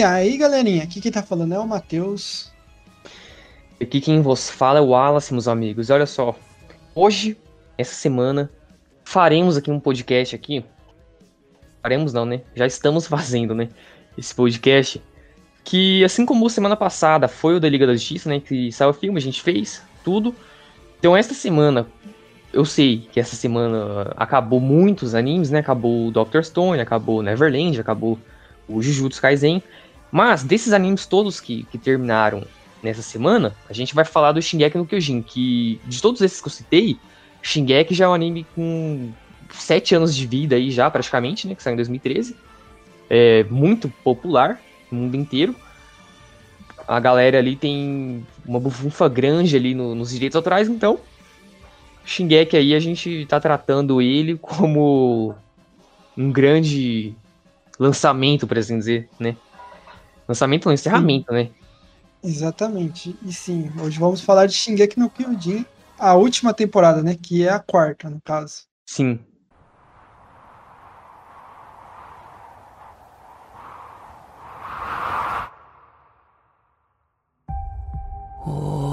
[0.00, 2.50] E aí, galerinha, aqui quem tá falando é o Matheus.
[3.78, 5.90] Aqui quem vos fala é o Wallace, meus amigos.
[5.90, 6.34] Olha só,
[6.94, 7.36] hoje,
[7.76, 8.50] essa semana,
[9.04, 10.64] faremos aqui um podcast aqui.
[11.82, 12.40] Faremos não, né?
[12.54, 13.68] Já estamos fazendo, né?
[14.16, 15.02] Esse podcast.
[15.62, 18.40] Que, assim como semana passada foi o da Liga da Justiça, né?
[18.40, 20.34] Que saiu o filme, a gente fez tudo.
[20.98, 21.86] Então, esta semana,
[22.54, 25.58] eu sei que essa semana acabou muitos animes, né?
[25.58, 28.18] Acabou o Doctor Stone, acabou Neverland, acabou
[28.66, 29.62] o Jujutsu Kaisen.
[30.10, 32.44] Mas desses animes todos que, que terminaram
[32.82, 36.48] nessa semana, a gente vai falar do Shingeki no Kyojin, que de todos esses que
[36.48, 36.98] eu citei,
[37.42, 39.12] Shingeki já é um anime com
[39.50, 42.36] sete anos de vida aí já, praticamente, né, que saiu em 2013.
[43.08, 45.54] É muito popular no mundo inteiro.
[46.86, 50.98] A galera ali tem uma bufunfa grande ali no, nos direitos autorais, então
[52.04, 55.34] Shingeki aí a gente tá tratando ele como
[56.16, 57.14] um grande
[57.78, 59.36] lançamento, por assim dizer, né?
[60.30, 61.50] Lançamento não, encerramento, né?
[62.22, 63.18] Exatamente.
[63.20, 65.66] E sim, hoje vamos falar de Shingeki no Kyojin,
[65.98, 67.16] a última temporada, né?
[67.20, 68.62] Que é a quarta, no caso.
[68.86, 69.18] Sim.
[78.46, 78.90] Oi.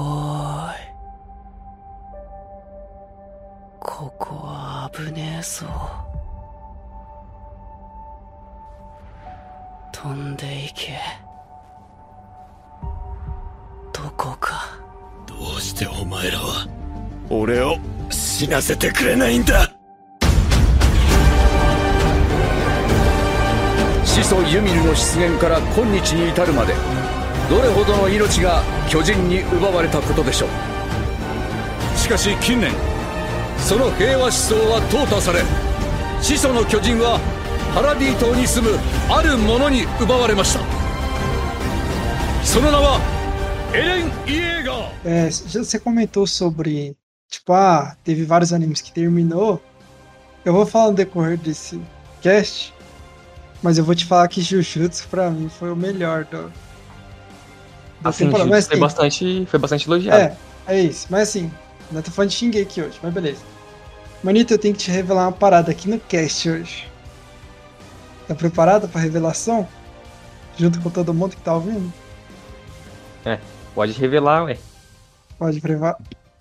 [14.00, 14.78] どこか。
[15.26, 16.68] どうしてお前らは
[17.30, 17.78] 俺を
[18.10, 19.68] 死なせてくれないんだ？
[24.04, 26.74] 始祖ユミルの出現から今日に至るまで
[27.50, 31.98] どれほどの命が巨人に奪われたことでしょう？
[31.98, 32.70] しかし近年
[33.58, 35.42] その平和思想は淘汰され
[36.22, 37.18] 始祖の巨人は
[37.74, 38.78] パラディ島に住む
[39.10, 40.60] ある者に奪われました。
[42.44, 43.17] その名は・
[45.04, 46.96] É, você comentou sobre,
[47.28, 49.62] tipo, ah, teve vários animes que terminou.
[50.44, 51.80] Eu vou falar no decorrer desse
[52.20, 52.74] cast,
[53.62, 56.52] mas eu vou te falar que Jujutsu pra mim foi o melhor do,
[58.00, 58.50] da Assim, temporada.
[58.50, 60.20] Mas foi assim, bastante, foi bastante elogiado.
[60.20, 60.36] é,
[60.66, 61.06] é isso.
[61.10, 61.50] Mas assim,
[61.90, 63.42] não tô falando de Shingeki hoje, mas beleza.
[64.22, 66.88] Manito, eu tenho que te revelar uma parada aqui no cast hoje.
[68.26, 69.66] Tá preparado pra revelação?
[70.58, 71.92] Junto com todo mundo que tá ouvindo?
[73.74, 74.58] Pode revelar, ué.
[75.38, 75.96] Pode prevar.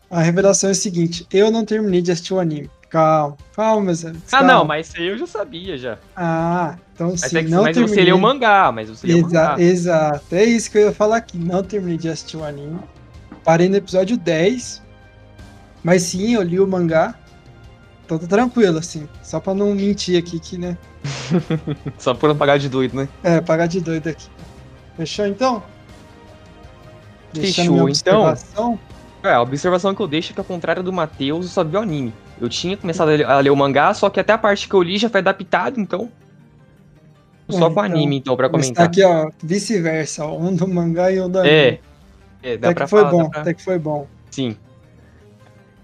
[0.10, 2.70] A revelação é a seguinte: eu não terminei de assistir o anime.
[2.90, 4.24] Calma, calma, meus amigos.
[4.34, 4.54] Ah, calma.
[4.54, 5.98] não, mas isso aí eu já sabia já.
[6.16, 7.96] Ah, então Mas, sim, é que, não mas terminei.
[7.96, 9.56] você leu o mangá, mas você leu o mangá.
[9.60, 11.38] exato, é isso que eu ia falar aqui.
[11.38, 12.80] Não terminei de assistir o anime.
[13.44, 14.82] Parei no episódio 10.
[15.84, 17.14] Mas sim, eu li o mangá.
[18.06, 19.08] Então tá tranquilo, assim.
[19.22, 20.78] Só pra não mentir aqui que, né?
[22.00, 23.10] Só por não pagar de doido, né?
[23.22, 24.28] É, pagar de doido aqui.
[24.96, 25.62] Fechou então?
[27.34, 28.80] Fechou, então.
[29.24, 31.76] É, a observação que eu deixo é que, ao contrário do Matheus, eu só vi
[31.76, 32.14] o anime.
[32.40, 34.74] Eu tinha começado a ler, a ler o mangá, só que até a parte que
[34.76, 36.10] eu li já foi adaptado, então.
[37.50, 38.86] Só É, com o então, anime, então, pra tá comentar.
[38.86, 41.54] aqui, ó, vice-versa, um do mangá e um do anime.
[41.56, 41.80] É.
[42.44, 43.12] É, dá até pra que foi falar.
[43.12, 44.08] bom, pra- até que foi bom.
[44.30, 44.56] Sim.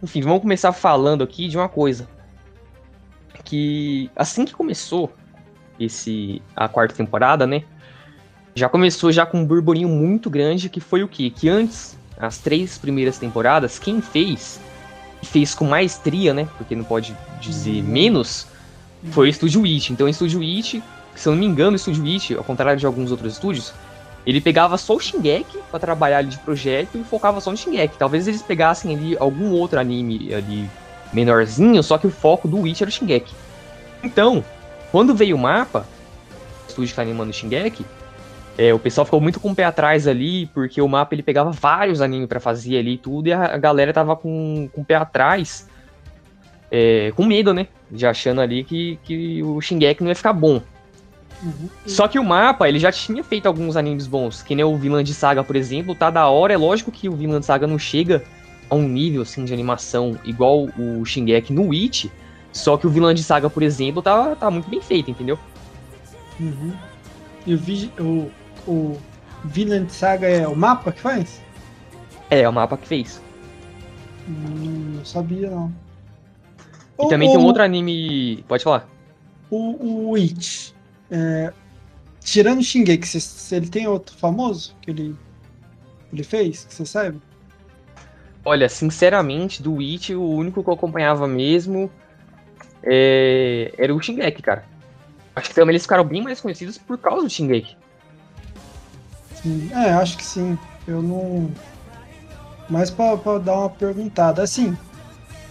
[0.02, 2.08] Enfim, vamos começar falando aqui de uma coisa.
[3.44, 5.12] Que assim que começou
[5.80, 7.64] esse a quarta temporada, né?
[8.56, 11.32] Já começou já com um burburinho muito grande, que foi o quê?
[11.36, 14.60] Que antes, as três primeiras temporadas, quem fez,
[15.22, 16.48] e fez com maestria, né?
[16.58, 17.90] Porque não pode dizer Uhum.
[17.90, 18.46] menos,
[19.12, 19.92] foi o Estúdio It.
[19.92, 20.84] Então o Estúdio It,
[21.16, 23.74] se eu não me engano, o Estúdio It, ao contrário de alguns outros estúdios,
[24.26, 27.98] ele pegava só o Shingeki pra trabalhar ali de projeto e focava só no Shingeki.
[27.98, 30.70] Talvez eles pegassem ali algum outro anime ali
[31.12, 33.34] menorzinho, só que o foco do Witch era o Shingeki.
[34.04, 34.46] Então,
[34.92, 35.88] quando veio o mapa,
[36.66, 37.86] o estúdio que tá animando o Shingeki,
[38.58, 41.52] é, o pessoal ficou muito com o pé atrás ali, porque o mapa ele pegava
[41.52, 44.96] vários animes pra fazer ali e tudo, e a, galera tava com, com o pé
[44.96, 45.68] atrás,
[46.72, 47.68] é, com medo, né?
[47.90, 50.62] De achando ali que, que o Shingeki não ia ficar bom.
[51.42, 51.70] Uhum.
[51.86, 55.12] Só que o mapa, ele já tinha feito alguns animes bons, que nem o Vinland
[55.14, 56.54] Saga, por exemplo, tá da hora.
[56.54, 58.24] É lógico que o Vinland Saga não chega
[58.70, 62.06] a um nível, assim, de animação igual o Shingeki no Witch,
[62.52, 65.40] só que o Vinland Saga, por exemplo, tá, tá muito bem feito, entendeu?
[66.40, 66.72] Uhum.
[67.46, 67.56] E
[68.00, 68.32] o,
[68.68, 68.98] o
[69.46, 71.42] Vinland Saga é o mapa que faz?
[72.30, 73.22] É, é o mapa que fez.
[74.28, 75.74] Hum, não sabia, não.
[77.00, 78.44] E O- também tem um o- outro anime...
[78.48, 78.88] Pode falar.
[79.50, 80.74] O, o It.
[81.12, 81.52] é,
[82.22, 83.08] tirando o Shingeki,
[83.52, 85.16] ele tem outro famoso que ele,
[86.12, 87.22] ele fez, que você sabe?
[88.46, 91.90] Olha, sinceramente, do Witch, o único que eu acompanhava mesmo
[92.82, 94.66] é, era o Shingeki, cara.
[95.36, 97.76] Acho que também eles ficaram bem mais conhecidos por causa do Shingeki.
[99.72, 100.58] É, acho que sim.
[100.88, 101.50] Eu não.
[102.70, 104.78] Mas pra, dar uma perguntada, assim,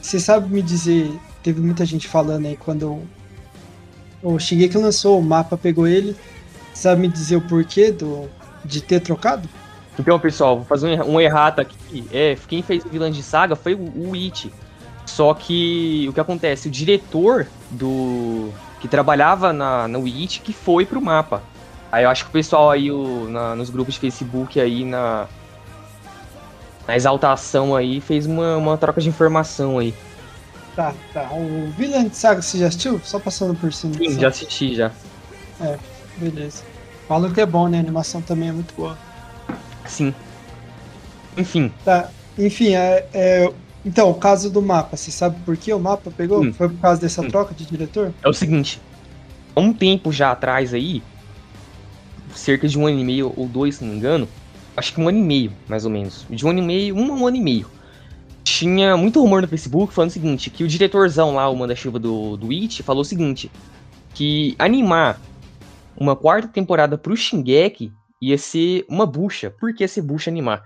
[0.00, 1.12] você sabe me dizer,
[1.42, 3.02] teve muita gente falando aí quando
[4.22, 6.16] o Shingeki lançou, o mapa pegou ele,
[6.74, 8.28] sabe me dizer o porquê do,
[8.64, 9.48] de ter trocado?
[9.98, 12.06] Então, pessoal, vou fazer um, um errata aqui.
[12.10, 14.52] É, quem fez o vilão de saga foi o, o It.
[15.04, 16.68] Só que o que acontece?
[16.68, 18.50] O diretor do.
[18.80, 21.42] que trabalhava na, no It que foi pro mapa.
[21.92, 25.26] Aí eu acho que o pessoal aí o, na- nos grupos de Facebook aí na.
[26.88, 29.94] Na exaltação aí fez uma, uma troca de informação aí.
[30.74, 31.28] Tá, tá.
[31.32, 33.00] O Villain de Saga você já assistiu?
[33.04, 33.94] Só passando por cima.
[33.94, 34.90] Sim, já assisti já.
[36.16, 36.64] Beleza.
[37.06, 37.76] Falam que é bom, né?
[37.76, 38.98] A animação também é muito boa.
[39.86, 40.14] Sim.
[41.36, 42.08] Enfim, Tá.
[42.38, 43.52] Enfim, é, é-
[43.84, 46.42] então, o caso do mapa, você sabe por que o mapa pegou?
[46.42, 46.52] Hum.
[46.52, 47.28] Foi por causa dessa Hum.
[47.28, 48.12] troca de diretor?
[48.24, 48.80] é o seguinte.
[49.54, 51.02] Há um tempo já atrás aí,
[52.34, 54.28] cerca de um ano e meio ou dois, se não me engano,
[54.76, 56.26] acho que um ano e meio, mais ou menos.
[56.28, 57.66] De um ano e meio, um a um ano e meio.
[58.44, 62.36] Tinha muito rumor no Facebook falando o seguinte, que o diretorzão lá, o manda-chuva do,
[62.36, 63.50] do It, falou o seguinte,
[64.14, 65.20] que animar
[65.96, 69.50] uma quarta temporada pro Shingeki ia ser uma bucha.
[69.50, 70.64] Por que ser bucha animar?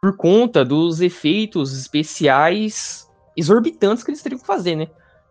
[0.00, 4.88] Por conta dos efeitos especiais exorbitantes que eles teriam que fazer, né?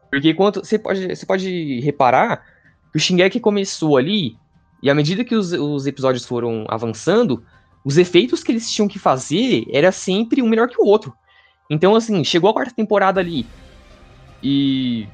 [0.10, 2.44] Porque quanto você pode, você pode reparar
[2.92, 4.36] que o Shingeki começou ali,
[4.81, 7.44] e à medida que os, os episódios foram avançando,
[7.83, 11.13] os efeitos que eles tinham que fazer era sempre um melhor que o outro.
[11.69, 13.45] Então, assim, chegou a quarta temporada ali,
[14.44, 15.07] e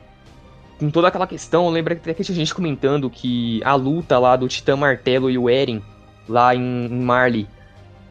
[0.79, 4.35] com toda aquela questão, lembra que até que tinha gente comentando que a luta lá
[4.35, 5.81] do Titã Martelo e o Eren,
[6.27, 7.47] lá em, em Marley,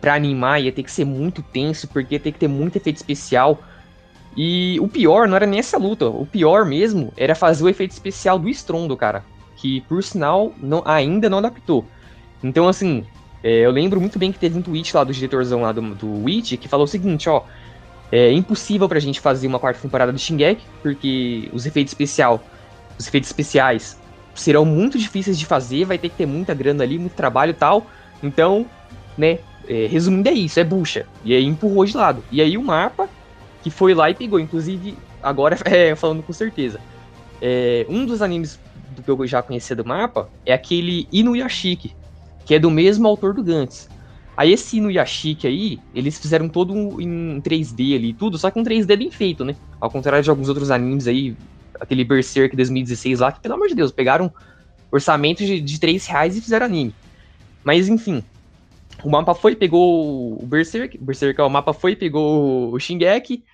[0.00, 2.96] pra animar ia ter que ser muito tenso, porque ia ter que ter muito efeito
[2.96, 3.60] especial.
[4.36, 7.92] E o pior não era nem essa luta, o pior mesmo era fazer o efeito
[7.92, 9.24] especial do estrondo, cara.
[9.56, 11.86] Que por sinal não- ainda não adaptou.
[12.42, 13.04] Então, assim,
[13.42, 16.24] é, eu lembro muito bem que teve um tweet lá do diretorzão lá do, do
[16.24, 17.42] Witch que falou o seguinte, ó.
[18.12, 22.40] É impossível pra gente fazer uma quarta temporada do Shingeki, porque os efeitos especial,
[22.96, 24.00] os efeitos especiais
[24.32, 27.54] serão muito difíceis de fazer, vai ter que ter muita grana ali, muito trabalho e
[27.54, 27.86] tal.
[28.22, 28.66] Então,
[29.18, 29.38] né,
[29.68, 31.06] é, resumindo é isso, é bucha.
[31.24, 32.22] E aí empurrou de lado.
[32.30, 33.08] E aí o mapa
[33.62, 34.38] que foi lá e pegou.
[34.38, 36.80] Inclusive, agora é, falando com certeza.
[37.42, 38.60] É, um dos animes
[38.96, 41.96] do que eu já conhecia do mapa é aquele Inuyashiki,
[42.44, 43.90] que é do mesmo autor do Gantz.
[44.36, 48.64] Aí esse Inuyashiki aí, eles fizeram todo um- em 3D ali tudo, só que um
[48.64, 49.56] 3D bem feito, né?
[49.80, 51.38] Ao contrário de alguns outros animes aí,
[51.80, 54.32] aquele Berserk 2016 lá, que pelo amor de Deus, pegaram
[54.92, 56.96] orçamento de, de 3 reais e fizeram anime.
[57.64, 58.24] Mas enfim,
[59.04, 63.44] o mapa foi, pegou o Berserk, Berserk, ó, o mapa foi, pegou o Shingeki,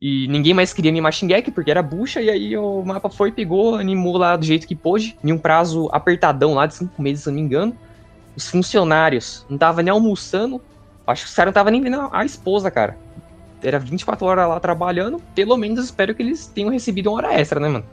[0.00, 3.76] e ninguém mais queria animar Shingeki, porque era bucha, e aí o mapa foi, pegou,
[3.76, 7.28] animou lá do jeito que pôde, em um prazo apertadão lá de 5 meses, se
[7.28, 7.76] eu não me engano.
[8.36, 10.60] Os funcionários não tava nem almoçando,
[11.06, 12.96] acho que os caras não tava nem vendo a esposa, cara.
[13.62, 17.58] Era 24 horas lá trabalhando, pelo menos espero que eles tenham recebido uma hora extra,
[17.58, 17.84] né, mano?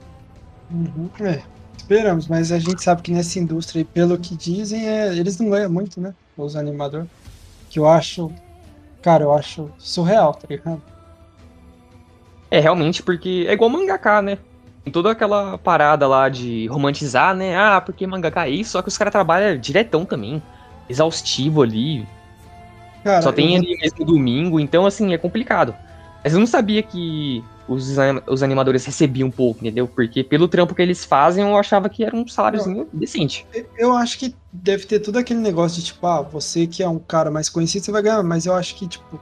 [0.69, 1.41] Uhum, É,
[1.77, 5.49] esperamos, mas a gente sabe que nessa indústria, aí, pelo que dizem, é, eles não
[5.49, 6.13] ganham muito, né?
[6.35, 7.07] Os animadores.
[7.69, 8.29] Que eu acho.
[9.01, 10.81] Cara, eu acho surreal, tá ligado?
[12.53, 14.37] É, realmente, porque é igual mangaka, né?
[14.83, 17.57] Tem toda aquela parada lá de romantizar, né?
[17.57, 20.39] Ah, porque mangaka é isso, só que os caras trabalham diretão também.
[20.87, 22.07] Exaustivo ali.
[23.03, 25.73] Cara, só tem eu- ali mesmo domingo, então assim, é complicado.
[26.23, 27.89] Mas eu não sabia que os,
[28.27, 29.87] os animadores recebiam um pouco, entendeu?
[29.87, 33.47] Porque pelo trampo que eles fazem, eu achava que era um saláriozinho decente.
[33.75, 36.99] Eu acho que deve ter todo aquele negócio de tipo, ah, você que é um
[36.99, 39.19] cara mais conhecido, você vai ganhar, mas eu acho que, tipo,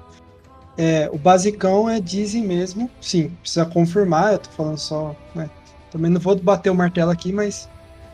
[0.77, 5.49] é, o basicão é dizem mesmo, sim, precisa confirmar, eu tô falando só, né?
[5.91, 7.67] Também não vou bater o martelo aqui, mas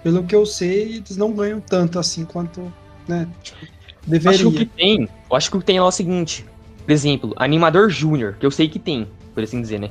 [0.03, 2.73] pelo que eu sei, eles não ganham tanto assim quanto,
[3.07, 3.27] né?
[3.43, 3.67] Tipo,
[4.25, 4.65] Acho que deveria.
[4.65, 6.45] tem, eu acho que o que tem lá é o seguinte,
[6.85, 9.89] por exemplo, animador júnior, que eu sei que tem, por assim dizer, né?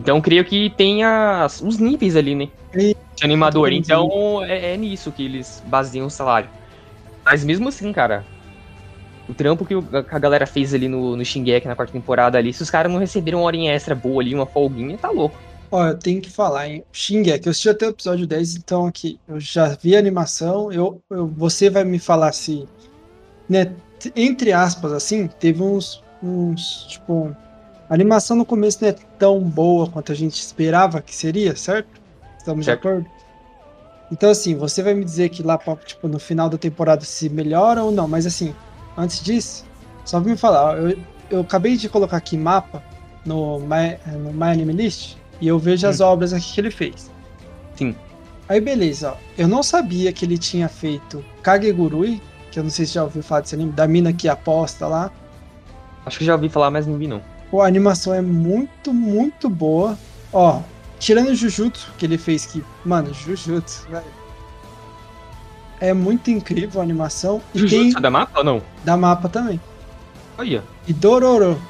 [0.00, 2.48] Então creio que tem as, os níveis ali, né?
[2.74, 3.72] E- De animador.
[3.72, 6.48] Então é, é nisso que eles baseiam o salário.
[7.24, 8.24] Mas mesmo assim, cara,
[9.28, 12.62] o trampo que a galera fez ali no, no Shingeki na quarta temporada ali, se
[12.62, 15.36] os caras não receberam uma horinha extra boa ali, uma folguinha, tá louco.
[15.70, 16.84] Ó, eu tenho que falar, hein?
[16.92, 21.00] Shingeki, eu assisti até o episódio 10, então aqui, eu já vi a animação, eu,
[21.10, 22.66] eu- você vai me falar se,
[23.48, 23.72] né,
[24.14, 27.34] entre aspas, assim, teve uns, uns, tipo,
[27.88, 31.88] a animação no começo não é tão boa quanto a gente esperava que seria, certo?
[32.38, 32.82] Estamos Certo.
[32.82, 33.10] de acordo?
[34.12, 37.82] Então, assim, você vai me dizer que lá, tipo, no final da temporada se melhora
[37.82, 38.54] ou não, mas assim,
[38.96, 39.64] antes disso,
[40.04, 40.98] só me falar, eu,
[41.30, 42.82] eu acabei de colocar aqui mapa
[43.24, 47.10] no My, no My Anime List, e eu vejo as obras aqui que ele fez.
[47.76, 47.94] Sim.
[48.48, 49.16] Aí beleza, ó.
[49.38, 52.20] Eu não sabia que ele tinha feito Kagegurui,
[52.50, 55.10] que eu não sei se já ouviu falar desse anime, da mina que aposta lá.
[56.04, 57.22] Acho que já ouvi falar, mas não vi não.
[57.50, 59.98] Pô, a animação é muito, muito boa.
[60.32, 60.60] Ó,
[60.98, 62.62] tirando o Jujutsu, que ele fez que.
[62.84, 64.04] Mano, Jujutsu, velho.
[65.80, 67.40] É muito incrível a animação.
[67.54, 68.62] E Jujutsu tem é da mapa ou não?
[68.84, 69.60] da mapa também.
[70.38, 71.60] Olha, E Dororo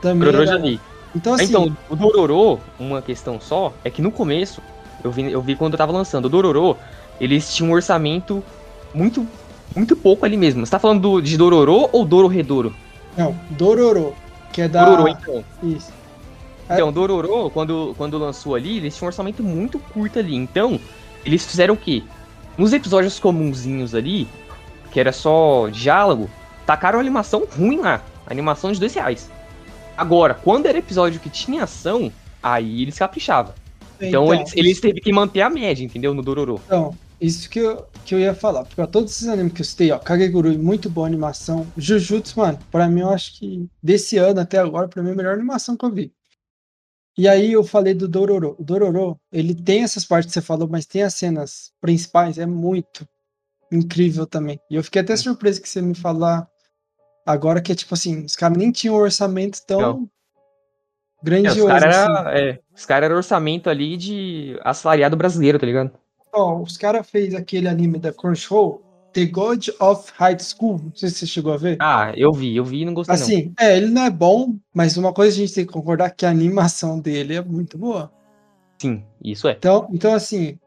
[0.00, 0.30] também.
[0.30, 0.80] Dororo é já.
[1.14, 4.60] Então, assim, Então, o Dororo, uma questão só, é que no começo,
[5.02, 6.76] eu vi, eu vi quando eu tava lançando, o Dororo,
[7.20, 8.42] eles tinham um orçamento
[8.92, 9.26] muito,
[9.74, 10.64] muito pouco ali mesmo.
[10.66, 12.74] Você tá falando do- de Dororo ou Dororedoro?
[13.16, 14.12] não, Dororo,
[14.52, 14.84] que é da.
[14.84, 15.44] Dororo, então.
[15.62, 15.92] Isso.
[16.68, 16.74] É.
[16.74, 20.34] Então, Dororo, quando, quando lançou ali, eles tinham um orçamento muito curto ali.
[20.34, 20.80] Então,
[21.24, 22.02] eles fizeram o quê?
[22.56, 24.28] Nos episódios comunzinhos ali,
[24.92, 26.30] que era só diálogo,
[26.64, 28.02] tacaram animação ruim lá.
[28.26, 29.30] Animação de dois reais.
[29.96, 33.54] Agora, quando era episódio que tinha ação, aí eles caprichavam.
[34.00, 36.14] Então, eles, eles teve que manter a média, entendeu?
[36.14, 36.60] No Dororo.
[36.66, 38.64] Então, isso que eu, que eu ia falar.
[38.64, 41.66] Porque ó, todos esses animes que eu citei, ó, Kagegurui, muito boa animação.
[41.76, 45.16] Jujutsu, mano, pra mim eu acho que desse ano até agora, pra mim é a
[45.16, 46.12] melhor animação que eu vi.
[47.16, 48.56] E aí eu falei do Dororo.
[48.58, 52.46] O Dororo, ele tem essas partes que você falou, mas tem as cenas principais, é
[52.46, 53.06] muito
[53.70, 54.60] incrível também.
[54.70, 56.48] E eu fiquei até surpreso que você me falar
[57.24, 60.10] agora que é tipo assim, os caras nem tinham um orçamento tão Não.
[60.36, 61.64] É, grandioso.
[61.64, 62.38] os caras assim.
[62.38, 65.92] é, cara era orçamento ali de assalariado brasileiro, tá ligado?
[66.32, 68.83] Ó, os caras fez aquele anime da Crunchyroll,
[69.14, 70.80] The God of High School.
[70.84, 71.76] Não sei se você chegou a ver.
[71.80, 73.22] Ah, eu vi, eu vi e não gostei não.
[73.22, 76.26] assim, é, ele não é bom, mas uma coisa a gente tem que concordar que
[76.26, 78.12] a animação dele é muito boa.
[78.78, 79.52] Sim, isso é.
[79.52, 80.58] Então, então assim,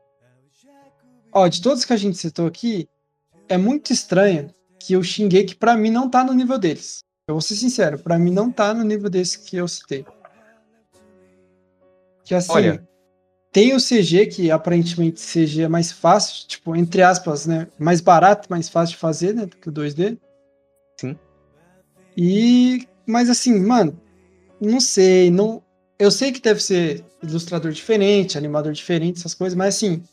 [1.31, 2.87] ó, de todos que a gente citou aqui,
[3.49, 4.49] é muito estranho
[4.79, 7.03] que o Shingeki pra mim não tá no nível deles.
[7.27, 10.05] Eu vou ser sincero, pra mim não tá no nível desse que eu citei.
[12.23, 12.87] Que assim, Olha.
[13.51, 18.47] Tem o CG que aparentemente CG é mais fácil, tipo, entre aspas, né, mais barato,
[18.49, 20.17] mais fácil de fazer, né, do que o 2D.
[20.99, 21.17] Sim.
[22.15, 23.99] E mas assim, mano,
[24.59, 25.63] não sei, não
[25.99, 30.03] eu sei que deve ser ilustrador diferente, animador diferente, essas coisas, mas assim.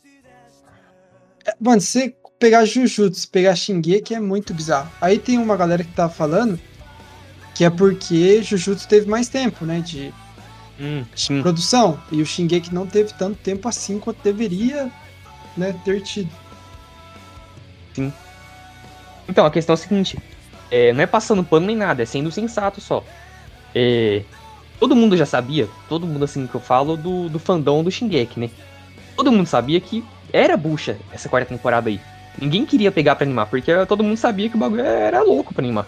[1.44, 4.90] é- Mano, você pegar Jujutsu, pegar Shingeki é muito bizarro.
[5.00, 6.58] Aí tem uma galera que tá falando
[7.54, 10.12] que é porque Jujutsu teve mais tempo, né, de
[10.78, 11.40] Hum, sim.
[11.42, 12.00] produção.
[12.10, 14.90] E o Shingeki não teve tanto tempo assim quanto deveria,
[15.56, 16.30] né, ter tido.
[19.28, 20.18] Então, a questão é a seguinte:
[20.70, 23.04] é, não é passando pano nem nada, é sendo sensato só.
[23.74, 24.22] É,
[24.78, 28.40] todo mundo já sabia, todo mundo assim que eu falo, do, do fandom do Shingeki,
[28.40, 28.50] né?
[29.16, 32.00] Todo mundo sabia que era bucha essa quarta temporada aí.
[32.36, 35.62] Ninguém queria pegar pra animar, porque todo mundo sabia que o bagulho era louco pra
[35.62, 35.86] animar.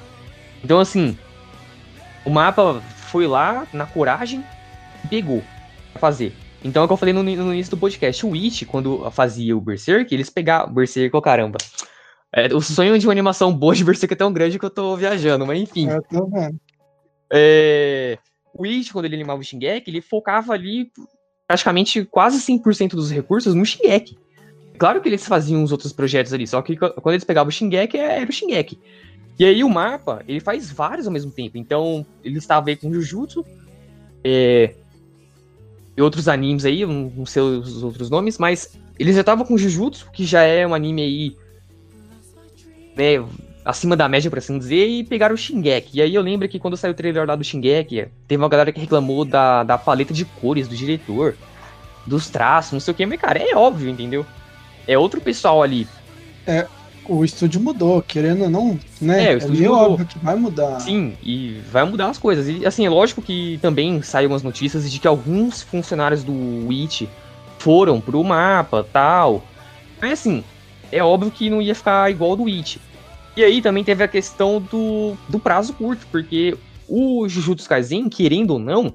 [0.62, 1.18] Então, assim,
[2.24, 4.44] o mapa foi lá, na coragem,
[5.06, 5.42] pegou
[5.92, 6.32] pra fazer.
[6.64, 8.24] Então é o que eu falei no, no início do podcast.
[8.26, 10.72] O Witch, quando fazia o Berserk, eles pegavam.
[10.74, 11.58] Berserk, ô caramba.
[12.32, 14.96] É, o sonho de uma animação boa de Berserk é tão grande que eu tô
[14.96, 15.88] viajando, mas enfim.
[15.88, 16.58] Eu tô vendo.
[17.32, 18.18] É,
[18.52, 20.90] o Witch, quando ele animava o Shingeki, ele focava ali
[21.46, 24.18] praticamente quase 100% dos recursos no Shingeki.
[24.78, 27.96] Claro que eles faziam os outros projetos ali, só que quando eles pegavam o Shingeki,
[27.96, 28.78] era o Shingeki.
[29.38, 31.58] E aí o mapa, ele faz vários ao mesmo tempo.
[31.58, 33.44] Então, ele estava aí com Jujutsu,
[34.24, 34.74] é,
[35.96, 39.56] e outros animes aí, não não sei os outros nomes, mas eles já estavam com
[39.56, 41.36] Jujutsu, que já é um anime aí,
[42.96, 43.26] né,
[43.64, 45.98] acima da média, por assim dizer, e pegaram o Shingeki.
[45.98, 48.72] E aí eu lembro que quando saiu o trailer lá do Shingeki, teve uma galera
[48.72, 51.34] que reclamou da, da paleta de cores do diretor,
[52.06, 54.24] dos traços, não sei o que, mas cara, é óbvio, entendeu?
[54.86, 55.88] É outro pessoal ali.
[57.08, 59.26] O estúdio mudou, querendo ou não, né?
[59.26, 59.90] É, o É, estúdio meio mudou.
[59.92, 60.80] óbvio que vai mudar.
[60.80, 62.48] Sim, e vai mudar as coisas.
[62.48, 66.32] E assim, é lógico que também saíram umas notícias de que alguns funcionários do
[66.66, 67.02] Witch
[67.58, 69.44] foram pro mapa tal.
[70.00, 70.42] Mas assim,
[70.90, 72.76] é óbvio que não ia ficar igual do Witch.
[73.36, 76.56] E aí também teve a questão do, do prazo curto, porque
[76.88, 78.92] o Jujutsu Kaisen, querendo ou não,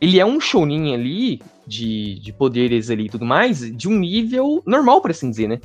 [0.00, 4.62] ele é um shounen ali, de, de poderes ali e tudo mais, de um nível
[4.66, 5.60] normal, por assim dizer, né?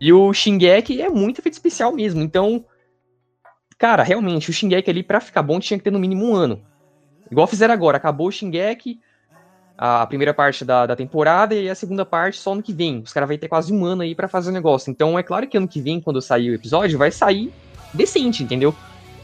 [0.00, 2.64] E o Shingeki é muito efeito especial mesmo, então
[3.78, 6.62] Cara, realmente, o Shingeki ali, pra ficar bom, tinha que ter no mínimo um ano.
[7.30, 9.00] Igual fizeram agora, acabou o Shingeki,
[9.76, 13.00] a primeira parte da, da temporada, e a segunda parte só ano que vem.
[13.00, 14.90] Os caras vão ter quase um ano aí pra fazer o negócio.
[14.90, 17.52] Então é claro que ano que vem, quando sair o episódio, vai sair
[17.92, 18.74] decente, entendeu?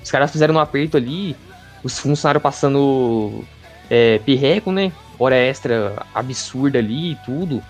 [0.03, 1.37] Os caras fizeram um aperto ali,
[1.85, 3.45] os funcionários passando
[3.89, 4.93] é, perreco, né?
[5.19, 7.63] Hora extra absurda ali e tudo.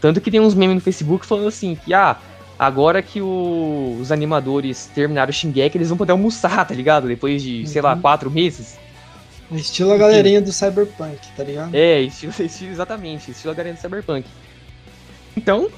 [0.00, 2.16] Tanto que tem uns memes no Facebook falando assim, que ah,
[2.64, 7.08] agora que o- os animadores terminaram o Shingeki, eles vão poder almoçar, tá ligado?
[7.08, 8.00] Depois de, sei lá, Uhum.
[8.00, 8.78] quatro meses.
[9.50, 11.74] Estilo a galerinha do Cyberpunk, tá ligado?
[11.74, 14.26] É, estilo, estilo- exatamente, estilo a galera do Cyberpunk.
[15.36, 15.68] Então,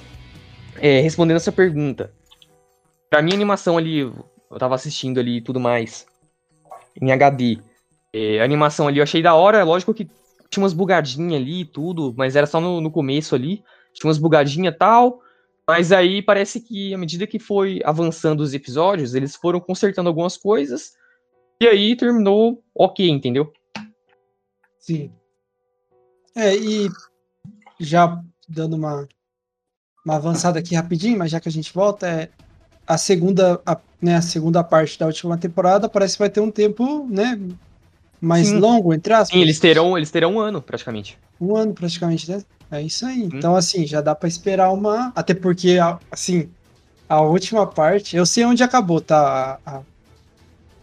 [0.77, 2.13] é, respondendo essa pergunta,
[3.09, 4.01] pra mim a animação ali,
[4.51, 6.07] Eu tava assistindo ali e tudo mais.
[7.03, 7.59] Em HD.
[8.13, 9.65] É, a animação ali eu achei da hora.
[9.65, 10.05] Lógico que
[10.49, 13.65] tinha umas bugadinhas ali e tudo, mas era só no, no começo ali.
[13.93, 15.21] Tinha umas bugadinhas e tal.
[15.69, 20.37] Mas aí parece que à medida que foi avançando os episódios, eles foram consertando algumas
[20.37, 20.93] coisas.
[21.61, 23.53] E aí terminou ok, entendeu?
[24.79, 25.11] Sim.
[26.37, 26.91] É, e
[27.81, 29.09] já dando uma,
[30.05, 32.29] uma avançada aqui rapidinho, mas já que a gente volta, é
[32.87, 36.51] a segunda, a, né, a segunda parte da última temporada parece que vai ter um
[36.51, 37.41] tempo, né,
[38.21, 38.59] mais Sim.
[38.59, 39.29] longo, entre aspas.
[39.29, 41.19] Sim, eles terão, eles terão um ano, praticamente.
[41.41, 42.43] Um ano praticamente, né?
[42.75, 43.23] É isso aí.
[43.23, 45.13] Então, assim, já dá pra esperar uma.
[45.15, 45.79] Até porque,
[46.11, 46.49] assim,
[47.09, 48.17] a última parte.
[48.17, 49.61] Eu sei onde acabou, tá?
[49.65, 49.83] A- a-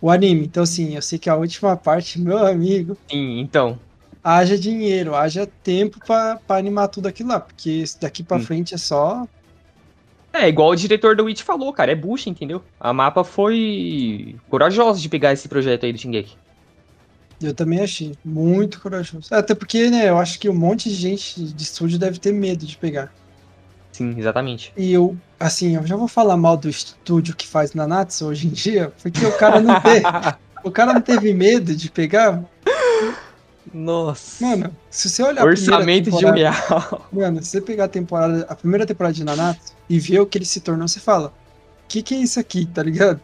[0.02, 0.46] O anime.
[0.46, 3.78] Então, assim, eu sei que a última parte, meu amigo, Sim, então.
[4.24, 7.40] haja dinheiro, haja tempo pra, pra animar tudo aquilo lá.
[7.40, 8.42] Porque daqui pra Hum.
[8.42, 9.28] frente é só.
[10.34, 12.64] É, igual o diretor do Witch falou, cara, é bucha, entendeu?
[12.80, 16.36] A mapa foi corajosa de pegar esse projeto aí do Shingeki.
[17.42, 19.28] Eu também achei muito corajoso.
[19.32, 22.66] Até porque, né, eu acho que um monte de gente de estúdio deve ter medo
[22.66, 23.12] de pegar.
[23.92, 24.72] Sim, exatamente.
[24.78, 28.52] E eu, assim, eu já vou falar mal do estúdio que faz Nanatsu hoje em
[28.52, 30.06] dia, porque o cara não teve,
[30.64, 32.44] o cara não teve medo de pegar.
[33.74, 34.46] Nossa.
[34.46, 37.08] Mano, se você olhar Orçamento de um real.
[37.12, 40.38] Mano, se você pegar a temporada, a primeira temporada de Nanatsu e ver o que
[40.38, 43.20] ele se tornou, você fala: "O que que é isso aqui?", tá ligado?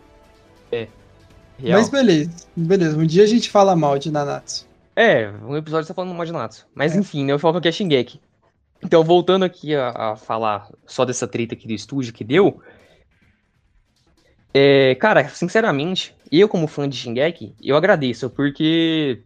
[1.59, 1.79] Real.
[1.79, 2.97] Mas beleza, beleza.
[2.97, 4.67] Um dia a gente fala mal de Nanatsu.
[4.95, 6.65] É, um episódio tá falando mal de Natsu.
[6.73, 6.99] Mas É.
[6.99, 8.19] enfim, né, eu falo que é Shingeki.
[8.83, 12.61] Então, voltando aqui a, a falar só dessa treta aqui do estúdio que deu.
[14.53, 19.21] É, cara, sinceramente, eu como fã de Shingeki, eu agradeço, porque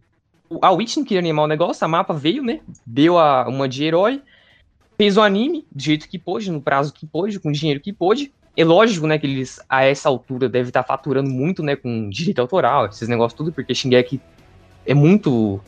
[0.62, 2.62] a Witch não queria animar o negócio, a mapa veio, né?
[2.86, 4.22] Deu a, uma de herói,
[4.98, 7.94] fez o anime do jeito que pôde, no prazo que pôde, com o dinheiro que
[7.94, 8.34] pôde.
[8.56, 12.40] É lógico, né, que eles, a essa altura, devem estar faturando muito, né, com direito
[12.40, 14.20] autoral, esses negócios tudo, porque Shingeki
[14.86, 15.62] é muito,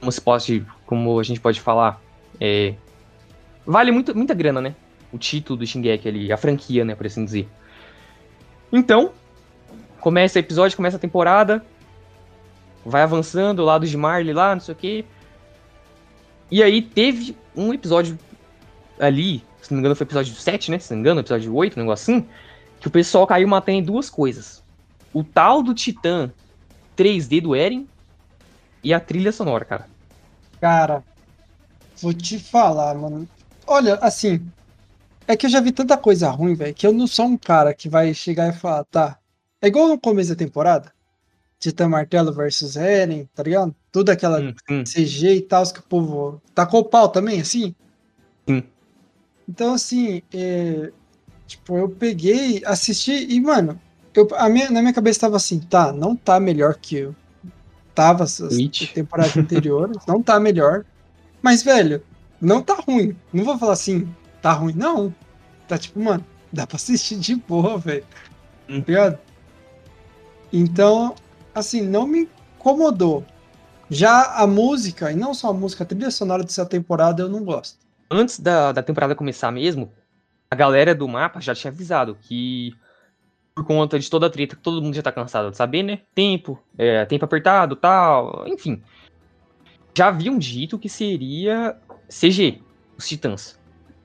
[0.00, 2.00] como se pode, como a gente pode falar,
[2.40, 2.74] é,
[3.66, 4.74] vale muito, muita grana, né?
[5.12, 7.46] O título do Shingeki ali, a franquia, né, por assim dizer.
[8.72, 9.12] Então,
[10.00, 11.62] começa o episódio, começa a temporada,
[12.84, 15.04] vai avançando, o lado de Marley lá, não sei o quê.
[16.50, 18.18] E aí teve um episódio
[18.98, 20.78] ali, se não me engano foi episódio 7, né?
[20.78, 22.26] Se não me engano, episódio 8, um negócio assim,
[22.80, 24.62] que o pessoal caiu matando em duas coisas.
[25.12, 26.32] O tal do Titã
[26.96, 27.86] 3D do Eren
[28.82, 29.86] e a trilha sonora, cara.
[30.60, 31.02] Cara,
[32.00, 33.28] vou te falar, mano.
[33.66, 34.44] Olha, assim,
[35.26, 37.72] é que eu já vi tanta coisa ruim, velho, que eu não sou um cara
[37.72, 39.18] que vai chegar e falar, tá.
[39.60, 40.92] É igual no começo da temporada.
[41.60, 43.72] Titã Martelo versus Eren, tá ligado?
[43.92, 44.84] Tudo aquela Hum, hum.
[44.84, 47.72] CG e tal, que o povo tacou o pau também, assim.
[48.48, 48.64] Sim.
[49.48, 50.90] Então, assim, é,
[51.46, 53.80] tipo, eu peguei, assisti e, mano,
[54.14, 57.14] eu, a minha, na minha cabeça tava assim, tá, não tá melhor que eu
[57.94, 58.92] tava as Witch.
[58.92, 60.84] temporadas anteriores, não tá melhor.
[61.40, 62.02] Mas, velho,
[62.40, 63.16] não tá ruim.
[63.32, 64.08] Não vou falar assim,
[64.40, 65.14] tá ruim, não.
[65.68, 68.04] Tá tipo, mano, dá pra assistir de boa, velho.
[68.68, 68.80] Hum.
[68.80, 69.18] Tá ligado?
[70.52, 71.14] Então,
[71.54, 72.28] assim, não me
[72.58, 73.24] incomodou.
[73.88, 77.44] Já a música, e não só a música, a trilha sonora dessa temporada eu não
[77.44, 77.78] gosto.
[78.14, 79.90] Antes da, da temporada começar mesmo,
[80.50, 82.74] a galera do mapa já tinha avisado que
[83.54, 86.00] por conta de toda a treta todo mundo já tá cansado de saber, né?
[86.14, 88.82] Tempo, é, tempo apertado, tal, enfim.
[89.96, 91.74] Já haviam dito que seria
[92.06, 92.60] CG,
[92.98, 93.58] os Titãs.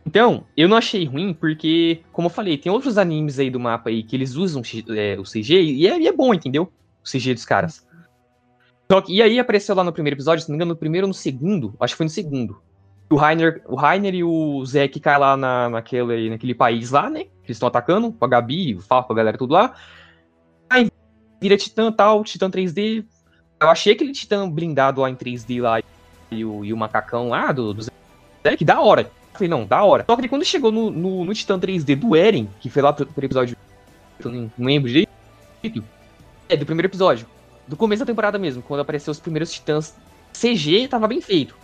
[0.05, 3.89] Então, eu não achei ruim, porque, como eu falei, tem outros animes aí do mapa
[3.89, 4.61] aí que eles usam
[4.95, 6.71] é, o CG e é, e é bom, entendeu?
[7.03, 7.85] O CG dos caras.
[8.89, 11.05] Só que, e aí apareceu lá no primeiro episódio, se não me engano, no primeiro
[11.05, 12.61] ou no segundo, acho que foi no segundo.
[13.09, 17.23] O Rainer, o Rainer e o Zeke caem lá na, naquele, naquele país lá, né?
[17.23, 19.73] Que eles estão atacando, com a Gabi, o Falco, a galera tudo lá.
[20.69, 20.91] Aí
[21.39, 23.05] vira Titã tal, Titã 3D.
[23.59, 25.81] Eu achei aquele Titã blindado lá em 3D lá
[26.29, 27.85] e o, e o macacão lá do, do
[28.45, 29.03] Zeke, da hora.
[29.03, 30.03] Eu falei, não, da hora.
[30.05, 33.05] Só que quando chegou no, no, no Titã 3D do Eren, que foi lá pro,
[33.05, 33.55] pro episódio.
[34.19, 35.09] Eu não lembro direito.
[36.49, 37.25] É, do primeiro episódio.
[37.67, 39.95] Do começo da temporada mesmo, quando apareceu os primeiros titãs
[40.33, 41.55] CG, tava bem feito.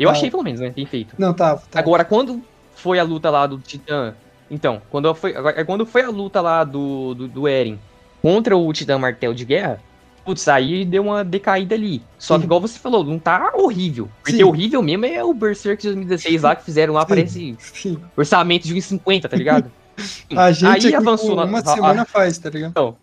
[0.00, 0.12] Eu Tá.
[0.12, 0.70] achei, pelo menos, né?
[0.70, 1.14] Bem feito.
[1.18, 1.56] Não, tá.
[1.56, 1.78] tá.
[1.78, 2.42] Agora, quando
[2.74, 4.14] foi a luta lá do Titã.
[4.50, 7.78] Então, quando foi, agora, quando foi a luta lá do, do, do Eren
[8.22, 9.80] contra o Titã Martelo de Guerra,
[10.24, 12.02] putz, aí deu uma decaída ali.
[12.18, 12.40] Só Sim.
[12.40, 14.08] que, igual você falou, não tá horrível.
[14.22, 14.42] Porque Sim.
[14.44, 17.06] horrível mesmo é o Berserk de 2016 lá que fizeram lá, Sim.
[17.08, 17.98] parece Sim.
[18.16, 19.70] orçamento de 1,50, tá ligado?
[20.34, 22.96] A gente aí avançou na- uma a- semana faz, tá ligado?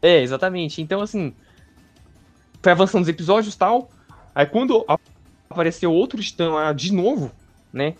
[0.00, 0.80] É, exatamente.
[0.80, 1.34] Então, assim,
[2.62, 3.90] foi avançando os episódios e tal.
[4.34, 4.96] Aí quando a-
[5.50, 7.32] apareceu outro Titã lá de novo,
[7.72, 7.94] né?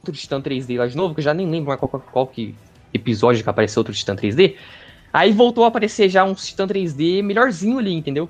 [0.00, 2.26] Outro Titã 3D lá de novo, que eu já nem lembro mais qual, qual, qual
[2.26, 2.54] que
[2.92, 4.56] episódio que apareceu outro Titã 3D.
[5.12, 8.28] Aí voltou a aparecer já um Titã 3D melhorzinho ali, entendeu?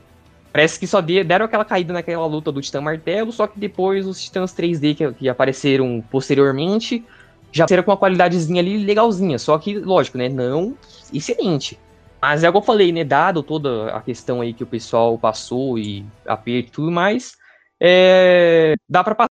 [0.53, 4.07] Parece que só de- deram aquela caída naquela luta do Titã Martelo, só que depois
[4.07, 7.05] os Titãs 3D que, que apareceram posteriormente
[7.53, 9.39] já apareceram com uma qualidadezinha ali legalzinha.
[9.39, 10.29] Só que, lógico, né?
[10.29, 10.77] Não
[11.13, 11.77] excelente.
[12.23, 13.03] Mas é o que eu falei, né?
[13.03, 17.37] Dado toda a questão aí que o pessoal passou e aperto e tudo mais,
[17.81, 19.29] é, dá pra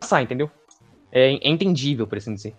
[0.00, 0.50] passar, entendeu?
[1.12, 2.56] É, é entendível, por assim dizer.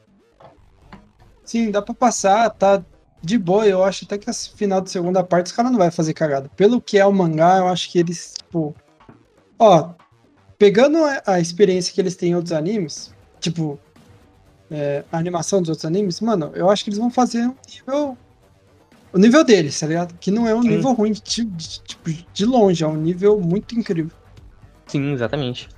[1.44, 2.84] Sim, dá pra passar, tá
[3.22, 3.66] de boa.
[3.66, 6.50] Eu acho até que a final da segunda parte os caras não vai fazer cagada.
[6.56, 8.74] Pelo que é o mangá, eu acho que eles, tipo.
[9.58, 9.90] Ó,
[10.58, 13.80] pegando a, experiência que eles têm em outros animes, tipo.
[14.72, 18.18] é, a animação dos outros animes, mano, eu acho que eles vão fazer um nível.
[19.12, 20.14] O nível deles, tá ligado?
[20.20, 20.70] Que não é um Sim.
[20.70, 24.16] nível ruim de, de, tipo, de longe, é um nível muito incrível.
[24.90, 25.70] Sim, exatamente.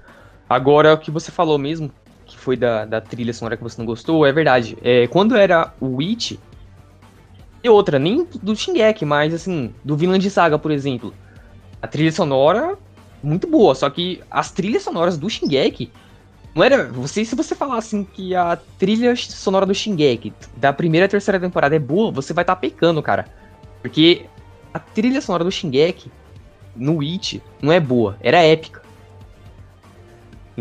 [0.50, 1.92] Agora, o que você falou mesmo,
[2.26, 4.78] que foi da, da trilha sonora que você não gostou, é verdade.
[4.82, 6.38] É, quando era o Witch,
[7.62, 11.14] e outra, nem do Shingeki, mas assim, do Vinland Saga, por exemplo.
[11.82, 12.78] A trilha sonora,
[13.22, 15.92] muito boa, só que as trilhas sonoras do Shingeki,
[16.56, 16.86] não era.
[16.86, 21.40] Você, se você falar assim que a trilha sonora do Shingeki, da primeira e terceira
[21.40, 23.26] temporada é boa, você vai estar pecando, cara.
[23.82, 24.26] Porque
[24.74, 26.10] a trilha sonora do Shingeki,
[26.76, 28.81] no Witch, não é boa, era épica.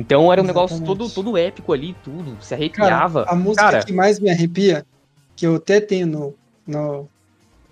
[0.01, 0.99] Então era um negócio Exatamente.
[0.99, 3.25] todo, todo épico ali, tudo, se Cara, arrepiava.
[3.29, 4.85] a música Cara, que mais me arrepia,
[5.37, 6.35] que eu até tenho no.
[6.67, 7.09] no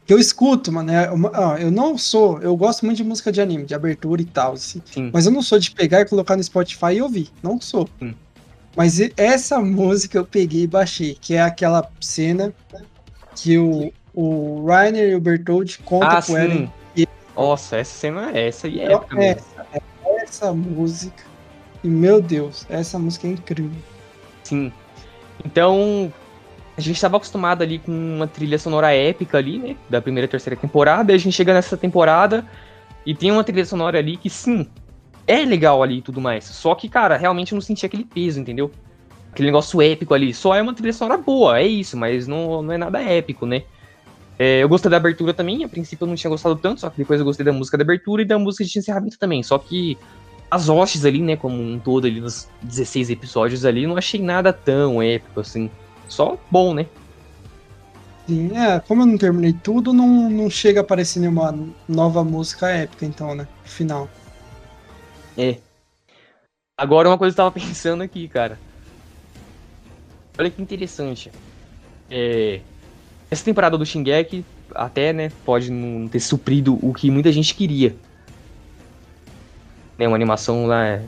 [0.06, 2.40] que eu escuto, mano, é uma- eu não sou.
[2.40, 4.80] Eu gosto muito de música de anime, de abertura e tal, assim.
[4.84, 7.30] sim, Mas eu não sou de pegar e colocar no Spotify e ouvir.
[7.42, 7.88] Não sou.
[8.00, 8.14] Hum.
[8.74, 12.54] Mas essa música eu peguei e baixei, que é aquela cena
[13.34, 16.68] que o, o Rainer e o Bertold contam ah, com sim.
[17.36, 19.42] Nossa, essa cena é essa e é É, épica mesmo.
[20.22, 21.27] Essa música.
[21.82, 23.78] E meu Deus, essa música é incrível.
[24.42, 24.72] Sim.
[25.44, 26.12] Então,
[26.76, 29.76] a gente estava acostumado ali com uma trilha sonora épica ali, né?
[29.88, 31.12] Da primeira e terceira temporada.
[31.12, 32.46] E a gente chega nessa temporada
[33.04, 34.66] e tem uma trilha sonora ali que, sim,
[35.26, 36.44] é legal ali e tudo mais.
[36.44, 38.70] Só que, cara, realmente eu não senti aquele peso, entendeu?
[39.30, 40.32] Aquele negócio épico ali.
[40.32, 43.62] Só é uma trilha sonora boa, é isso, mas não, não é nada épico, né?
[44.38, 46.96] É, eu gostei da abertura também, a princípio eu não tinha gostado tanto, só que
[46.96, 49.42] depois eu gostei da música da abertura e da música de encerramento também.
[49.42, 49.98] Só que
[50.50, 54.52] as hostes ali, né, como um todo ali nos 16 episódios ali, não achei nada
[54.52, 55.70] tão épico assim.
[56.08, 56.86] Só bom, né?
[58.26, 61.58] Sim, é, como eu não terminei tudo, não, não chega a aparecer nenhuma
[61.88, 63.46] nova música épica, então, né?
[63.64, 64.08] Final.
[65.36, 65.56] É.
[66.76, 68.58] Agora uma coisa que eu tava pensando aqui, cara.
[70.38, 71.30] Olha que interessante.
[72.10, 72.60] É,
[73.30, 77.96] essa temporada do Shingeki até, né, pode não ter suprido o que muita gente queria.
[79.98, 81.00] Né, uma animação lá,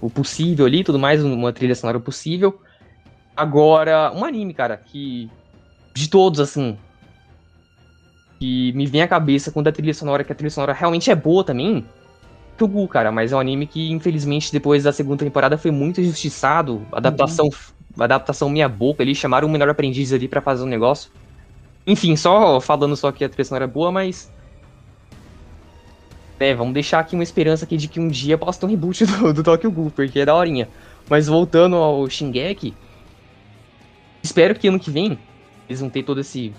[0.00, 2.60] o possível ali, tudo mais, uma trilha sonora possível.
[3.36, 5.28] Agora, um anime, cara, que
[5.94, 6.76] de todos assim,
[8.38, 11.14] que me vem à cabeça quando a trilha sonora, que a trilha sonora realmente é
[11.14, 11.84] boa também,
[12.56, 16.86] Togu, cara, mas é um anime que, infelizmente, depois da segunda temporada foi muito injustiçado.
[16.90, 17.50] Adaptação,
[17.98, 21.10] adaptação meia boca, eles chamaram o menor aprendiz ali pra fazer um negócio.
[21.86, 24.32] Enfim, só falando só que a trilha sonora é boa, mas.
[26.38, 29.04] É, vamos deixar aqui uma esperança aqui de que um dia possa ter um reboot
[29.06, 30.68] do, do Tokyo Ghoul, porque é daorinha.
[31.08, 32.74] Mas voltando ao Shingeki,
[34.22, 35.18] espero que ano que vem
[35.68, 36.52] eles vão ter todo esse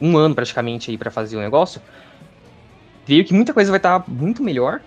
[0.00, 1.80] um ano praticamente aí pra fazer o negócio.
[3.06, 4.80] Veio que muita coisa vai estar muito melhor.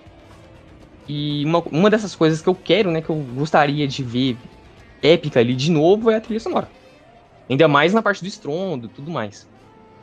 [1.07, 4.37] E uma, uma dessas coisas que eu quero, né, que eu gostaria de ver
[5.01, 6.69] épica ali de novo é a trilha sonora.
[7.49, 9.47] Ainda mais na parte do estrondo tudo mais.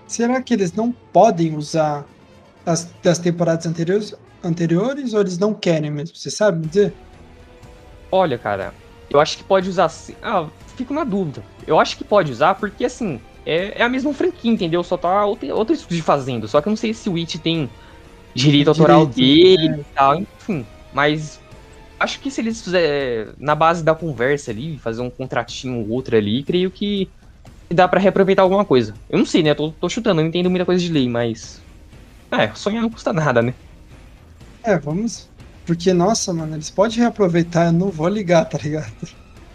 [0.07, 2.05] Será que eles não podem usar
[2.66, 6.16] as das temporadas anteriores, anteriores ou eles não querem mesmo?
[6.16, 6.92] Você sabe me dizer?
[8.11, 8.74] Olha, cara,
[9.09, 9.90] eu acho que pode usar.
[10.22, 11.42] Ah, fico na dúvida.
[11.66, 14.83] Eu acho que pode usar porque, assim, é, é a mesma franquia, entendeu?
[14.83, 16.48] Só tá outro, outro estúdio fazendo.
[16.48, 17.70] Só que eu não sei se o Witch tem
[18.35, 20.66] direito autoral Direito, dele e tal, enfim.
[20.92, 21.40] Mas
[21.98, 26.16] acho que se eles fizerem na base da conversa ali, fazer um contratinho ou outro
[26.16, 27.09] ali, creio que
[27.72, 28.94] dá pra reaproveitar alguma coisa.
[29.09, 29.55] Eu não sei, né?
[29.55, 31.64] Tô, tô chutando, eu não entendo muita coisa de lei, mas.
[32.31, 33.55] É, sonhar não custa nada, né?
[34.62, 35.29] É, vamos.
[35.65, 38.93] Porque, nossa, mano, eles podem reaproveitar, eu não vou ligar, tá ligado?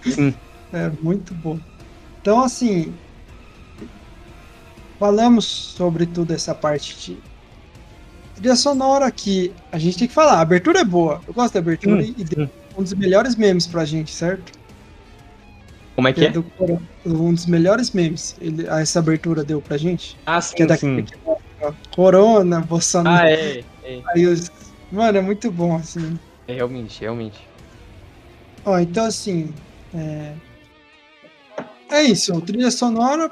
[0.04, 0.34] Sim.
[0.74, 1.60] É muito bom.
[2.22, 2.94] Então, assim.
[4.98, 7.18] Falamos sobre toda essa parte de
[8.36, 9.54] trilha sonora aqui.
[9.72, 11.22] A gente tem que falar, a abertura é boa.
[11.28, 14.54] Eu gosto da abertura Hum, e deu um dos melhores memes pra gente, certo?
[15.96, 16.30] Como é que é?
[16.30, 18.36] do Coro- um dos melhores memes.
[18.40, 20.18] Ele, essa abertura deu pra gente.
[20.26, 21.04] Ah, Que é sim, daquele sim.
[21.06, 21.18] que
[21.95, 23.26] Corona, Bolsonaro.
[23.26, 24.52] Ah, é, é, Aí os-
[24.91, 26.19] Mano, é muito bom, assim.
[26.47, 27.39] é, realmente, realmente.
[28.65, 29.54] Ó, então assim.
[29.93, 30.34] É,
[31.89, 33.32] é isso, trilha sonora.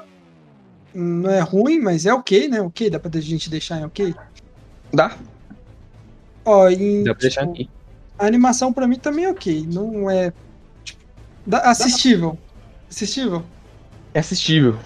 [0.94, 2.60] não é ruim, mas é ok, né?
[2.60, 4.14] Ok, dá pra gente deixar em ok.
[4.92, 5.16] Dá,
[6.44, 7.70] Ó, em, dá pra deixar tipo, aqui.
[8.18, 9.66] a animação pra mim também é ok.
[9.72, 10.32] Não é.
[10.82, 11.00] tipo,
[11.46, 12.36] dá- assistível.
[12.90, 13.44] Assistível?
[14.12, 14.76] É assistível.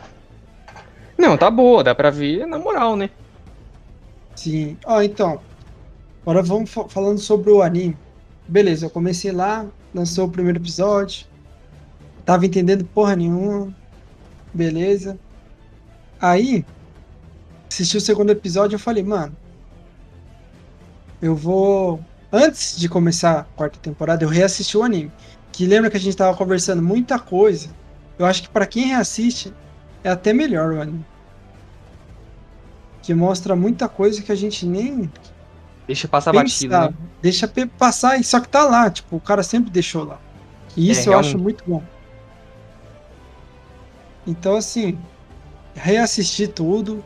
[1.17, 3.09] Não, tá boa, dá pra ver na moral, né?
[4.35, 4.77] Sim.
[4.87, 5.41] Ó, então.
[6.23, 7.97] Agora vamos fa- falando sobre o anime.
[8.49, 11.27] Beleza, eu comecei lá, lançou o primeiro episódio.
[12.25, 13.75] Tava entendendo porra nenhuma.
[14.53, 15.19] Beleza.
[16.21, 16.65] Aí,
[17.71, 19.37] assisti o segundo episódio eu falei, mano.
[21.21, 22.01] Eu vou.
[22.33, 25.13] Antes de começar a quarta temporada, eu reassisti o anime.
[25.53, 27.69] Que lembra que a gente tava conversando muita coisa.
[28.19, 29.53] Eu acho que pra quem reassiste,
[30.03, 31.05] é até melhor o anime.
[33.05, 35.13] Que mostra muita coisa que a gente nem
[35.87, 36.89] Deixa passar batido, pensava.
[36.89, 36.97] né?
[37.21, 40.19] Deixa passar, só que tá lá, tipo, o cara sempre deixou lá.
[40.75, 41.83] E É, isso eu acho muito bom.
[44.27, 44.99] Então, assim,
[45.75, 47.05] reassisti tudo.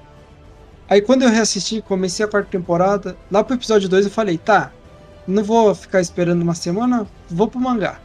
[0.88, 4.70] Aí quando eu reassisti, comecei a quarta temporada, lá pro episódio 2 eu falei, tá,
[5.26, 8.00] não vou ficar esperando uma semana, vou pro mangá.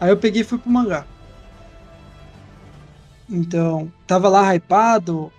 [0.00, 1.04] Aí eu peguei e fui pro mangá.
[3.28, 5.32] Então, tava lá hypado,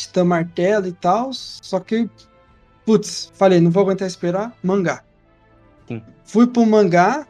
[0.00, 2.08] Titã Martelo e tal, só que,
[2.84, 5.02] putz, falei, não vou aguentar esperar, mangá.
[5.88, 6.02] Sim.
[6.24, 7.26] Fui pro mangá,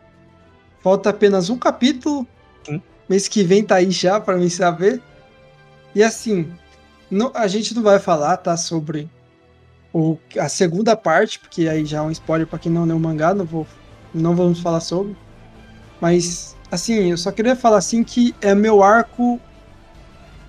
[0.83, 2.27] falta apenas um capítulo,
[2.65, 2.83] Sim.
[3.09, 5.01] mês que vem tá aí já pra mim saber.
[5.95, 6.53] E assim,
[7.11, 9.11] não- a gente não vai falar, tá, sobre
[9.93, 13.01] o, a segunda parte, porque aí já é um spoiler pra quem não leu o
[13.01, 13.67] mangá, não, vou,
[14.15, 15.17] não vamos falar sobre.
[16.01, 19.41] Mas, assim, eu só queria falar assim que é meu arco.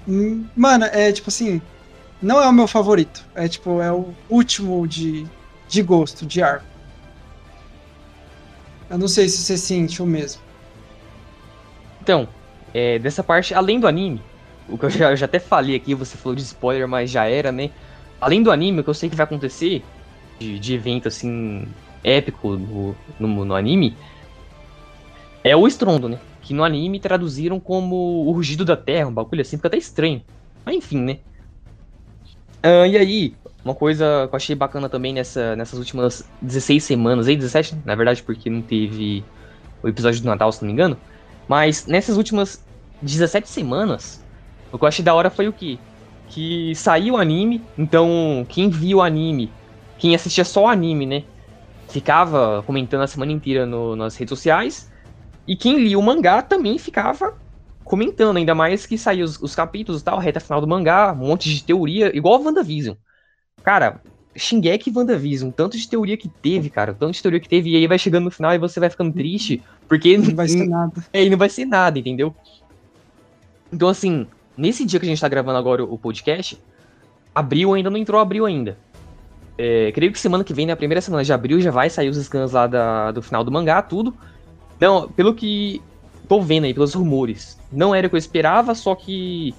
[0.08, 1.62] hum, Mano, é tipo assim.
[2.22, 3.26] Não é o meu favorito.
[3.34, 5.26] É tipo, é o último de,
[5.68, 6.66] de gosto, de arco.
[8.90, 10.42] Eu não sei se você sente o mesmo.
[12.02, 12.28] Então,
[12.74, 14.22] é, dessa parte, além do anime,
[14.68, 17.26] o que eu já, eu já até falei aqui, você falou de spoiler, mas já
[17.26, 17.72] era, né?
[18.20, 19.84] Além do anime, o que eu sei que vai acontecer,
[20.40, 21.68] de, de evento assim,
[22.04, 23.96] épico no, no, no anime,
[25.44, 26.20] é o estrondo, né?
[26.42, 30.22] Que no anime traduziram como o rugido da terra, um bagulho assim, fica até estranho.
[30.66, 31.20] Mas enfim, né?
[32.64, 37.28] Ah, e aí, uma coisa que eu achei bacana também nessa, nessas últimas 16 semanas,
[37.28, 39.32] aí 17, na verdade, porque não teve
[39.82, 41.02] o episódio do Natal, se não me engano.
[41.48, 42.68] Mas nessas últimas
[43.02, 44.26] 17 semanas,
[44.72, 45.84] o que eu achei da hora foi o quê?
[46.28, 49.60] Que saiu o anime, então quem viu o anime,
[49.98, 51.26] quem assistia só o anime, né?
[51.90, 54.90] Ficava comentando a semana inteira no- nas redes sociais.
[55.48, 57.34] E quem lia o mangá também ficava
[57.92, 61.28] comentando, ainda mais que saiu os, os capítulos e tal, reta final do mangá, um
[61.28, 62.96] monte de teoria, igual a WandaVision.
[63.62, 64.00] Cara,
[64.34, 67.76] Shingeki e WandaVision, tanto de teoria que teve, cara, tanto de teoria que teve, e
[67.76, 70.94] aí vai chegando no final e você vai ficando triste, porque Não vai ser nada.
[71.12, 72.34] é, e não vai ser nada, entendeu?
[73.74, 74.26] Então, assim,
[74.56, 76.58] nesse dia que a gente tá gravando agora o podcast,
[77.36, 78.78] abril ainda não entrou abril ainda.
[79.58, 82.16] É, creio que semana que vem, na primeira semana de abril, já vai sair os
[82.16, 84.16] scans lá da- do final do mangá, tudo.
[84.80, 85.82] Não, pelo que
[86.32, 89.54] tô vendo aí, pelos rumores, não era o que eu esperava, só que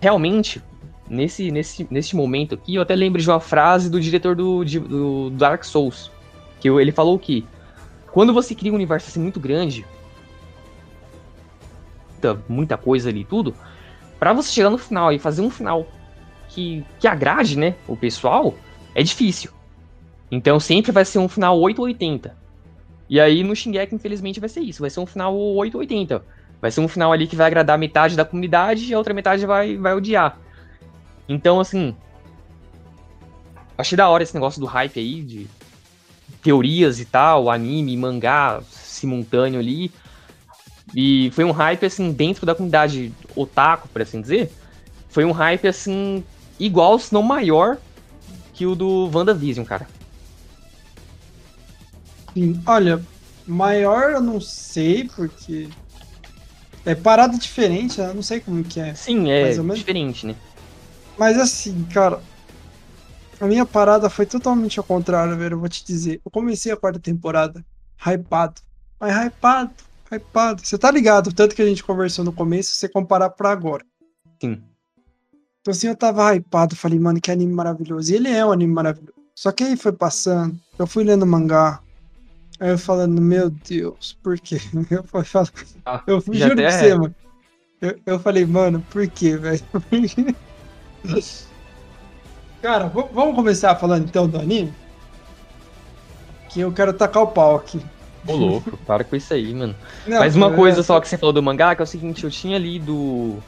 [0.00, 0.60] realmente,
[1.08, 4.80] nesse, nesse, nesse momento aqui, eu até lembro de uma frase do diretor do, de-
[4.80, 6.10] do Dark Souls,
[6.58, 7.46] que ele falou que
[8.10, 9.86] quando você cria um universo assim muito grande,
[12.10, 13.54] muita, muita coisa ali tudo,
[14.18, 15.86] pra você chegar no final e fazer um final
[16.48, 18.56] que, que agrade, né, o pessoal,
[18.96, 19.52] é difícil.
[20.28, 22.43] Então sempre vai ser um final 880.
[23.08, 24.80] E aí no Shingeki, infelizmente, vai ser isso.
[24.80, 26.24] Vai ser um final 880.
[26.60, 29.44] Vai ser um final ali que vai agradar metade da comunidade e a outra metade
[29.44, 30.38] vai, vai odiar.
[31.28, 31.94] Então, assim.
[33.76, 35.46] Achei da hora esse negócio do hype aí, de
[36.42, 39.90] teorias e tal, anime, mangá simultâneo ali.
[40.94, 44.52] E foi um hype, assim, dentro da comunidade otaku, por assim dizer.
[45.08, 46.22] Foi um hype, assim,
[46.58, 47.78] igual, se não maior,
[48.52, 49.88] que o do WandaVision, cara.
[52.34, 52.60] Sim.
[52.66, 53.00] Olha,
[53.46, 55.68] maior eu não sei, porque.
[56.84, 58.10] É parada diferente, né?
[58.10, 58.94] eu não sei como que é.
[58.94, 60.36] Sim, é diferente, né?
[61.16, 62.20] Mas assim, cara,
[63.40, 65.54] a minha parada foi totalmente ao contrário, velho.
[65.54, 66.20] Eu vou te dizer.
[66.24, 67.64] Eu comecei a quarta temporada
[68.04, 68.60] hypado.
[69.00, 69.72] Mas hypado,
[70.10, 70.62] hypado.
[70.64, 71.32] Você tá ligado?
[71.32, 73.84] Tanto que a gente conversou no começo, se você comparar pra agora.
[74.40, 74.62] Sim.
[75.60, 76.76] Então assim, eu tava hypado.
[76.76, 78.12] Falei, mano, que anime maravilhoso.
[78.12, 79.14] E ele é um anime maravilhoso.
[79.34, 80.58] Só que aí foi passando.
[80.78, 81.80] Eu fui lendo mangá.
[82.60, 84.56] Aí eu falando, meu Deus, por quê?
[84.90, 85.50] Eu, falando,
[85.84, 87.14] Ah, eu juro pra até- você, mano.
[87.80, 89.60] Eu, eu falei, mano, por quê, velho?
[92.62, 94.72] Cara, vamos começar falando então do anime?
[96.48, 97.82] Que eu quero tacar o pau aqui.
[98.26, 99.74] Ô, louco, para com isso aí, mano.
[100.06, 102.24] Não, Mas uma é- coisa só que você falou do mangá, que é o seguinte,
[102.24, 103.42] eu tinha lido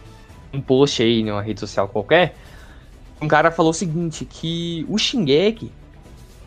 [0.53, 2.37] um post aí numa rede social qualquer,
[3.23, 5.73] um cara falou o seguinte, que o Shingeki,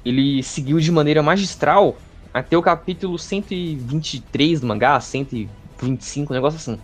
[0.06, 1.98] ele seguiu de maneira magistral
[2.34, 6.80] até o capítulo 123 do mangá, 125, um negócio assim.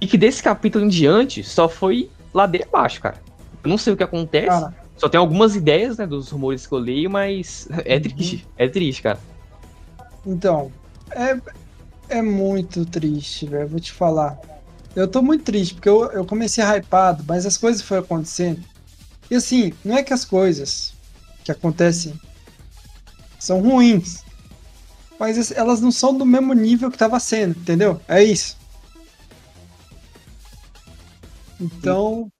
[0.00, 3.16] E que desse capítulo em diante só foi ladeira abaixo, cara.
[3.64, 4.46] Eu não sei o que acontece.
[4.46, 4.76] Cara.
[4.96, 8.02] Só tem algumas ideias, né, dos rumores que eu leio, mas é Uhum.
[8.02, 8.46] triste.
[8.56, 9.18] É triste, cara.
[10.26, 10.72] Então,
[11.10, 11.38] é,
[12.08, 13.68] é muito triste, velho.
[13.68, 14.38] Vou te falar.
[14.96, 18.60] Eu tô muito triste, porque eu, eu comecei hypado, mas as coisas foram acontecendo.
[19.30, 20.92] E assim, não é que as coisas
[21.44, 22.18] que acontecem
[23.38, 24.24] são ruins.
[25.18, 28.00] Mas elas não são do mesmo nível que tava sendo, entendeu?
[28.06, 28.56] É isso.
[31.60, 32.30] Então,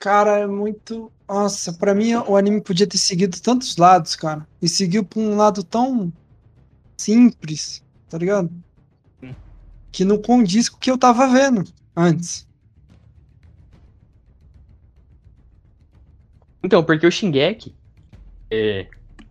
[0.00, 1.12] cara, é muito.
[1.28, 4.46] Nossa, pra mim o anime podia ter seguido tantos lados, cara.
[4.60, 6.12] E seguiu pra um lado tão
[6.96, 8.50] simples, tá ligado?
[9.92, 11.64] Que não condiz com o que eu tava vendo
[11.94, 12.46] antes.
[16.62, 17.74] Então, porque o Shingeki,
[18.50, 18.88] é,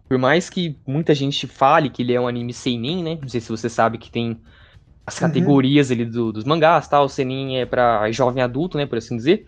[0.09, 3.17] por mais que muita gente fale que ele é um anime seinen, né?
[3.21, 4.39] Não sei se você sabe que tem
[5.05, 5.27] as Uhum.
[5.27, 7.05] categorias ali do- dos mangás, tal.
[7.05, 9.45] O seinen é pra jovem adulto, né, por assim dizer.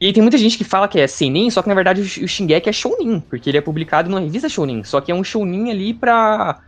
[0.00, 2.04] E aí tem muita gente que fala que é seinen, só que na verdade o
[2.28, 5.70] Shingeki é shounen, porque ele é publicado numa revista shounen, só que é um shounen
[5.70, 6.58] ali pra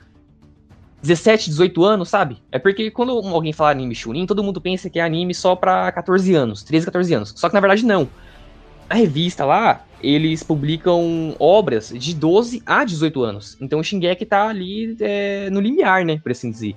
[1.03, 2.42] 17, 18 anos, sabe?
[2.53, 5.90] É porque quando alguém fala anime shounen, todo mundo pensa que é anime só pra
[5.92, 7.33] 14 anos, 13, 14 anos.
[7.37, 8.09] Só que na verdade não.
[8.88, 13.57] Na revista lá, eles publicam obras de 12 a 18 anos.
[13.61, 16.75] Então o Shingeki tá ali é, no limiar, né, por assim dizer.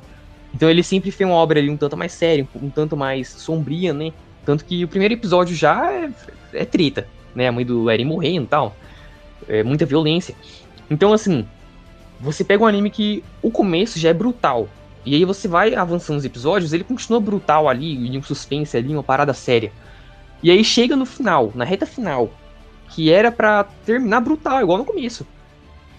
[0.53, 3.93] Então ele sempre fez uma obra ali um tanto mais séria, um tanto mais sombria,
[3.93, 4.13] né?
[4.45, 6.09] Tanto que o primeiro episódio já é,
[6.53, 7.47] é treta, né?
[7.47, 8.75] A mãe do Eren morrendo e tal.
[9.49, 10.33] É muita violência.
[10.89, 11.45] Então, assim,
[12.19, 14.69] você pega um anime que o começo já é brutal.
[15.05, 18.93] E aí você vai avançando os episódios, ele continua brutal ali, e um suspense ali,
[18.93, 19.71] uma parada séria.
[20.43, 22.29] E aí chega no final, na reta final,
[22.89, 25.25] que era pra terminar brutal, igual no começo.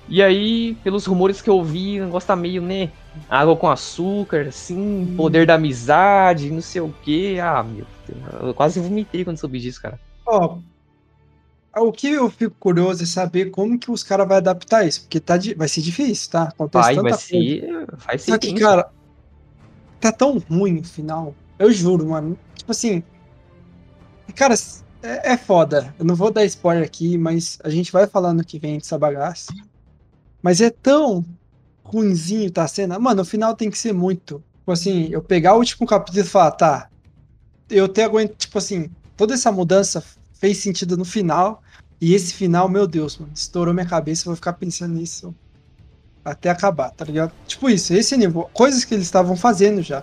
[0.09, 2.91] E aí, pelos rumores que eu vi, o negócio tá meio, né?
[3.29, 7.39] Água com açúcar, assim, poder da amizade, não sei o quê.
[7.43, 9.99] Ah, meu Deus, eu quase vomitei quando soube disso, cara.
[10.25, 10.59] Ó,
[11.79, 15.19] o que eu fico curioso é saber como que os caras vão adaptar isso, porque
[15.19, 16.45] tá, vai ser difícil, tá?
[16.45, 17.19] Acontece Vai, vai coisa.
[17.19, 17.87] ser.
[18.07, 18.89] Vai ser Só que, cara,
[20.01, 21.35] tá tão ruim o final.
[21.59, 22.39] Eu juro, mano.
[22.55, 23.03] Tipo assim.
[24.35, 24.55] Cara,
[25.03, 25.95] é, é foda.
[25.99, 28.99] Eu não vou dar spoiler aqui, mas a gente vai falar no que vem dessa
[28.99, 29.53] bagaça.
[30.43, 31.25] Mas é tão
[31.83, 33.01] ruinzinho tá sendo.
[33.01, 34.43] Mano, o final tem que ser muito.
[34.59, 36.91] Tipo assim, eu pegar o último capítulo e falar, tá.
[37.71, 38.37] Eu tenho aguento.
[38.37, 40.03] Tipo assim, toda essa mudança
[40.35, 41.63] fez sentido no final.
[42.01, 44.23] E esse final, meu Deus, mano, estourou minha cabeça.
[44.23, 45.35] Eu vou ficar pensando nisso
[46.25, 47.33] até acabar, tá ligado?
[47.47, 48.51] Tipo isso, esse nível.
[48.53, 50.03] Coisas que eles estavam fazendo já.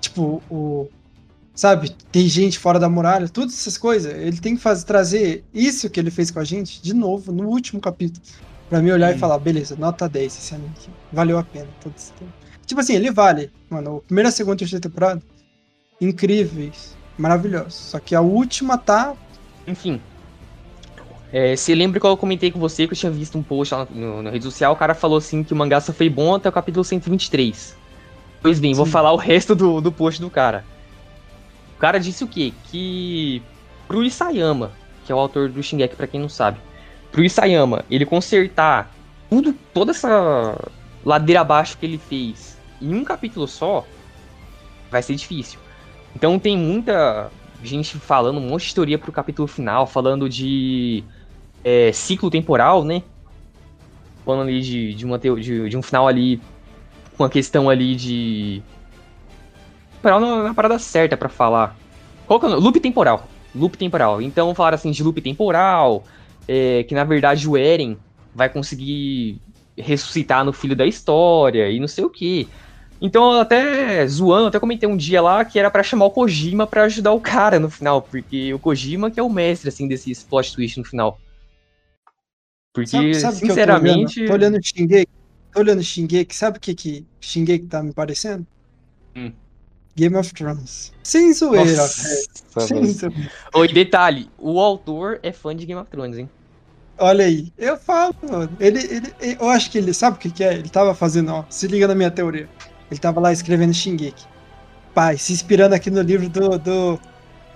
[0.00, 0.88] Tipo, o.
[1.54, 4.12] Sabe, tem gente fora da muralha, todas essas coisas.
[4.12, 7.48] Ele tem que fazer, trazer isso que ele fez com a gente de novo no
[7.48, 8.20] último capítulo.
[8.68, 9.18] Pra mim olhar e Hum.
[9.18, 10.90] falar, beleza, nota 10 esse anime aqui.
[11.12, 12.32] Valeu a pena todo esse tempo.
[12.66, 13.50] Tipo assim, ele vale.
[13.70, 15.22] Mano, a primeira, segunda e terceira temporada,
[16.00, 17.74] incríveis, maravilhosos.
[17.74, 19.14] Só que a última tá.
[19.66, 20.00] Enfim.
[21.32, 23.86] É, você lembra que eu comentei com você que eu tinha visto um post lá
[23.90, 26.48] no, na rede social, o cara falou assim que o mangá só foi bom até
[26.48, 27.76] o capítulo 123.
[28.40, 28.92] Pois bem, vou Sim.
[28.92, 30.64] falar o resto do, do post do cara.
[31.76, 32.52] O cara disse o quê?
[32.64, 33.42] Que
[33.86, 34.72] pro Isayama,
[35.04, 36.58] que é o autor do Shingeki pra quem não sabe,
[37.10, 38.92] pro Isayama, ele consertar
[39.28, 40.56] tudo, toda essa
[41.04, 43.84] ladeira abaixo que ele fez em um capítulo só,
[44.90, 45.58] vai ser difícil.
[46.14, 47.30] Então tem muita
[47.62, 51.02] gente falando, um monte de teoria pro capítulo final, falando de
[51.62, 53.02] é, ciclo temporal, né?
[54.24, 56.40] Falando ali de, de, uma de, de um final ali,
[57.16, 58.62] com a questão ali de.
[60.04, 61.74] Temporal na, na parada certa pra falar.
[62.26, 62.62] Qual que é o nome?
[62.62, 63.26] Loop temporal.
[63.54, 64.20] Loop temporal.
[64.20, 66.04] Então falaram assim de loop temporal,
[66.46, 67.96] é, que na verdade o Eren
[68.34, 69.40] vai conseguir
[69.78, 72.46] ressuscitar no filho da história e não sei o que.
[73.00, 76.84] Então, até zoando, até comentei um dia lá que era pra chamar o Kojima pra
[76.84, 80.54] ajudar o cara no final, porque o Kojima que é o mestre, assim, desse plot
[80.54, 81.18] twist no final.
[82.74, 84.20] Porque, Sabe, sabe o que eu tô sinceramente.
[84.20, 84.28] olhando?
[84.28, 85.12] Tô olhando o Shingeki.
[85.52, 86.36] Tô olhando Shingeki.
[86.36, 88.46] Sabe o que que Shingeki tá me parecendo?
[89.96, 90.92] Game of Thrones.
[91.02, 91.76] Sem zoeira.
[91.76, 92.26] Nossa,
[92.60, 93.30] Sem zoeira.
[93.54, 96.28] Oi, detalhe, o autor é fã de Game of Thrones, hein?
[96.98, 97.52] Olha aí.
[97.58, 98.50] Eu falo, mano.
[98.60, 100.54] Ele, ele, eu acho que ele sabe o que, que é?
[100.54, 101.44] Ele tava fazendo, ó.
[101.48, 102.48] Se liga na minha teoria.
[102.90, 104.24] Ele tava lá escrevendo Shingeki.
[104.94, 106.58] Pai, se inspirando aqui no livro do.
[106.58, 107.00] do,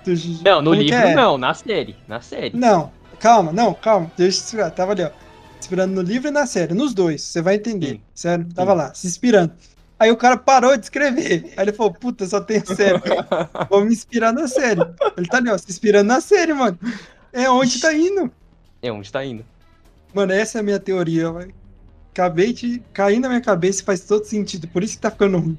[0.03, 0.13] do
[0.43, 1.15] Não, no que livro é?
[1.15, 1.95] não, na série.
[2.07, 2.55] Na série.
[2.57, 4.11] Não, calma, não, calma.
[4.17, 4.71] Deixa eu te explicar.
[4.71, 5.11] Tava ali, ó.
[5.57, 6.73] Inspirando no livro e na série.
[6.73, 7.91] Nos dois, você vai entender.
[7.93, 8.01] Sim.
[8.13, 8.47] Sério?
[8.53, 9.53] Tava lá, se inspirando.
[9.99, 11.53] Aí o cara parou de escrever.
[11.57, 13.01] Aí ele falou, puta, só tem série.
[13.69, 14.79] Vou me inspirar na série.
[15.17, 16.79] Ele tá ali, ó, se inspirando na série, mano.
[17.33, 18.31] É onde tá indo.
[18.81, 19.43] É onde tá indo.
[20.13, 21.53] Mano, essa é a minha teoria, velho.
[22.11, 24.67] Acabei de cair na minha cabeça e faz todo sentido.
[24.69, 25.57] Por isso que tá ficando ruim.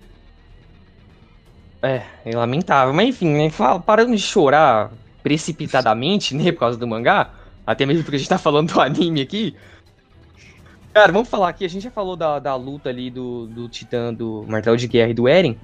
[1.83, 2.95] É, é lamentável.
[2.95, 3.51] Mas enfim, né?
[3.85, 4.91] Parando de chorar
[5.23, 6.51] precipitadamente, né?
[6.51, 7.31] Por causa do mangá.
[7.67, 9.55] Até mesmo porque a gente tá falando do anime aqui.
[10.93, 11.65] Cara, vamos falar aqui.
[11.65, 15.11] A gente já falou da, da luta ali do, do Titã, do Martelo de Guerra
[15.11, 15.57] e do Eren.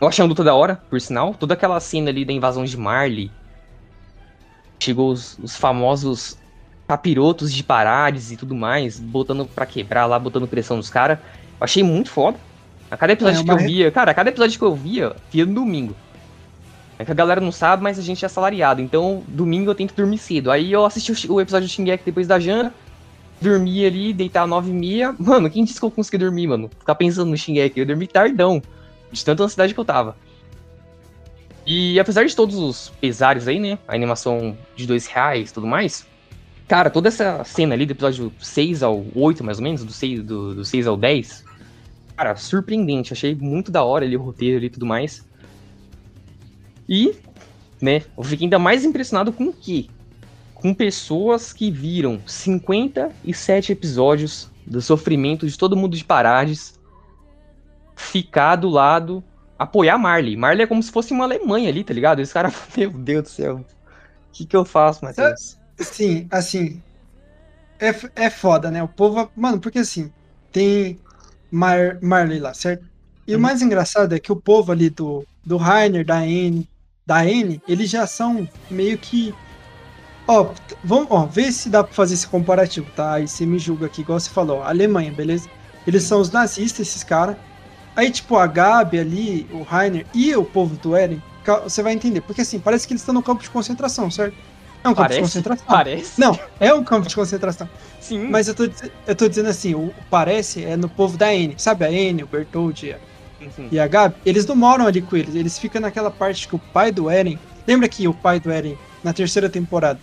[0.00, 1.34] Eu achei uma luta da hora, por sinal.
[1.34, 3.30] Toda aquela cena ali da invasão de Marley.
[4.82, 6.36] Chegou os, os famosos
[6.88, 11.18] capirotos de Parades e tudo mais, botando pra quebrar lá, botando pressão nos caras.
[11.20, 12.38] Eu achei muito foda.
[12.90, 15.16] A cada episódio É, que eu re- via, cara, a cada episódio que eu via,
[15.30, 15.96] via no domingo.
[16.98, 18.80] É que a galera não sabe, mas a gente é assalariado.
[18.80, 20.50] Então, domingo eu tento dormir cedo.
[20.50, 22.74] Aí eu assisti o, o episódio do Shingeki depois da janta.
[23.42, 25.14] Dormi ali, deitar nove e meia.
[25.18, 26.70] Mano, quem disse que eu consegui dormir, mano?
[26.78, 27.80] Ficar pensando no Shingeki.
[27.80, 28.62] Eu dormi tardão.
[29.10, 30.16] De tanta ansiedade que eu tava.
[31.66, 33.78] E apesar de todos os pesares aí, né?
[33.86, 36.06] A animação de dois reais e tudo mais.
[36.66, 40.22] Cara, toda essa cena ali do episódio 6 ao 8, mais ou menos, do 6,
[40.22, 41.44] do, do 6 ao 10.
[42.16, 43.12] Cara, surpreendente.
[43.12, 45.26] Achei muito da hora ali o roteiro e tudo mais.
[46.88, 47.14] E,
[47.80, 49.86] né, eu fiquei ainda mais impressionado com o quê?
[50.62, 56.78] Com pessoas que viram 57 episódios do sofrimento de todo mundo de Parades
[57.96, 59.22] ficar do lado,
[59.58, 60.36] apoiar Marley.
[60.36, 62.20] Marley é como se fosse uma Alemanha ali, tá ligado?
[62.20, 63.56] Esse cara, meu Deus do céu.
[63.58, 63.64] O
[64.32, 65.58] que, que eu faço, Matheus?
[65.78, 66.82] Sim, assim.
[67.80, 68.82] É, é foda, né?
[68.82, 69.30] O povo.
[69.34, 70.12] Mano, porque assim,
[70.52, 71.00] tem
[71.50, 72.84] Mar, Marley lá, certo?
[73.26, 73.42] E o Uhum.
[73.42, 76.68] mais engraçado é que o povo ali do, do Rainer, da N,
[77.06, 79.32] da N, eles já são meio que.
[80.26, 80.50] Ó,
[80.84, 83.14] vamos, ó, vê se dá pra fazer esse comparativo, tá?
[83.14, 85.48] Aí você me julga aqui, igual você falou, ó, Alemanha, beleza?
[85.86, 87.36] Eles são os nazistas, esses caras.
[87.96, 91.20] Aí, tipo, a Gabi ali, o Rainer e o povo do Eren,
[91.64, 92.20] você vai entender.
[92.20, 94.34] Porque assim, parece que eles estão no campo de concentração, certo?
[94.84, 95.20] É um campo de Parece?
[95.20, 95.66] concentração.
[95.66, 96.20] Parece?
[96.20, 97.68] Não, é um campo de concentração.
[98.00, 98.28] Sim.
[98.28, 98.68] Mas eu tô,
[99.06, 101.54] eu tô dizendo assim, o, parece é no povo da N.
[101.56, 102.96] Sabe a N, o Bertold
[103.38, 103.68] Sim, sim.
[103.70, 104.16] e a Gabi?
[104.26, 105.34] Eles não moram ali com eles.
[105.36, 107.38] Eles ficam naquela parte que o pai do Eren.
[107.66, 110.00] Lembra que o pai do Eren, na terceira temporada,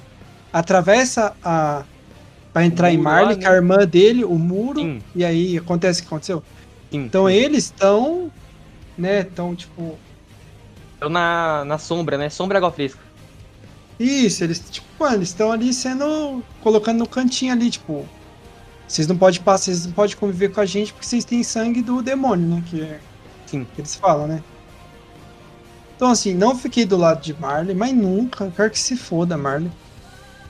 [0.52, 1.84] atravessa a.
[2.52, 3.43] Pra entrar em Marley, né?
[3.45, 6.43] com a irmã dele, o muro, Sim, e aí acontece o que aconteceu.
[6.91, 6.97] sim.
[6.97, 8.32] Então eles estão,
[8.97, 9.97] né, estão tipo.
[11.00, 12.30] Eu na, na sombra, né?
[12.30, 13.00] Sombra água fresca.
[14.00, 16.43] Isso, eles, tipo, mano, eles estão ali sendo.
[16.62, 18.06] colocando no cantinho ali, tipo.
[18.88, 21.84] Vocês não podem passar, vocês não podem conviver com a gente porque vocês têm sangue
[21.84, 22.64] do demônio, né?
[22.66, 23.00] Que, é,
[23.45, 23.68] Sim.
[23.76, 24.41] que eles falam, né?
[25.95, 28.52] Então, assim, não fiquei do lado de Marley, mas nunca.
[28.56, 29.70] Quero que se foda, Marley.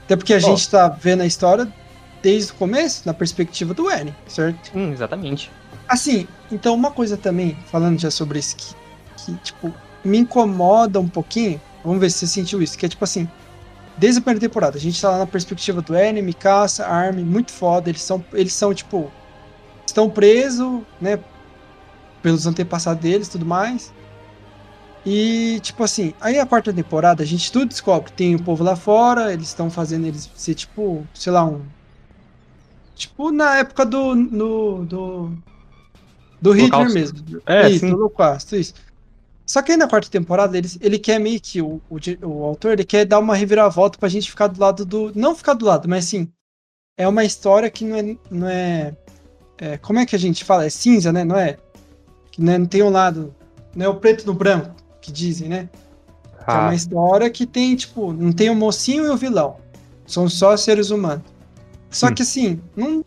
[0.09, 0.39] Até porque a Ó.
[0.39, 1.71] gente tá vendo a história
[2.19, 4.75] desde o começo, na perspectiva do Eren, certo?
[4.75, 5.51] Hum, exatamente.
[5.87, 8.73] Assim, então uma coisa também, falando já sobre isso, que,
[9.17, 9.71] que, tipo,
[10.03, 13.29] me incomoda um pouquinho, vamos ver se você sentiu isso, que é tipo assim,
[13.97, 17.51] desde a primeira temporada, a gente tá lá na perspectiva do Eren, Mikasa, Armin, muito
[17.51, 19.11] foda, eles são, eles são, tipo,
[19.85, 21.19] estão presos, né,
[22.23, 23.93] pelos antepassados deles e tudo mais,
[25.05, 28.75] e, tipo assim, aí a quarta temporada, a gente tudo descobre, tem o povo lá
[28.75, 31.61] fora, eles estão fazendo eles ser, tipo, sei lá, um...
[32.95, 34.13] Tipo, na época do...
[34.13, 35.31] No, do
[36.41, 36.93] do Hitler Holocausto.
[36.93, 37.41] mesmo.
[37.45, 37.89] É, isso, sim.
[37.89, 38.73] do Holocausto, isso.
[39.45, 42.73] Só que aí na quarta temporada, ele, ele quer meio que, o, o, o autor,
[42.73, 45.11] ele quer dar uma reviravolta pra gente ficar do lado do...
[45.15, 46.31] Não ficar do lado, mas assim,
[46.97, 48.17] é uma história que não é...
[48.29, 48.95] Não é,
[49.57, 50.65] é como é que a gente fala?
[50.65, 51.23] É cinza, né?
[51.23, 51.57] Não é?
[52.31, 53.33] Que não, é- não tem um lado...
[53.75, 54.75] Não é o preto no branco,
[55.09, 55.69] que dizem, né?
[56.47, 59.57] É Ah, uma história que tem, tipo, não tem o mocinho e o vilão.
[60.05, 61.23] São só seres humanos.
[61.89, 62.13] Só Hum.
[62.13, 63.03] que assim, não,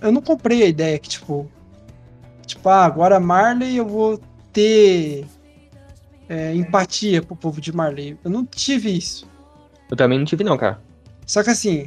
[0.00, 1.50] eu não comprei a ideia que, tipo,
[2.46, 4.20] tipo, ah, agora Marley eu vou
[4.52, 5.26] ter
[6.28, 8.16] é, empatia pro povo de Marley.
[8.24, 9.26] Eu não tive isso.
[9.90, 10.80] eu também não tive, não, cara.
[11.26, 11.86] Só que assim,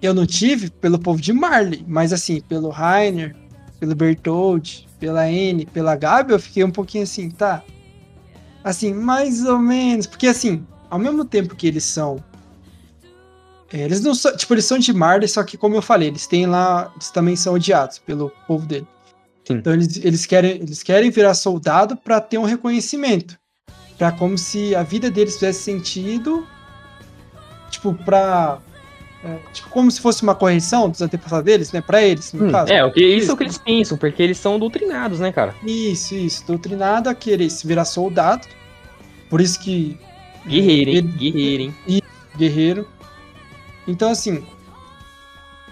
[0.00, 3.34] eu não tive pelo povo de Marley, mas assim, pelo Rainer,
[3.78, 7.62] pelo Bertold, pela N, pela Gabi, eu fiquei um pouquinho assim, tá?
[8.68, 10.06] Assim, mais ou menos.
[10.06, 12.22] Porque assim, ao mesmo tempo que eles são.
[13.72, 14.36] é, eles não são.
[14.36, 16.90] Tipo, eles são de Marley, só que, como eu falei, eles têm lá.
[16.96, 18.86] Eles também são odiados pelo povo dele.
[19.46, 19.54] Sim.
[19.54, 23.38] Então eles, eles, querem, eles querem virar soldado pra ter um reconhecimento.
[23.96, 26.44] Pra como se a vida deles tivesse sentido.
[27.70, 28.58] Tipo, pra.
[29.24, 31.80] é, tipo, como se fosse uma correção dos antepassados deles, né?
[31.80, 32.72] Pra eles, no Hum, caso.
[32.72, 35.54] é, o que, isso é o que eles pensam, porque eles são doutrinados, né, cara?
[35.64, 36.44] Isso, isso.
[36.46, 38.46] Doutrinado a querer se virar soldado.
[39.36, 39.98] Por isso que.
[40.46, 41.02] Guerreiro, hein?
[41.02, 42.02] Guerreiro, hein?
[42.38, 42.88] Guerreiro.
[43.86, 44.42] Então, assim.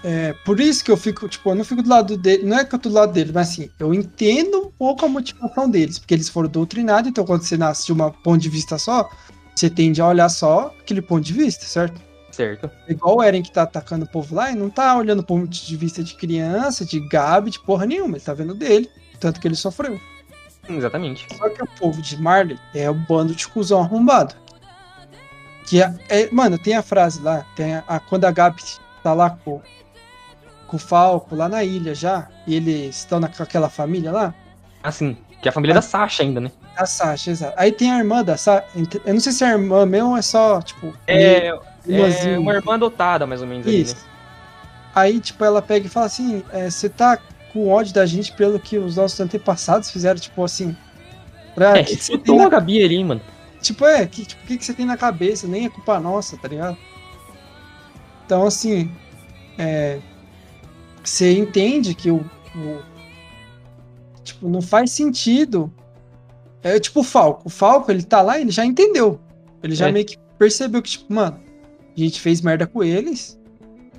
[0.05, 2.45] É, por isso que eu fico, tipo, eu não fico do lado dele.
[2.45, 5.09] Não é que eu tô do lado dele, mas assim, eu entendo um pouco a
[5.09, 5.99] motivação deles.
[5.99, 9.09] Porque eles foram doutrinados, então quando você nasce de um ponto de vista só,
[9.57, 11.99] você tende a olhar só aquele ponto de vista, certo?
[12.33, 12.71] Certo.
[12.87, 15.49] Igual o Eren que tá atacando o povo lá e não tá olhando o ponto
[15.49, 18.19] de vista de criança, de Gabi, de porra nenhuma.
[18.19, 19.99] Ele tá vendo dele, tanto que ele sofreu.
[20.69, 21.27] Exatamente.
[21.37, 24.35] Só que o povo de Marley é o bando de cuzão arrombado.
[25.67, 28.63] Que é, é- mano, tem a frase lá, tem a, a- quando a Gabi
[29.03, 29.61] tá lá com,
[30.67, 34.35] com o Falco, lá na ilha já, e eles estão naquela família lá,
[34.83, 36.51] Assim, que é a família da Sasha ainda, né?
[36.77, 37.55] a Sasha, exato.
[37.57, 38.65] Aí tem a irmã da Sasha,
[39.05, 42.53] eu não sei se é a irmã mesmo ou é só, tipo, É, é uma
[42.55, 43.95] irmã adotada, mais ou menos, ali, Isso.
[43.95, 44.01] né?
[44.95, 47.19] Aí, tipo, ela pega e fala assim: é, você tá
[47.55, 50.77] com ódio da gente pelo que os nossos antepassados fizeram, tipo assim.
[51.55, 53.21] Pra, É, que que você tem citou na- a Gabi ali, mano.
[53.63, 55.47] Tipo, é, que, tipo, o que, que você tem na cabeça?
[55.47, 56.77] Nem é culpa nossa, tá ligado?
[58.27, 58.91] Então, assim,
[59.57, 60.01] é,
[61.03, 62.17] você entende que o,
[62.57, 62.95] o-
[64.23, 65.73] Tipo, não faz sentido.
[66.63, 67.43] É tipo o Falco.
[67.45, 69.21] O Falco, ele tá lá, ele já entendeu.
[69.63, 69.93] Ele já É.
[69.93, 71.39] meio que percebeu que, tipo, mano,
[71.95, 73.39] a gente fez merda com eles.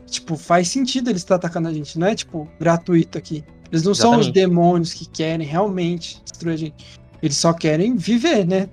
[0.08, 1.98] Tipo, faz sentido eles estar atacando a gente.
[1.98, 3.44] Não é, tipo, gratuito aqui.
[3.72, 4.34] Eles não são os Exatamente.
[4.34, 6.86] demônios que querem realmente destruir a gente.
[7.22, 8.70] Eles só querem viver, né?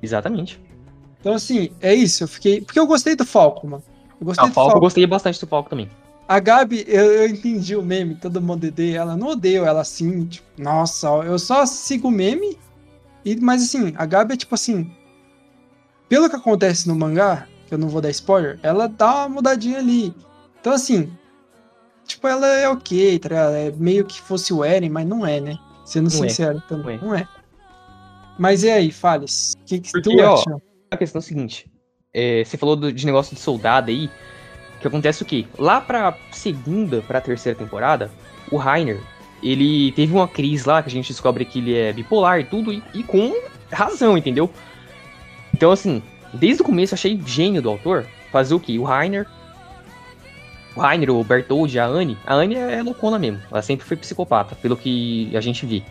[0.00, 0.60] Exatamente.
[1.20, 2.24] Então, assim, é isso.
[2.24, 2.60] Eu fiquei.
[2.60, 3.82] Porque eu gostei do Falco, mano.
[4.20, 4.78] Eu gostei Ah, do Falco, Falco.
[4.78, 5.90] eu gostei bastante do Falco também.
[6.28, 9.16] A Gabi, eu, eu entendi o meme, todo mundo odeia ela.
[9.16, 12.56] Não odeio ela assim, tipo, nossa, eu só sigo o meme.
[13.24, 14.90] E, mas assim, a Gabi é tipo assim.
[16.08, 19.78] Pelo que acontece no mangá, que eu não vou dar spoiler, ela dá uma mudadinha
[19.78, 20.14] ali.
[20.62, 21.12] Então, assim,
[22.06, 23.52] tipo, ela é ok, tá ligado?
[23.54, 25.58] É meio que fosse o Eren, mas não é, né?
[25.84, 26.28] Sendo Não é.
[26.28, 26.98] sincero também.
[26.98, 27.26] Não Não é.
[28.38, 29.54] Mas e aí, Fales?
[29.60, 30.56] O que, que Porque, tu ó, acha?
[30.92, 31.66] A questão é a seguinte:
[32.14, 34.08] é, você falou do- de negócio de soldado aí.
[34.80, 35.46] Que acontece o quê?
[35.58, 38.10] Lá pra segunda, pra terceira temporada,
[38.50, 39.00] o Rainer,
[39.42, 42.72] ele teve uma crise lá que a gente descobre que ele é bipolar e tudo,
[42.72, 43.32] e, e com
[43.70, 44.48] razão, entendeu?
[45.54, 46.02] Então, assim,
[46.32, 48.78] desde o começo eu achei gênio do autor fazer o quê?
[48.78, 49.26] O Rainer.
[50.74, 52.16] O Rainer, o Bertold, a Anne.
[52.26, 53.40] A Anne é, é loucona mesmo.
[53.50, 55.82] Ela sempre foi psicopata, pelo que a gente vê.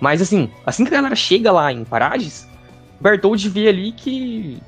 [0.00, 2.48] Mas assim, assim que a galera chega lá em Parades,
[2.98, 4.58] o Bertold vê ali que.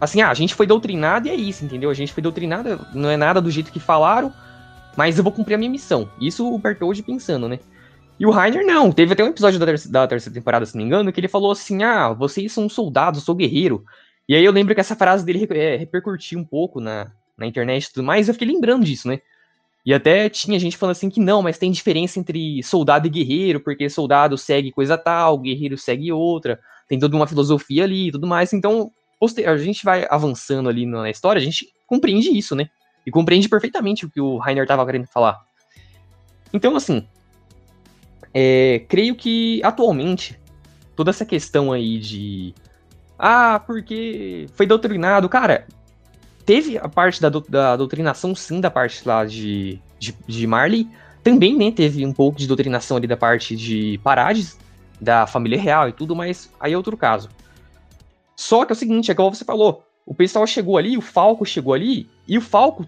[0.00, 1.88] Assim, ah, a gente foi doutrinado e é isso, entendeu?
[1.88, 4.32] A gente foi doutrinado, não é nada do jeito que falaram,
[4.96, 6.10] mas eu vou cumprir a minha missão.
[6.20, 7.58] Isso o Bertold pensando, né?
[8.18, 8.92] E o Rainer não.
[8.92, 11.28] Teve até um episódio da, ter- da terceira temporada, se não me engano, que ele
[11.28, 13.84] falou assim: ah, vocês são soldados, eu sou guerreiro.
[14.28, 17.84] E aí eu lembro que essa frase dele é, repercutiu um pouco na, na internet
[17.84, 19.20] e tudo mais, eu fiquei lembrando disso, né?
[19.84, 23.60] E até tinha gente falando assim que não, mas tem diferença entre soldado e guerreiro,
[23.60, 26.58] porque soldado segue coisa tal, guerreiro segue outra,
[26.88, 28.52] tem toda uma filosofia ali e tudo mais.
[28.52, 28.90] Então,
[29.46, 32.70] a gente vai avançando ali na história, a gente compreende isso, né?
[33.06, 35.38] E compreende perfeitamente o que o Rainer tava querendo falar.
[36.52, 37.06] Então, assim,
[38.32, 40.38] é, creio que atualmente
[40.96, 42.54] toda essa questão aí de
[43.18, 45.66] ah, porque foi doutrinado, cara,
[46.44, 50.88] teve a parte da, da doutrinação, sim, da parte lá de, de, de Marley.
[51.22, 54.58] Também, né, teve um pouco de doutrinação ali da parte de Parades,
[55.00, 57.30] da família real e tudo, mas aí é outro caso.
[58.36, 61.46] Só que é o seguinte, é igual você falou, o pessoal chegou ali, o Falco
[61.46, 62.86] chegou ali, e o Falco,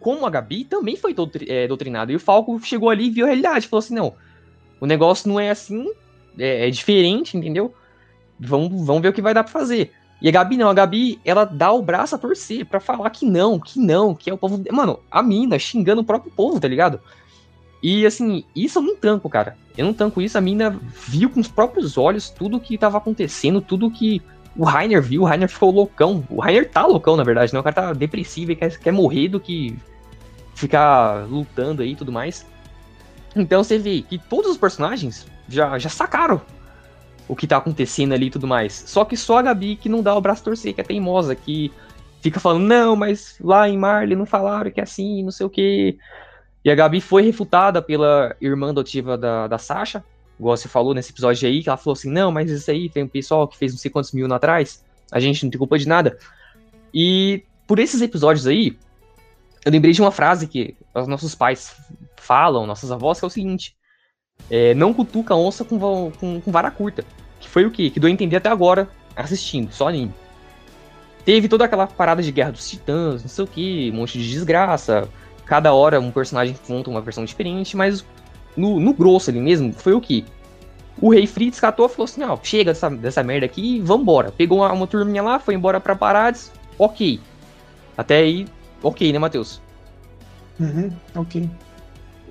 [0.00, 2.10] como a Gabi, também foi doutri- é, doutrinado.
[2.10, 4.14] E o Falco chegou ali e viu a realidade, falou assim, não,
[4.80, 5.86] o negócio não é assim,
[6.38, 7.72] é, é diferente, entendeu?
[8.40, 9.92] Vamos, vamos ver o que vai dar pra fazer.
[10.20, 13.24] E a Gabi não, a Gabi, ela dá o braço a torcer pra falar que
[13.24, 14.62] não, que não, que é o povo.
[14.72, 17.00] Mano, a mina xingando o próprio povo, tá ligado?
[17.80, 19.56] E assim, isso eu não tanco, cara.
[19.76, 20.36] Eu não tanco isso.
[20.36, 24.20] A mina viu com os próprios olhos tudo que tava acontecendo, tudo que
[24.56, 25.22] o Rainer viu.
[25.22, 26.24] O Rainer ficou loucão.
[26.28, 27.60] O Rainer tá loucão, na verdade, né?
[27.60, 29.78] O cara tá depressivo e quer, quer morrer do que
[30.52, 32.44] ficar lutando aí e tudo mais.
[33.36, 36.40] Então você vê que todos os personagens já, já sacaram
[37.28, 38.72] o que tá acontecendo ali e tudo mais.
[38.86, 41.70] Só que só a Gabi que não dá o braço torcer, que é teimosa, que
[42.20, 45.50] fica falando, não, mas lá em Marley não falaram que é assim, não sei o
[45.50, 45.98] quê.
[46.64, 50.02] E a Gabi foi refutada pela irmã adotiva da, da Sasha,
[50.38, 53.04] igual você falou nesse episódio aí, que ela falou assim, não, mas isso aí tem
[53.04, 55.78] um pessoal que fez não sei quantos mil anos atrás, a gente não tem culpa
[55.78, 56.18] de nada.
[56.92, 58.76] E por esses episódios aí,
[59.64, 61.76] eu lembrei de uma frase que os nossos pais
[62.16, 63.76] falam, nossas avós, que é o seguinte,
[64.50, 65.78] é, não cutuca a onça com,
[66.18, 67.04] com, com vara curta.
[67.40, 67.90] Que foi o quê?
[67.90, 70.12] Que deu a entender até agora, assistindo, só anime.
[71.24, 74.30] Teve toda aquela parada de guerra dos titãs, não sei o que, um monte de
[74.30, 75.08] desgraça.
[75.44, 78.04] Cada hora um personagem conta uma versão diferente, mas
[78.56, 80.24] no, no grosso ali mesmo, foi o que?
[81.00, 84.32] O rei Fritz catou e falou assim: ó, chega dessa, dessa merda aqui e vambora.
[84.32, 87.20] Pegou uma, uma turminha lá, foi embora pra Parades, ok.
[87.96, 88.46] Até aí,
[88.82, 89.60] ok, né, Matheus?
[90.58, 91.48] Uhum, ok.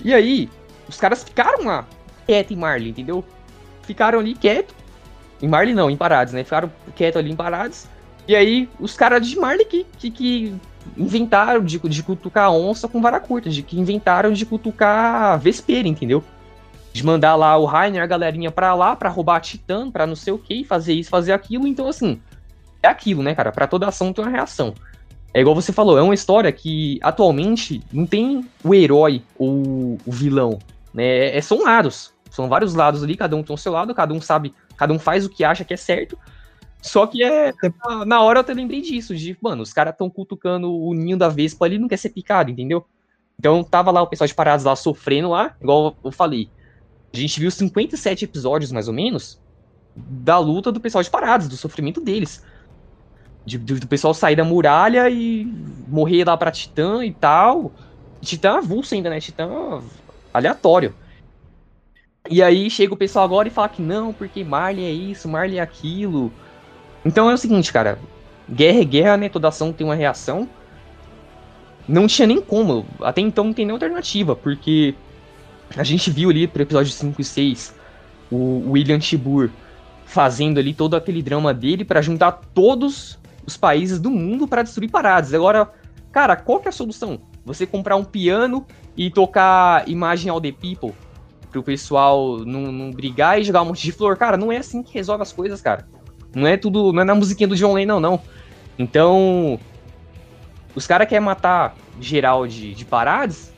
[0.04, 0.50] E aí,
[0.88, 1.88] os caras ficaram lá,
[2.28, 3.24] quieto em Marley, entendeu?
[3.84, 4.76] Ficaram ali quieto.
[5.42, 6.44] Em Marley não, em Parades, né?
[6.44, 7.88] Ficaram quieto ali em Parades.
[8.28, 10.56] E aí, os caras de Marley que, que, que
[10.98, 16.24] inventaram de, de cutucar onça com vara curta, de que inventaram de cutucar vespeira, entendeu?
[16.92, 20.16] De mandar lá o Rainer, a galerinha pra lá, pra roubar a Titã, pra não
[20.16, 21.66] sei o que, fazer isso, fazer aquilo.
[21.68, 22.20] Então, assim,
[22.84, 23.52] é aquilo, né, cara?
[23.52, 24.74] Pra toda ação tem uma reação.
[25.34, 30.12] É igual você falou, é uma história que atualmente não tem o herói ou o
[30.12, 30.58] vilão,
[30.94, 31.38] né?
[31.38, 32.14] É, são lados.
[32.30, 35.00] São vários lados ali, cada um tem o seu lado, cada um sabe, cada um
[35.00, 36.18] faz o que acha que é certo.
[36.82, 37.54] Só que é.
[38.06, 41.28] Na hora eu até lembrei disso, de, mano, os caras estão cutucando o ninho da
[41.28, 42.86] Vespa ali, não quer ser picado, entendeu?
[43.40, 46.50] Então tava lá o pessoal de paradas lá sofrendo lá, igual eu falei.
[47.14, 49.40] A gente viu 57 episódios, mais ou menos,
[49.96, 52.44] da luta do pessoal de paradas, do sofrimento deles.
[53.46, 55.46] De, de, do pessoal sair da muralha e
[55.88, 57.72] morrer lá pra Titã e tal.
[58.22, 59.20] Titã avulso ainda, né?
[59.20, 59.82] Titã
[60.34, 60.94] aleatório.
[62.30, 65.60] E aí chega o pessoal agora e fala que não, porque Marley é isso, Marley
[65.60, 66.32] é aquilo.
[67.06, 67.98] Então é o seguinte, cara.
[68.50, 69.30] Guerra é guerra, né?
[69.30, 70.48] Toda ação tem uma reação.
[71.88, 72.86] Não tinha nem como.
[73.02, 74.94] Até então não tem nem alternativa, porque
[75.76, 77.76] a gente viu ali pro episódio 5 e 6
[78.30, 79.50] o William Tibur
[80.06, 84.90] fazendo ali todo aquele drama dele para juntar todos os países do mundo para destruir
[84.90, 85.34] paradas.
[85.34, 85.70] Agora,
[86.12, 87.20] cara, qual que é a solução?
[87.46, 88.66] Você comprar um piano
[88.98, 90.94] e tocar Imagine All the People
[91.52, 94.18] pro pessoal não, não brigar e jogar um monte de flor.
[94.18, 95.88] Cara, não é assim que resolve as coisas, cara.
[96.34, 96.92] Não é tudo.
[96.92, 98.22] Não é na musiquinha do John Lennon, não.
[98.78, 99.60] Então.
[100.76, 103.52] Os caras querem matar geral de, de parades.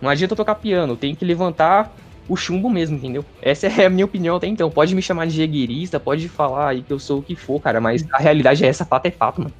[0.00, 1.94] Não adianta tocar piano, tem que levantar
[2.28, 3.24] o chumbo mesmo, entendeu?
[3.42, 4.70] Essa é a minha opinião até então.
[4.70, 7.80] Pode me chamar de jegueirista, pode falar aí que eu sou o que for, cara,
[7.80, 9.52] mas a realidade é essa, fato é fato, mano.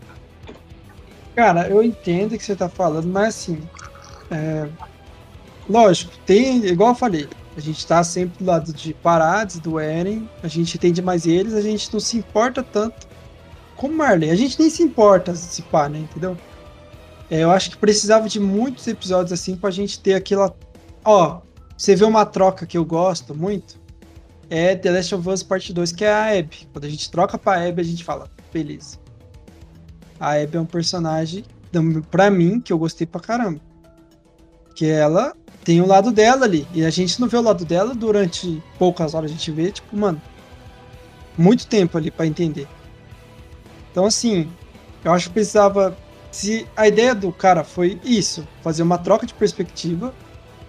[1.35, 3.61] Cara, eu entendo o que você tá falando, mas assim.
[4.31, 4.68] É...
[5.68, 10.28] Lógico, tem, igual eu falei, a gente tá sempre do lado de Parades, do Eren,
[10.42, 13.09] a gente entende mais eles, a gente não se importa tanto
[13.76, 14.30] com Marley.
[14.30, 16.01] A gente nem se importa se pá, né?
[16.01, 16.36] Entendeu?
[17.30, 20.55] É, eu acho que precisava de muitos episódios assim pra gente ter aquela.
[21.05, 21.40] Ó,
[21.76, 23.80] você vê uma troca que eu gosto muito.
[24.51, 26.68] É The Last of Us Part 2, que é a Abby.
[26.72, 28.98] Quando a gente troca pra Abby, a gente fala, beleza.
[30.18, 31.44] A Abby é um personagem,
[32.11, 33.61] pra mim, que eu gostei pra caramba.
[34.74, 35.34] Que ela
[35.65, 36.67] tem o lado dela ali.
[36.73, 39.31] E a gente não vê o lado dela durante poucas horas.
[39.31, 40.21] A gente vê, tipo, mano,
[41.37, 42.67] muito tempo ali para entender.
[43.91, 44.51] Então, assim,
[45.05, 45.97] eu acho que precisava.
[46.31, 50.15] Se a ideia do cara foi isso, fazer uma troca de perspectiva,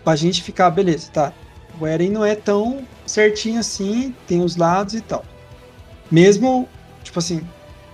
[0.04, 1.34] pra gente ficar, beleza, tá.
[1.80, 5.24] O Eren não é tão certinho assim, tem os lados e tal.
[6.10, 6.68] Mesmo,
[7.04, 7.48] tipo assim,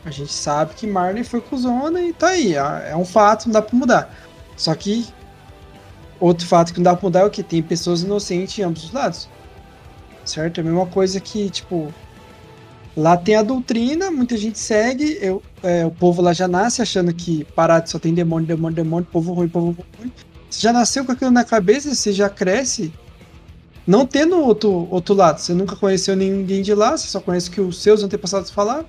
[0.06, 2.56] a gente sabe que Marley foi cuzona e tá aí.
[2.56, 4.16] É um fato, não dá pra mudar.
[4.56, 5.06] Só que
[6.20, 8.86] Outro fato que não dá pra mudar é o que tem pessoas inocentes em ambos
[8.86, 9.30] os lados.
[10.26, 10.60] Certo?
[10.60, 11.94] É a mesma coisa que, tipo,
[12.96, 17.14] lá tem a doutrina, muita gente segue, eu, é, o povo lá já nasce achando
[17.14, 20.12] que Parado só tem demônio, demônio, demônio, povo ruim, povo ruim.
[20.50, 22.92] Você já nasceu com aquilo na cabeça, você já cresce
[23.88, 25.40] não tendo outro, outro lado.
[25.40, 28.86] Você nunca conheceu ninguém de lá, você só conhece o que os seus antepassados falaram.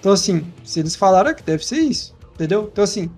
[0.00, 2.68] Então, assim, se eles falaram, é que deve ser isso, entendeu?
[2.72, 3.08] Então, assim,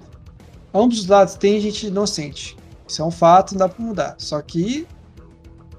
[0.74, 2.54] ambos os lados tem gente inocente.
[2.86, 4.14] Isso é um fato, não dá pra mudar.
[4.18, 4.86] Só que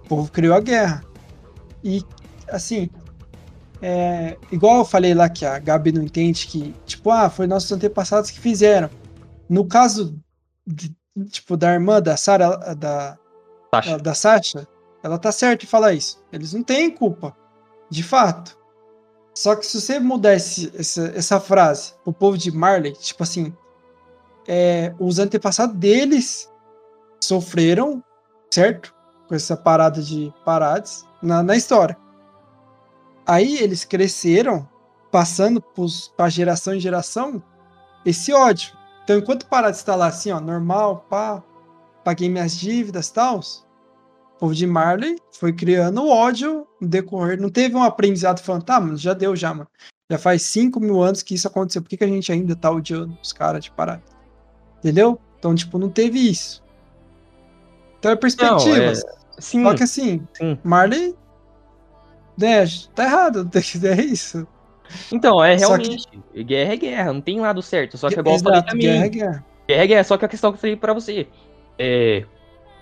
[0.04, 1.04] o povo criou a guerra.
[1.84, 2.04] E,
[2.50, 2.90] assim,
[3.82, 7.72] é, igual eu falei lá que a Gabi não entende que, tipo, ah, foi nossos
[7.72, 8.90] antepassados que fizeram.
[9.48, 10.20] No caso,
[10.66, 10.96] de,
[11.30, 13.18] tipo, da irmã da Sarah, da,
[13.74, 13.98] Sasha.
[13.98, 14.68] da Sasha,
[15.04, 16.24] ela tá certa em falar isso.
[16.32, 17.36] Eles não têm culpa,
[17.90, 18.58] de fato.
[19.36, 23.54] Só que se você mudar esse, essa, essa frase pro povo de Marley, tipo assim,
[24.48, 26.50] é, os antepassados deles
[27.26, 28.04] sofreram,
[28.52, 28.94] certo?
[29.28, 31.98] Com essa parada de parades na, na história.
[33.26, 34.68] Aí eles cresceram,
[35.12, 35.64] passando
[36.16, 37.42] para geração em geração,
[38.06, 38.78] esse ódio.
[39.04, 41.44] Então, enquanto Parades está lá assim, ó, normal, pá,
[42.04, 47.40] paguei minhas dívidas e tal, o povo de Marley foi criando ódio no decorrer.
[47.40, 49.70] Não teve um aprendizado falando, tá, mano, já deu já, mano.
[50.10, 51.82] Já faz 5 mil anos que isso aconteceu.
[51.82, 54.12] Por que, que a gente ainda tá odiando os caras de Parades?
[54.80, 55.20] Entendeu?
[55.40, 56.64] Então, tipo, não teve isso.
[58.06, 59.04] Então é perspectivas.
[59.04, 59.16] Não, é...
[59.40, 60.58] Sim, Só que assim, sim.
[60.64, 61.16] Marley.
[62.38, 64.48] Né, tá errado, é isso.
[65.12, 66.08] Então, é realmente.
[66.34, 66.44] Que...
[66.44, 67.98] Guerra é guerra, não tem lado certo.
[67.98, 68.88] Só que igual Exato, eu falei também.
[68.88, 69.46] Guerra é guerra.
[69.68, 71.28] Guerra é guerra, só que a questão que eu falei pra você.
[71.80, 72.24] É,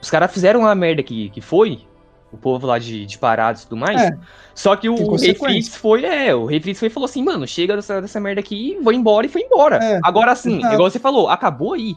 [0.02, 1.88] os caras fizeram uma merda que, que foi,
[2.32, 4.02] o povo lá de, de parados e tudo mais.
[4.02, 4.18] É,
[4.54, 7.24] só que o, o Rei Fritz foi, é, o Rei Fritz foi e falou assim,
[7.24, 9.78] mano, chega dessa, dessa merda aqui, vou embora e foi embora.
[9.82, 11.96] É, Agora sim, igual você falou, acabou aí.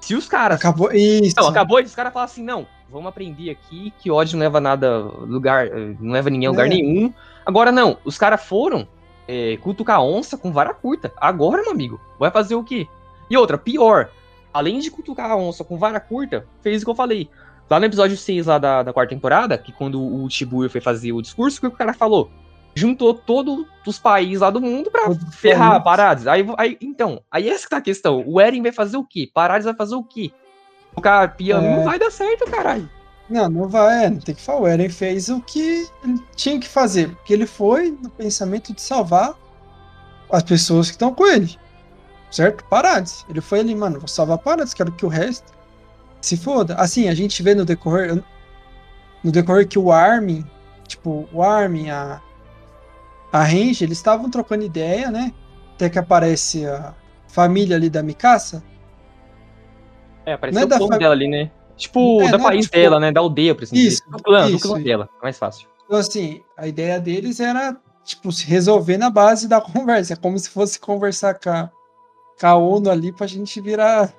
[0.00, 0.58] Se os caras.
[0.58, 1.34] Acabou isso.
[1.36, 4.60] Não, acabou e os caras falam assim: não, vamos aprender aqui que ódio não leva
[4.60, 5.68] nada lugar,
[6.00, 6.70] não leva ninguém a lugar é.
[6.70, 7.12] nenhum.
[7.44, 8.86] Agora não, os caras foram,
[9.28, 11.12] é, cutucar a onça com vara curta.
[11.16, 12.86] Agora, meu amigo, vai fazer o quê?
[13.28, 14.10] E outra, pior,
[14.52, 17.28] além de cutucar a onça com vara curta, fez o que eu falei.
[17.68, 21.12] Lá no episódio 6 lá da, da quarta temporada, que quando o Shibuya foi fazer
[21.12, 22.28] o discurso, o que o cara falou?
[22.74, 25.84] Juntou todos os países lá do mundo pra ferrar países.
[25.84, 26.26] Parades.
[26.26, 28.22] Aí, aí, então, aí essa que tá a questão.
[28.26, 29.28] O Eren vai fazer o quê?
[29.32, 30.30] Parades vai fazer o quê?
[30.96, 31.76] O cara piano É.
[31.76, 32.88] não vai dar certo, caralho.
[33.28, 34.60] Não, não vai, é, não tem que falar.
[34.60, 38.80] O Eren fez o que ele tinha que fazer, porque ele foi no pensamento de
[38.80, 39.34] salvar
[40.30, 41.56] as pessoas que estão com ele.
[42.30, 42.64] Certo?
[42.64, 43.24] Parades.
[43.28, 45.52] Ele foi ali, mano, vou salvar Parades, quero que o resto
[46.20, 46.74] se foda.
[46.76, 48.22] Assim, a gente vê no decorrer
[49.22, 50.44] no decorrer que o Armin,
[50.86, 52.20] tipo, o Armin, a
[53.32, 55.32] a Range, eles estavam trocando ideia, né?
[55.74, 56.94] Até que aparece a
[57.28, 58.62] família ali da Mikasa.
[60.26, 61.50] É, apareceu é o da clã fa- dela ali, né?
[61.76, 63.10] Tipo, É, da país tipo- dela, né?
[63.10, 63.88] Da aldeia, por assim dizer.
[63.88, 64.84] Isso, Do clã, do isso, clã isso.
[64.84, 65.08] dela.
[65.18, 65.68] É mais fácil.
[65.86, 70.12] Então, assim, a ideia deles era, tipo, se resolver na base da conversa.
[70.12, 71.70] É como se fosse conversar com a,
[72.38, 74.12] com a ONU ali pra gente virar.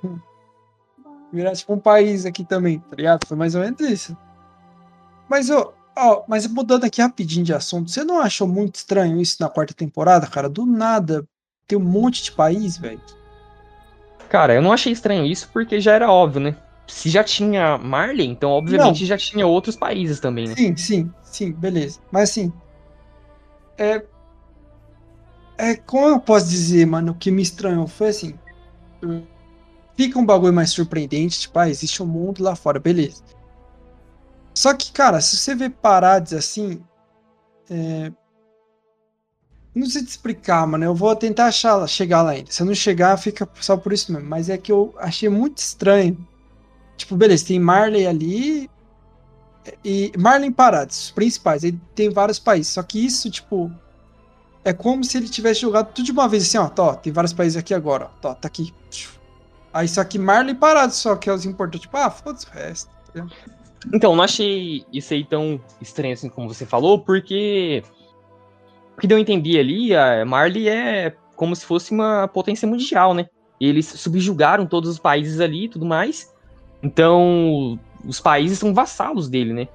[1.32, 3.26] Virar, tipo, um país aqui também, tá ligado?
[3.28, 4.18] Foi mais ou menos isso.
[5.30, 5.50] Mas,
[5.96, 9.50] ó, ó, mas mudando aqui rapidinho de assunto, você não achou muito estranho isso na
[9.50, 10.50] quarta temporada, cara?
[10.50, 11.26] Do nada,
[11.68, 13.02] tem um monte de país, velho.
[14.30, 16.56] Cara, eu não achei estranho isso porque já era óbvio, né?
[16.88, 20.56] Se já tinha Marley, então obviamente já tinha outros países também, né?
[20.56, 22.00] Sim, sim, sim, beleza.
[22.12, 22.52] Mas assim.
[23.78, 24.04] É.
[25.58, 28.40] É, como eu posso dizer, mano, o que me estranhou foi assim.
[29.96, 33.24] Fica um bagulho mais surpreendente, tipo, ah, existe um mundo lá fora, beleza.
[34.54, 36.84] Só que, cara, se você vê paradas assim.
[37.70, 38.12] é,
[39.74, 40.84] Não sei te explicar, mano.
[40.86, 42.52] Eu vou tentar achar, chegar lá ainda.
[42.52, 44.28] Se eu não chegar, fica só por isso mesmo.
[44.30, 46.28] Mas é que eu achei muito estranho.
[46.98, 48.70] Tipo, beleza, tem Marley ali,
[49.84, 52.74] e Marlin Parades, os principais, ele tem vários países.
[52.74, 53.72] Só que isso, tipo,
[54.64, 57.14] é como se ele tivesse jogado tudo de uma vez, assim, ó, tá, ó, tem
[57.14, 58.74] vários países aqui agora, ó, tá, tá aqui.
[59.74, 62.92] Aí só que Marlin Parades só que é os importantes, tipo, ah, foda-se o resto.
[63.14, 63.28] tá?
[63.94, 67.84] Então, não achei isso aí tão estranho assim como você falou, porque
[68.96, 73.14] o que deu a entender ali, a Marley é como se fosse uma potência mundial,
[73.14, 73.28] né?
[73.60, 76.32] Eles subjugaram todos os países ali e tudo mais.
[76.84, 79.68] Então, os países são vassalos dele, né?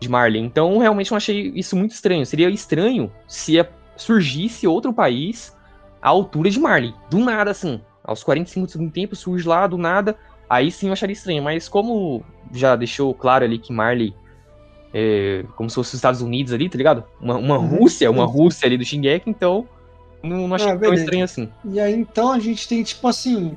[0.00, 0.40] De Marley.
[0.40, 2.26] Então, realmente não achei isso muito estranho.
[2.26, 3.64] Seria estranho se
[3.96, 5.56] surgisse outro país
[6.00, 6.94] à altura de Marley.
[7.10, 7.80] Do nada, assim.
[8.04, 10.16] Aos 45 do tempo, surge lá, do nada.
[10.48, 11.42] Aí sim eu acharia estranho.
[11.42, 14.14] Mas como já deixou claro ali que Marley
[14.94, 17.04] é como se fosse os Estados Unidos ali, tá ligado?
[17.20, 18.32] Uma, uma Uhum, Rússia, uma sim.
[18.32, 19.68] Rússia ali do Shingeki, então
[20.22, 21.02] não, não achei Ah, tão beleza.
[21.02, 21.48] estranho assim.
[21.64, 23.54] E aí, então, a gente tem, tipo assim,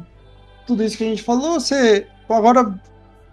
[0.68, 2.08] tudo isso que a gente falou, você...
[2.30, 2.80] Agora,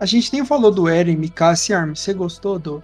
[0.01, 1.95] a gente nem falou do Eren, Mikasa e Armin.
[1.95, 2.83] Você gostou do...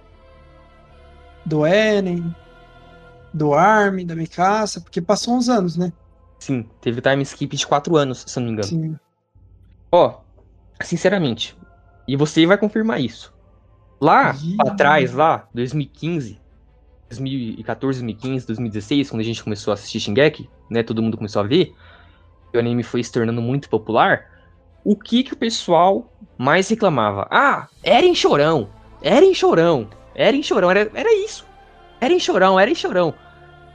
[1.45, 2.35] Do Eren,
[3.33, 4.81] do Armin, da Mikasa?
[4.81, 5.91] Porque passou uns anos, né?
[6.39, 8.67] Sim, teve time skip de 4 anos, se eu não me engano.
[8.67, 8.99] Sim.
[9.91, 10.19] Ó,
[10.81, 11.55] sinceramente,
[12.07, 13.33] e você vai confirmar isso.
[13.99, 16.39] Lá pra trás, lá, 2015,
[17.09, 21.45] 2014, 2015, 2016, quando a gente começou a assistir Shingeki, né, todo mundo começou a
[21.45, 21.73] ver,
[22.53, 24.25] e o anime foi se tornando muito popular,
[24.83, 27.27] o que que o pessoal mais reclamava?
[27.31, 28.69] Ah, Eren chorão,
[29.01, 31.45] Eren chorão, Eren chorão, era, era isso.
[31.99, 33.13] Eren chorão, Eren chorão.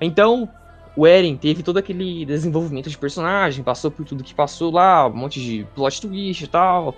[0.01, 0.49] Então,
[0.97, 5.14] o Eren teve todo aquele desenvolvimento de personagem, passou por tudo que passou lá, um
[5.14, 6.95] monte de plot twist e tal,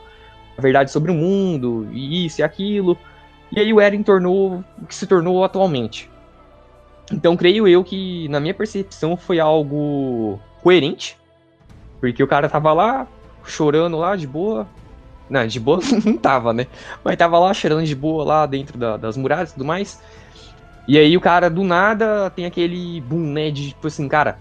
[0.57, 2.97] a verdade sobre o mundo, e isso e aquilo.
[3.51, 6.11] E aí o Eren tornou o que se tornou atualmente.
[7.13, 11.19] Então creio eu que, na minha percepção, foi algo coerente.
[12.01, 13.07] Porque o cara tava lá,
[13.45, 14.67] chorando lá de boa.
[15.29, 16.67] Não, de boa não tava, né?
[17.05, 20.01] Mas tava lá chorando de boa lá dentro da- das muralhas e tudo mais.
[20.87, 23.51] E aí o cara, do nada, tem aquele boom, né?
[23.51, 24.39] De tipo assim, cara,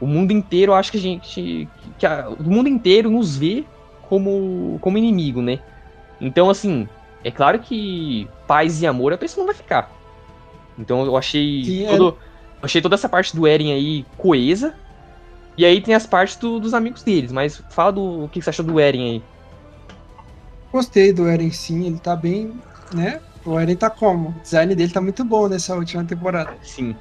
[0.00, 1.68] o mundo inteiro, acho que a gente.
[1.98, 3.64] Que a- o mundo inteiro nos vê
[4.02, 5.58] como, como inimigo, né?
[6.20, 6.88] Então, assim,
[7.24, 9.90] é claro que paz e amor a pessoa não vai ficar.
[10.78, 11.84] Então eu achei.
[11.86, 11.88] É.
[11.96, 12.08] todo-
[12.58, 14.74] eu achei toda essa parte do Eren aí coesa.
[15.56, 18.50] E aí tem as partes do- dos amigos deles, mas fala do o que você
[18.50, 19.22] achou do Eren aí.
[20.70, 22.52] Gostei do Eren sim, ele tá bem,
[22.92, 23.20] né?
[23.46, 24.30] O Eren tá como?
[24.30, 26.52] O design dele tá muito bom nessa última temporada.
[26.62, 26.96] Sim.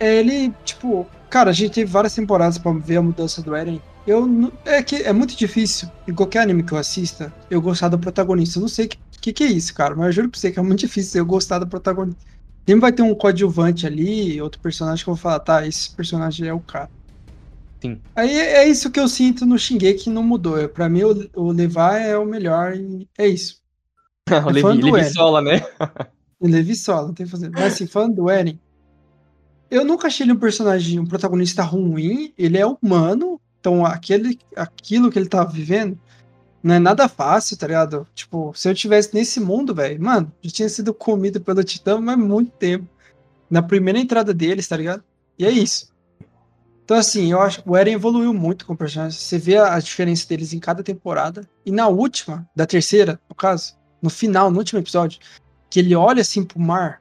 [0.00, 3.80] Ele, tipo, cara, a gente teve várias temporadas pra ver a mudança do Eren.
[4.06, 7.98] Eu é que é muito difícil em qualquer anime que eu assista eu gostar do
[7.98, 8.58] protagonista.
[8.58, 10.50] Eu não sei o que, que, que é isso, cara, mas eu juro pra você
[10.50, 12.20] que é muito difícil eu gostar do protagonista.
[12.66, 16.48] Sempre vai ter um coadjuvante ali, outro personagem que eu vou falar, tá, esse personagem
[16.48, 16.90] é o cara.
[17.80, 18.00] Sim.
[18.16, 20.66] Aí é isso que eu sinto no Shingeki que não mudou.
[20.68, 23.63] Pra mim, o, o Levi é o melhor e é isso.
[24.46, 25.12] o Levi, do Levi Eren.
[25.12, 25.62] Sola, né?
[26.40, 27.50] Levi só, não tem que fazer.
[27.50, 28.58] Mas assim, falando do Eren,
[29.70, 32.32] eu nunca achei ele um personagem, um protagonista ruim.
[32.36, 33.40] Ele é humano.
[33.60, 35.98] Então, aquele, aquilo que ele tá vivendo
[36.62, 38.06] não é nada fácil, tá ligado?
[38.14, 42.16] Tipo, se eu tivesse nesse mundo, velho, mano, já tinha sido comido pelo Titã, mas
[42.18, 42.88] muito tempo.
[43.50, 45.02] Na primeira entrada deles, tá ligado?
[45.38, 45.92] E é isso.
[46.84, 49.18] Então, assim, eu acho que o Eren evoluiu muito com o personagem.
[49.18, 51.48] Você vê a, a diferença deles em cada temporada.
[51.64, 55.18] E na última, da terceira, no caso, no final, no último episódio,
[55.70, 57.00] que ele olha assim pro mar,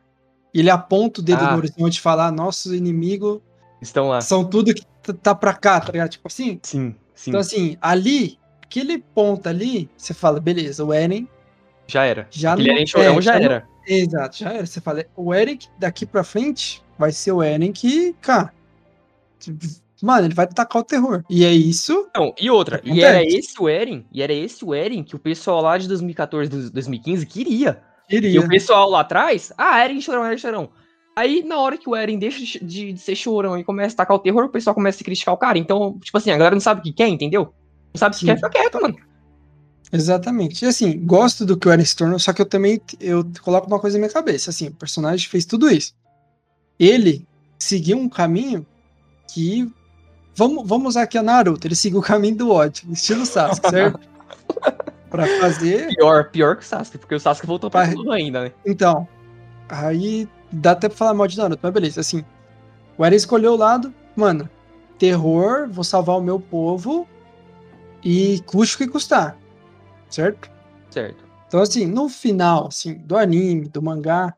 [0.53, 1.51] e ele aponta o dedo Ah.
[1.51, 3.41] no horizonte e fala: nossos inimigos
[3.81, 4.21] Estão lá.
[4.21, 6.09] são tudo que t- tá pra cá, tá ligado?
[6.11, 6.59] Tipo assim.
[6.63, 7.29] Sim, sim.
[7.31, 11.27] Então, assim, ali, aquele ponto ali, você fala, beleza, o Eren
[11.85, 12.25] já era.
[12.31, 13.67] já Aquele não- Eren chorão é, já já não- era.
[13.85, 14.65] Exato, já era.
[14.65, 18.53] Você fala, o Eren daqui pra frente vai ser o Eren que, cara.
[20.05, 21.23] Mano, ele vai tacar o terror.
[21.29, 22.09] E é isso.
[22.13, 25.19] Não, e outra, e era esse o Eren, e era esse o Eren que o
[25.19, 27.81] pessoal lá de 2014, dos- 2015 queria.
[28.09, 28.41] E Queria.
[28.41, 30.69] o pessoal lá atrás, ah, Eren chorão, Eren chorão.
[31.15, 34.17] Aí, na hora que o Eren deixa de, de- ser chorão e começa a tacar
[34.17, 35.57] o terror, o pessoal começa a criticar o cara.
[35.57, 37.53] Então, tipo assim, a galera não sabe o que quer, entendeu?
[37.93, 38.25] Não sabe Sim.
[38.25, 38.95] quer, fica quieto, mano.
[39.91, 40.65] Exatamente.
[40.65, 43.67] E assim, gosto do que o Eren se tornou, só que eu também eu coloco
[43.67, 44.49] uma coisa na minha cabeça.
[44.49, 45.93] Assim, o personagem fez tudo isso.
[46.79, 47.25] Ele
[47.57, 48.65] seguiu um caminho
[49.33, 49.71] que.
[50.35, 51.67] Vamos, vamos usar aqui a Naruto.
[51.67, 53.99] Ele seguiu o caminho do ódio, estilo Sasuke, certo?
[55.09, 55.95] pra fazer.
[55.95, 57.93] Pior, pior que o Sasuke, porque o Sasuke voltou pra Vai.
[57.93, 58.51] tudo ainda, né?
[58.65, 59.07] Então,
[59.69, 62.23] aí dá até pra falar mal de Naruto, mas beleza, assim.
[62.97, 64.49] O Eren escolheu o lado, mano,
[64.97, 67.07] terror, vou salvar o meu povo
[68.03, 69.37] e custe o que custar,
[70.09, 70.49] certo?
[70.89, 71.23] Certo.
[71.47, 74.33] Então, assim, no final, assim, do anime, do mangá,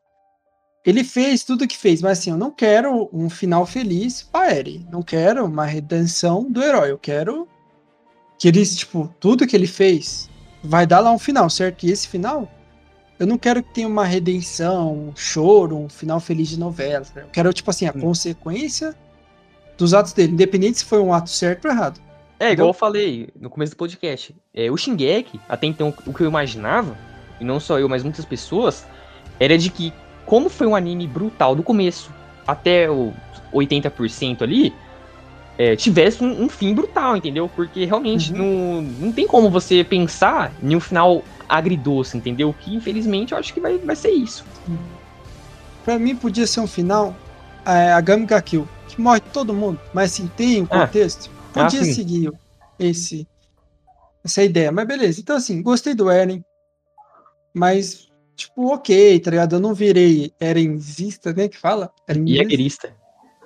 [0.85, 4.51] ele fez tudo o que fez, mas assim, eu não quero um final feliz pra
[4.53, 4.85] Eren.
[4.91, 6.91] Não quero uma redenção do herói.
[6.91, 7.47] Eu quero
[8.37, 10.29] que ele, tipo, tudo que ele fez
[10.63, 11.85] vai dar lá um final, certo?
[11.85, 12.51] E esse final,
[13.19, 17.05] eu não quero que tenha uma redenção, um choro, um final feliz de novela.
[17.13, 17.21] tá?
[17.21, 18.01] Eu quero, tipo assim, a Hum.
[18.01, 18.95] consequência
[19.77, 21.99] dos atos dele, independente se foi um ato certo ou errado.
[22.39, 24.35] É, igual eu falei no começo do podcast.
[24.53, 26.97] É, o Shingeki, até então, o que eu imaginava,
[27.39, 28.85] e não só eu, mas muitas pessoas,
[29.39, 29.93] era de que,
[30.25, 32.11] como foi um anime brutal do começo
[32.47, 33.13] até o
[33.53, 34.73] 80% ali,
[35.57, 37.49] é, tivesse um, um fim brutal, entendeu?
[37.55, 42.53] Porque realmente não, não tem como você pensar em um final agridoce, entendeu?
[42.53, 44.43] Que infelizmente eu acho que vai, vai ser isso.
[45.83, 47.15] Pra mim, podia ser um final
[47.65, 50.85] é, a Gamiga Kill, que morre todo mundo, mas assim, tem um Ah.
[50.85, 51.29] contexto.
[51.55, 51.93] Ah, Podia sim.
[51.93, 52.31] seguir
[52.77, 53.25] esse,
[54.23, 55.21] essa ideia, mas beleza.
[55.21, 56.43] Então, assim, gostei do Eren,
[57.53, 59.55] mas, tipo, ok, tá ligado?
[59.55, 61.47] Eu não virei Erenzista, né?
[61.47, 61.91] Que fala?
[62.07, 62.93] Jägerista.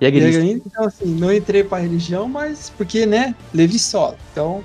[0.02, 0.68] Jägerista.
[0.68, 3.36] Então, assim, não entrei pra religião, mas porque, né?
[3.54, 4.18] Levi solo.
[4.32, 4.64] Então.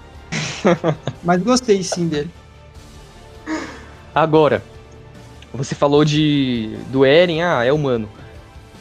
[1.23, 2.31] mas gostei sim dele.
[4.15, 4.63] Agora,
[5.53, 8.09] você falou de do Eren, ah, é humano.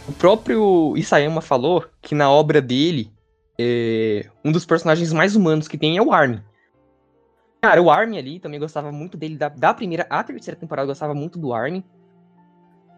[0.08, 3.12] O próprio Isayama falou que na obra dele,
[3.58, 6.42] é, um dos personagens mais humanos que tem é o Armin.
[7.64, 11.14] Cara, o Armin ali, também gostava muito dele, da, da primeira à terceira temporada, gostava
[11.14, 11.82] muito do Armin.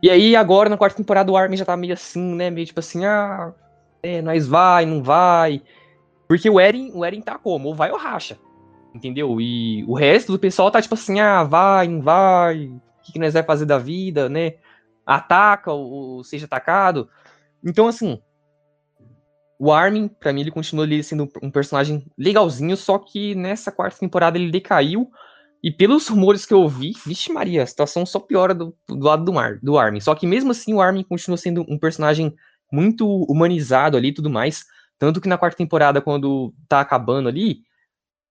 [0.01, 2.80] E aí, agora, na quarta temporada, o Armin já tá meio assim, né, meio tipo
[2.80, 3.53] assim, ah,
[4.01, 5.61] é, nós vai, não vai.
[6.28, 7.68] Porque o Eren, o Eren tá como?
[7.68, 8.39] Ou vai ou racha.
[8.91, 9.39] Entendeu?
[9.39, 13.20] E o resto do pessoal tá tipo assim, ah, vai, não vai, o que, que
[13.20, 14.55] nós vai fazer da vida, né?
[15.05, 17.07] Ataca ou, ou seja atacado.
[17.63, 18.20] Então, assim,
[19.60, 23.99] o Armin, pra mim, ele continua ali sendo um personagem legalzinho, só que nessa quarta
[23.99, 25.10] temporada ele decaiu.
[25.64, 29.26] E pelos rumores que eu ouvi, vixe Maria, a situação só piora do, do lado
[29.26, 29.99] do, Mar, do Armin.
[29.99, 32.36] Só que mesmo assim o Armin continua sendo um personagem
[32.72, 34.64] muito humanizado ali e tudo mais.
[34.99, 37.62] Tanto que na quarta temporada, quando tá acabando ali,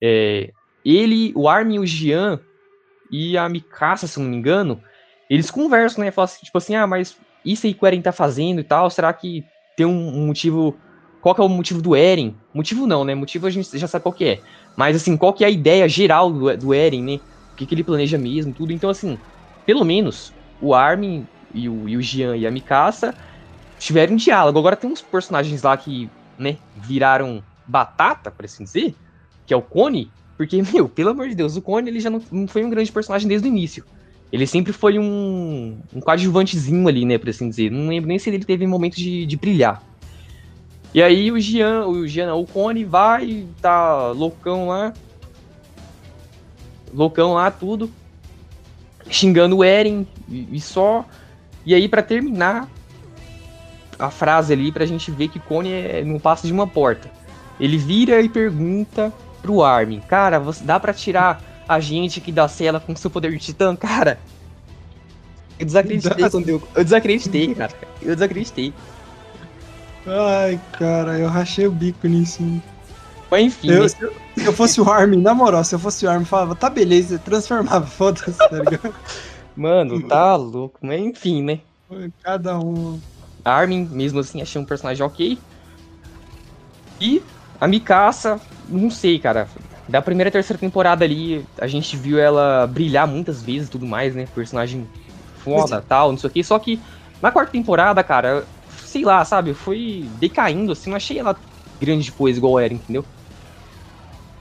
[0.01, 0.53] é,
[0.85, 2.39] ele, o Armin, o Jean
[3.11, 4.81] e a Mikasa, se não me engano,
[5.29, 6.11] eles conversam, né?
[6.13, 8.89] Falam assim, tipo assim, ah, mas isso aí que o Eren tá fazendo e tal,
[8.91, 9.45] será que
[9.77, 10.79] tem um, um motivo...
[11.25, 12.37] Qual que é o motivo do Eren?
[12.53, 13.15] Motivo não, né?
[13.15, 14.41] Motivo a gente já sabe qual que é.
[14.77, 17.15] Mas assim, qual que é a ideia geral do, do Eren, né?
[17.51, 18.75] O que, que ele planeja mesmo, tudo.
[18.75, 19.17] Então, assim,
[19.65, 23.15] pelo menos o Armin e o, e o Jean e a Mikasa
[23.79, 24.59] tiveram um diálogo.
[24.59, 28.95] Agora tem uns personagens lá que, né, viraram batata, por assim dizer,
[29.47, 32.21] que é o Cone, porque, meu, pelo amor de Deus, o Cone ele já não,
[32.31, 33.83] não foi um grande personagem desde o início.
[34.31, 37.71] Ele sempre foi um, um coadjuvantezinho ali, né, por assim dizer.
[37.71, 39.83] Não lembro nem se ele teve momento de, de brilhar.
[40.95, 44.95] E aí o Jean, o não, o Cone vai, tá loucão lá.
[46.95, 47.91] Loucão lá, tudo.
[49.11, 51.05] Xingando o Eren e, e só.
[51.67, 52.69] E aí, pra terminar
[53.99, 57.11] a frase ali, pra gente ver que Cone é, não passa de uma porta.
[57.59, 62.47] Ele vira e pergunta pro Armin: Cara, você, dá pra tirar a gente aqui da
[62.47, 63.75] cela com seu poder de titã?
[63.75, 64.21] Cara,
[65.59, 66.63] eu desacreditei quando eu.
[66.73, 67.73] Eu desacreditei, cara.
[68.01, 68.73] Eu desacreditei.
[70.07, 72.43] Ai, cara, eu rachei o bico nisso.
[73.31, 73.89] Mas enfim, Eu, né?
[73.89, 76.55] se, eu, se eu fosse o Armin, na moral, se eu fosse o Armin, falava,
[76.55, 78.95] tá beleza, transformava, foda-se, tá ligado?
[79.57, 80.79] mano, tá louco.
[80.83, 81.61] Mas enfim, né?
[82.23, 83.01] Cada um.
[83.45, 85.39] A Armin, mesmo assim, achei um personagem ok.
[87.01, 87.23] E
[87.61, 89.49] a Mikasa, não sei, cara.
[89.87, 93.87] Da primeira e terceira temporada ali, a gente viu ela brilhar muitas vezes e tudo
[93.87, 94.27] mais, né?
[94.35, 94.87] Personagem
[95.39, 96.43] foda, tal, não sei o quê.
[96.43, 96.81] Só que
[97.21, 98.45] na quarta temporada, cara,
[98.95, 99.55] sei lá, sabe?
[99.55, 100.91] Foi decaindo, assim.
[100.91, 101.37] Não achei ela
[101.81, 103.05] grande coisa igual era, entendeu?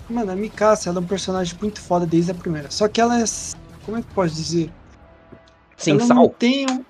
[0.08, 2.70] Mano, a Mikasa, ela é um personagem muito foda desde a primeira.
[2.70, 3.24] Só que ela é.
[3.84, 4.72] Como é que pode dizer?
[5.76, 6.16] Sem ela sal.
[6.16, 6.86] não tem um...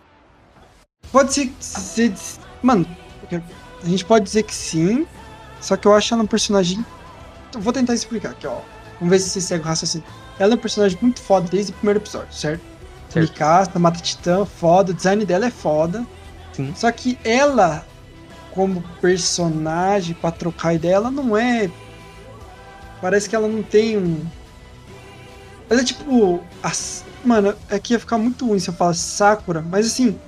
[1.09, 2.13] Pode ser, ser.
[2.61, 2.85] Mano,
[3.81, 5.07] a gente pode dizer que sim.
[5.61, 6.85] Só que eu acho ela um personagem.
[7.53, 8.59] Eu vou tentar explicar aqui, ó.
[8.99, 10.05] Vamos ver se você segue o raciocínio.
[10.37, 12.61] Ela é um personagem muito foda desde o primeiro episódio, certo?
[13.09, 13.31] Certo.
[13.31, 14.91] Mikasa, mata titã, foda.
[14.91, 16.05] O design dela é foda.
[16.53, 16.73] Sim.
[16.75, 17.85] Só que ela,
[18.51, 21.69] como personagem, pra trocar ideia, ela não é.
[23.01, 24.23] Parece que ela não tem um.
[25.69, 26.41] Ela é tipo.
[26.61, 30.19] as- Mano, aqui ia ficar muito ruim se eu falar Sakura, mas assim.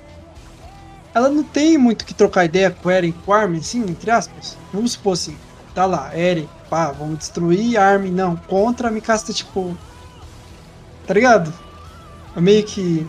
[1.14, 4.56] Ela não tem muito que trocar ideia com Eren e com Armin, assim, entre aspas.
[4.72, 5.36] Vamos supor assim,
[5.74, 9.74] tá lá, Eren, pá, vamos destruir Armin, não, contra a Mikasa, tá tipo.
[11.06, 11.52] Tá ligado?
[12.36, 13.06] É meio que.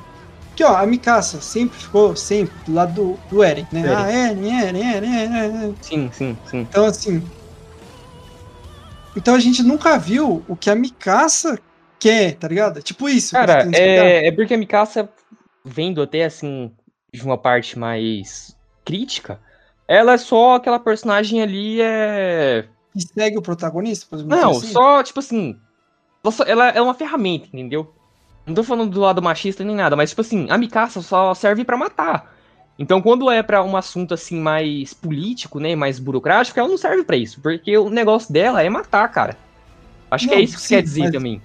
[0.57, 3.81] Que ó, a Mikasa sempre ficou, sempre, do lado do, do Eren, né?
[3.81, 3.95] Eren.
[3.95, 5.75] Ah, Eren, Eren, Eren, Eren.
[5.81, 6.61] Sim, sim, sim.
[6.61, 7.23] Então, assim.
[9.15, 11.59] Então a gente nunca viu o que a Mikasa
[11.99, 12.81] quer, tá ligado?
[12.81, 13.33] Tipo isso.
[13.33, 13.77] Cara, explicar.
[13.77, 15.07] é, é porque a Mikasa,
[15.63, 16.71] vendo até assim,
[17.13, 19.39] de uma parte mais crítica,
[19.87, 22.65] ela é só aquela personagem ali, é.
[22.93, 24.67] Que segue o protagonista, Não, assim?
[24.67, 25.55] só, tipo assim.
[26.23, 27.93] ela só- Ela é uma ferramenta, entendeu?
[28.47, 31.65] Não tô falando do lado machista nem nada, mas, tipo assim, a Mikasa só serve
[31.65, 32.33] pra matar.
[32.79, 37.03] Então, quando é pra um assunto assim mais político, né, mais burocrático, ela não serve
[37.03, 39.37] pra isso, porque o negócio dela é matar, cara.
[40.09, 41.41] Acho que é Não, isso que sim, você quer dizer mas- também.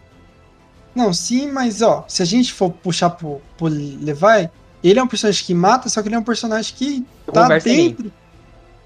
[0.95, 4.51] Não, sim, mas ó, se a gente for puxar pro, pro Levi,
[4.85, 7.69] ele é um personagem que mata, só que ele é um personagem que tá Conversa
[7.69, 7.89] também.
[7.89, 8.13] dentro.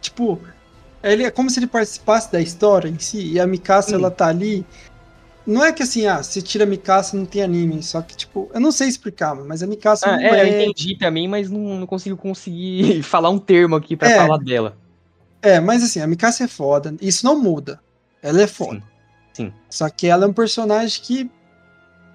[0.00, 0.40] Tipo,
[1.02, 3.94] ele é como se ele participasse da história em si, e a Mikasa, Sim.
[3.96, 4.64] ela tá ali.
[5.46, 8.50] Não é que assim, ah, se tira a Mikasa não tem anime, só que, tipo,
[8.52, 10.62] eu não sei explicar, mas a Mikasa Ah, não é, eu é.
[10.62, 14.16] entendi também, mas não, não consigo conseguir falar um termo aqui pra É.
[14.16, 14.76] falar dela.
[15.40, 17.80] É, mas assim, a Mikasa é foda, isso não muda.
[18.20, 18.82] Ela é foda.
[19.32, 19.52] Sim, sim.
[19.70, 21.30] Só que ela é um personagem que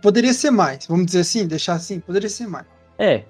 [0.02, 2.66] poderia ser mais, vamos dizer assim, deixar assim, poderia ser mais.
[3.00, 3.24] É.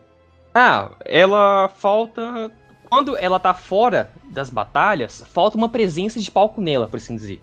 [0.53, 2.51] Ah, ela falta.
[2.89, 7.41] Quando ela tá fora das batalhas, falta uma presença de palco nela, por assim dizer.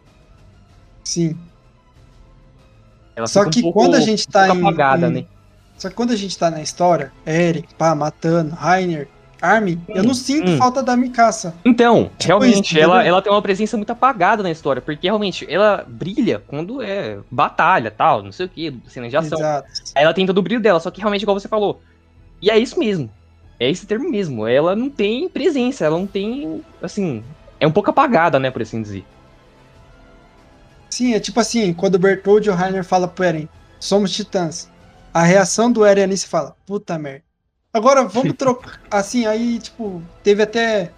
[1.04, 1.38] Sim.
[3.18, 5.24] Ela Só fica um que pouco- quando a gente tá um apagada, em- né?
[5.76, 9.08] Só que quando a gente tá na história, Eren, pá, matando, Rainer,
[9.42, 10.56] Armin, eu não sinto hum.
[10.56, 11.54] falta da Mikasa.
[11.64, 15.46] Então, Tipo realmente, isso, ela, ela tem uma presença muito apagada na história, porque realmente
[15.48, 19.38] ela brilha quando é batalha, tal, não sei o que, cena de ação.
[19.38, 19.68] Exato.
[19.94, 21.80] Aí ela tem todo o brilho dela, só que realmente, igual você falou.
[22.40, 23.10] E é isso mesmo.
[23.60, 24.46] É esse termo mesmo.
[24.46, 26.62] Ela não tem presença, ela não tem.
[26.80, 27.22] Assim.
[27.60, 29.04] É um pouco apagada, né, por assim dizer.
[30.90, 34.68] Sim, é tipo assim, quando o Bertold e o Rainer falam pro Eren, somos titãs.
[35.12, 37.22] A reação do Eren ali se fala, puta merda.
[37.72, 38.80] Agora vamos trocar.
[38.90, 40.92] Assim, aí, tipo, teve até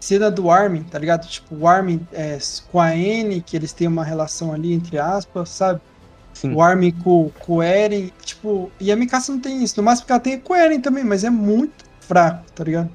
[0.00, 1.26] cena do Armin, tá ligado?
[1.26, 2.38] Tipo, o Armin é,
[2.70, 5.80] com a N, que eles têm uma relação ali, entre aspas, sabe?
[6.34, 6.52] Sim.
[6.52, 9.74] O Armin com, com o Eren, tipo, e a Mikasa não tem isso.
[9.78, 12.62] No máximo que ela tem é com o Eren também, mas é muito fraco, tá
[12.62, 12.90] ligado?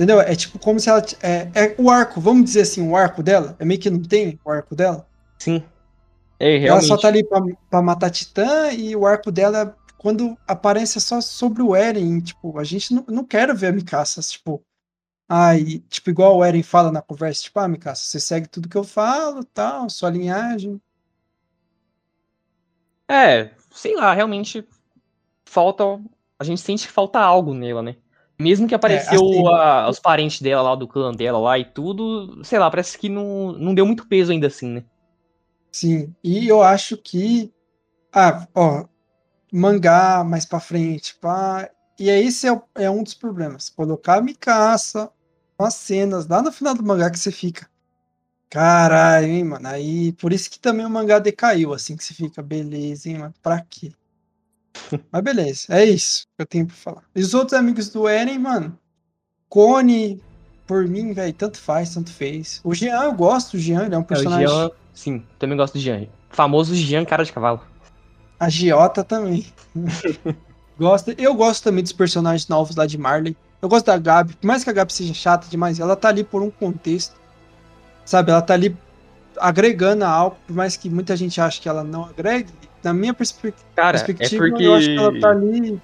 [0.00, 0.18] Entendeu?
[0.18, 1.04] É tipo como se ela.
[1.22, 3.54] É, é o arco, vamos dizer assim, o arco dela.
[3.58, 5.06] É meio que não tem o arco dela.
[5.38, 5.62] Sim.
[6.38, 6.86] É, Ela realmente.
[6.86, 7.38] só tá ali pra,
[7.68, 12.18] pra matar Titã e o arco dela, quando aparece, é só sobre o Eren.
[12.20, 14.64] Tipo, a gente não, não quer ver a Mikasa, tipo.
[15.28, 18.78] Ai, tipo, igual o Eren fala na conversa, tipo, ah, Mikasa, você segue tudo que
[18.78, 20.80] eu falo, tal, sua linhagem.
[23.06, 24.66] É, sei lá, realmente
[25.44, 25.84] falta.
[26.38, 27.96] A gente sente que falta algo nela, né?
[28.40, 32.42] Mesmo que apareceu assim- a- os parentes dela lá, do clã dela lá e tudo,
[32.44, 34.84] sei lá, parece que não, não deu muito peso ainda assim, né?
[35.72, 37.52] Sim, e eu acho que.
[38.12, 38.86] Ah, ó,
[39.52, 41.70] mangá mais pra frente, pá.
[41.98, 43.68] E aí esse é, é um dos problemas.
[43.70, 45.10] Colocar a Mikasa,
[45.58, 47.68] umas cenas lá no final do mangá que você fica.
[48.50, 49.68] Caralho, hein, mano.
[49.68, 53.34] Aí, por isso que também o mangá decaiu, assim, que você fica, beleza, hein, mano.
[53.42, 53.92] Pra quê?
[55.10, 57.02] Mas beleza, é isso que eu tenho pra falar.
[57.14, 58.78] E os outros amigos do Eren, mano.
[59.48, 60.20] Cone,
[60.66, 62.60] por mim, velho, tanto faz, tanto fez.
[62.62, 64.46] O Jean, eu gosto do Jean, ele é um É, personagem.
[64.46, 66.06] Jean, sim, também gosto do Jean.
[66.30, 67.60] Famoso Jean, cara de cavalo.
[68.38, 69.46] A Giota também.
[70.78, 71.14] Gosta.
[71.18, 73.36] Eu gosto também dos personagens novos lá de Marley.
[73.60, 76.24] Eu gosto da Gabi, por mais que a Gabi seja chata demais, ela tá ali
[76.24, 77.14] por um contexto.
[78.02, 78.74] Sabe, ela tá ali
[79.36, 82.50] agregando algo, por mais que muita gente ache que ela não agregue,
[82.82, 85.80] na minha perspe Cara, é perspectiva, porque eu acho que ela tá ali.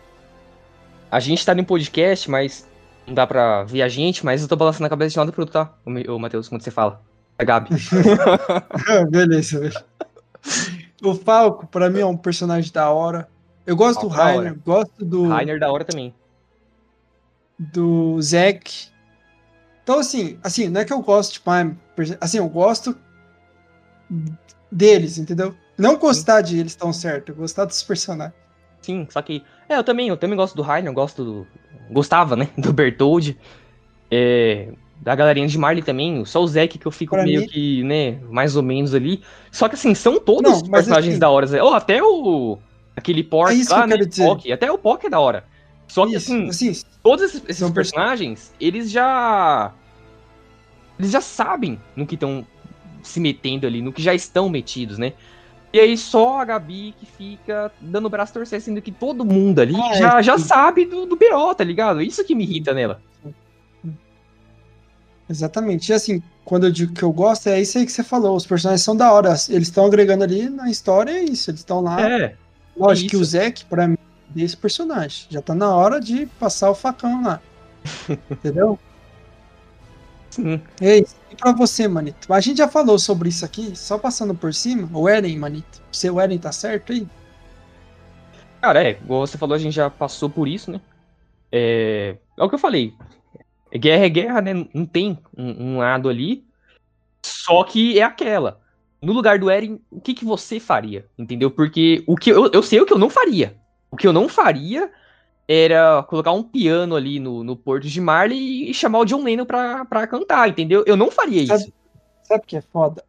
[1.10, 2.66] a gente tá no podcast, mas
[3.06, 5.42] não dá pra ver a gente, mas eu tô balançando a cabeça de lado pro
[5.42, 5.72] outro, tá?
[5.84, 7.00] Ô, Ô, Matheus, quando você fala.
[7.38, 7.68] A Gabi.
[9.10, 9.84] beleza, beleza.
[11.02, 13.28] O Falco, pra mim, é um personagem da hora.
[13.66, 14.36] Eu gosto do Falco da hora.
[14.36, 16.14] Rainer, gosto do, Rainer da hora também.
[17.58, 18.88] do Zack.
[19.82, 22.96] Então, assim, assim, não é que eu gosto, tipo, ah, perce- assim, eu gosto
[24.70, 25.54] deles, entendeu?
[25.78, 28.34] Não gostar de eles tão certo, gostar dos personagens.
[28.80, 29.42] Sim, só que.
[29.68, 31.46] É, eu também, eu também gosto do Rainer, eu gosto do.
[31.90, 32.48] Gostava, né?
[32.56, 33.36] Do Bertold.
[34.10, 34.68] É,
[35.00, 36.24] da galerinha de Marley também.
[36.24, 39.22] Só o Zack que eu fico Pra meio mim- que, né, mais ou menos ali.
[39.52, 41.64] Só que assim, são todos Não, os mas personagens assim- da hora.
[41.64, 42.58] Ou até o.
[42.96, 43.96] Aquele Pork É que lá, eu né?
[43.96, 44.24] quero dizer.
[44.24, 45.44] Pock, até o Pock é da hora.
[45.86, 49.72] Só que Isso, assim, assim, todos esses, esses personagens, eles já.
[50.98, 52.46] Eles já sabem no que estão
[53.02, 55.12] se metendo ali, no que já estão metidos, né?
[55.76, 59.60] E aí só a Gabi que fica dando o braço torcer, sendo que todo mundo
[59.60, 62.00] ali Ah, é, já, já sabe do, do BO, tá ligado?
[62.00, 62.98] Isso que me irrita nela.
[65.28, 65.90] Exatamente.
[65.90, 68.34] E assim, quando eu digo que eu gosto, é isso aí que você falou.
[68.34, 69.34] Os personagens são da hora.
[69.50, 71.50] Eles estão agregando ali na história, é isso.
[71.50, 72.00] Eles estão lá.
[72.00, 72.34] É,
[72.74, 73.22] Lógico que isso.
[73.22, 73.98] o Zack, pra mim,
[74.34, 75.26] é esse personagem.
[75.28, 77.38] Já tá na hora de passar o facão lá.
[78.30, 78.78] Entendeu?
[80.36, 80.62] Sim.
[80.80, 81.16] É isso.
[81.30, 82.32] E pra você, Manito?
[82.32, 84.88] A gente já falou sobre isso aqui, só passando por cima.
[84.92, 85.82] O Eren, Manito.
[86.12, 87.06] O Eren tá certo aí?
[88.60, 90.80] Cara, é, igual você falou, a gente já passou por isso, né?
[91.50, 92.94] É, é o que eu falei.
[93.74, 94.66] Guerra é guerra, né?
[94.72, 96.44] Não tem um, um lado ali.
[97.24, 98.60] Só que é aquela.
[99.02, 101.06] No lugar do Eren, o que, que você faria?
[101.18, 101.50] Entendeu?
[101.50, 103.56] Porque o que eu, eu sei o que eu não faria.
[103.90, 104.90] O que eu não faria
[105.48, 109.44] era colocar um piano ali no, no Porto de Marley e chamar o John Lennon
[109.44, 110.82] pra, pra cantar, entendeu?
[110.86, 111.72] Eu não faria isso.
[112.24, 113.04] Sabe o que é foda?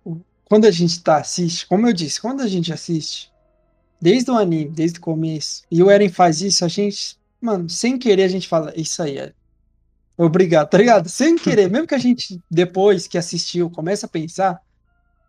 [0.46, 3.32] Quando a gente tá, assiste, como eu disse, quando a gente assiste,
[4.00, 7.98] desde o anime, desde o começo, e o Eren faz isso, a gente, mano, sem
[7.98, 9.34] querer a gente fala, isso aí, Eren.
[10.16, 11.10] Obrigado, tá ligado?
[11.10, 14.62] Sem querer, mesmo que a gente, depois que assistiu, começa a pensar,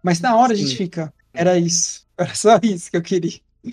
[0.03, 0.77] mas na hora a gente Sim.
[0.77, 3.41] fica, era isso, era só isso que eu queria.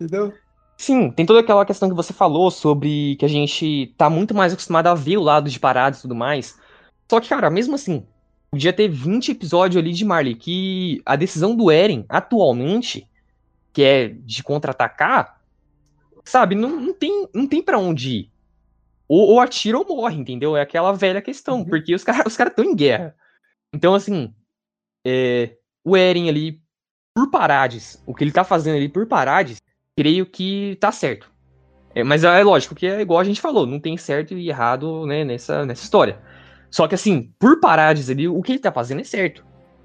[0.00, 0.32] Entendeu?
[0.76, 4.52] Sim, tem toda aquela questão que você falou sobre que a gente tá muito mais
[4.52, 6.58] acostumado a ver o lado de paradas e tudo mais.
[7.10, 8.06] Só que, cara, mesmo assim,
[8.50, 13.08] podia ter 20 episódios ali de Marley, que a decisão do Eren, atualmente,
[13.72, 15.40] que é de contra-atacar,
[16.24, 18.30] sabe, não, não tem, não tem pra onde ir.
[19.08, 20.56] Ou, ou atira ou morre, entendeu?
[20.56, 21.64] É aquela velha questão, Uhum.
[21.64, 23.14] porque os caras os cara estão em guerra.
[23.72, 24.34] Então, assim,
[25.06, 26.60] é, o Eren ali,
[27.14, 29.58] por parades, o que ele tá fazendo ali por parades,
[29.96, 31.30] creio que tá certo.
[31.94, 35.06] É, mas é lógico que é igual a gente falou, não tem certo e errado
[35.06, 36.20] né, nessa, nessa história.
[36.70, 39.44] Só que assim, por parades ali, o que ele tá fazendo é certo.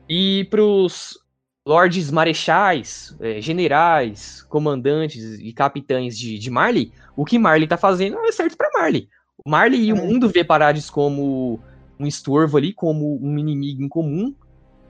[0.09, 1.17] E pros
[1.65, 8.17] lordes marechais, é, generais, comandantes e capitães de, de Marley, o que Marley tá fazendo
[8.19, 9.07] é certo pra Marley.
[9.45, 10.01] O Marley e o É.
[10.01, 11.61] mundo vê parades como
[11.97, 14.35] um estorvo ali, como um inimigo em comum,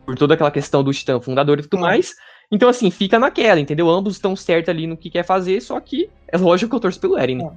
[0.06, 2.15] por toda aquela questão do titã fundador e tudo mais.
[2.52, 3.90] Então, assim, fica naquela, entendeu?
[3.90, 6.99] Ambos estão certos ali no que quer fazer, só que é lógico que eu torço
[6.99, 7.52] pelo Eren, né?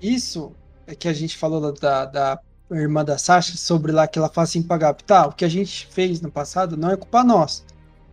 [0.00, 0.52] Isso
[0.86, 2.40] é que a gente falou da, da
[2.70, 5.48] irmã da Sasha, sobre lá que ela fala assim pra Gabi, tá, o que a
[5.48, 7.62] gente fez no passado não é culpa nossa.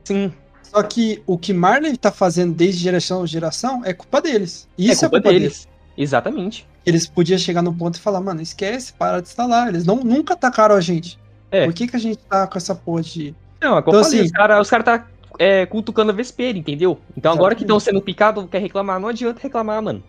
[0.03, 4.67] Sim, Só que o que Marley tá fazendo desde geração em geração é culpa deles.
[4.77, 5.67] Isso é culpa, deles.
[5.97, 6.67] Exatamente.
[6.85, 9.67] Eles podiam chegar no ponto e falar, mano, esquece, para de instalar.
[9.67, 11.19] Eles não, nunca atacaram a gente.
[11.51, 11.65] É.
[11.65, 13.35] Por que, que a gente tá com essa porra de.
[13.61, 15.07] Não, é Então, assim- os caras os cara tá
[15.39, 16.99] é, cutucando a vespeira, entendeu?
[17.15, 20.03] Então agora que estão sendo picados, quer reclamar, não adianta reclamar, mano.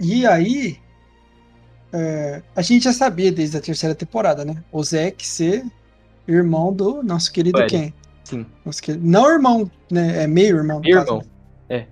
[0.00, 0.78] E aí.
[1.92, 4.62] é, a gente já sabia desde a terceira temporada, né?
[4.72, 5.64] O Zack ser
[6.26, 7.68] irmão do nosso querido Eren.
[7.68, 7.92] Ken.
[8.24, 8.46] Sim.
[8.64, 10.24] Nosso querido- Não irmão, né?
[10.24, 10.80] É meio irmão.
[10.80, 11.24] Meio caso, irmão,
[11.68, 11.76] né?
[11.76, 11.86] é.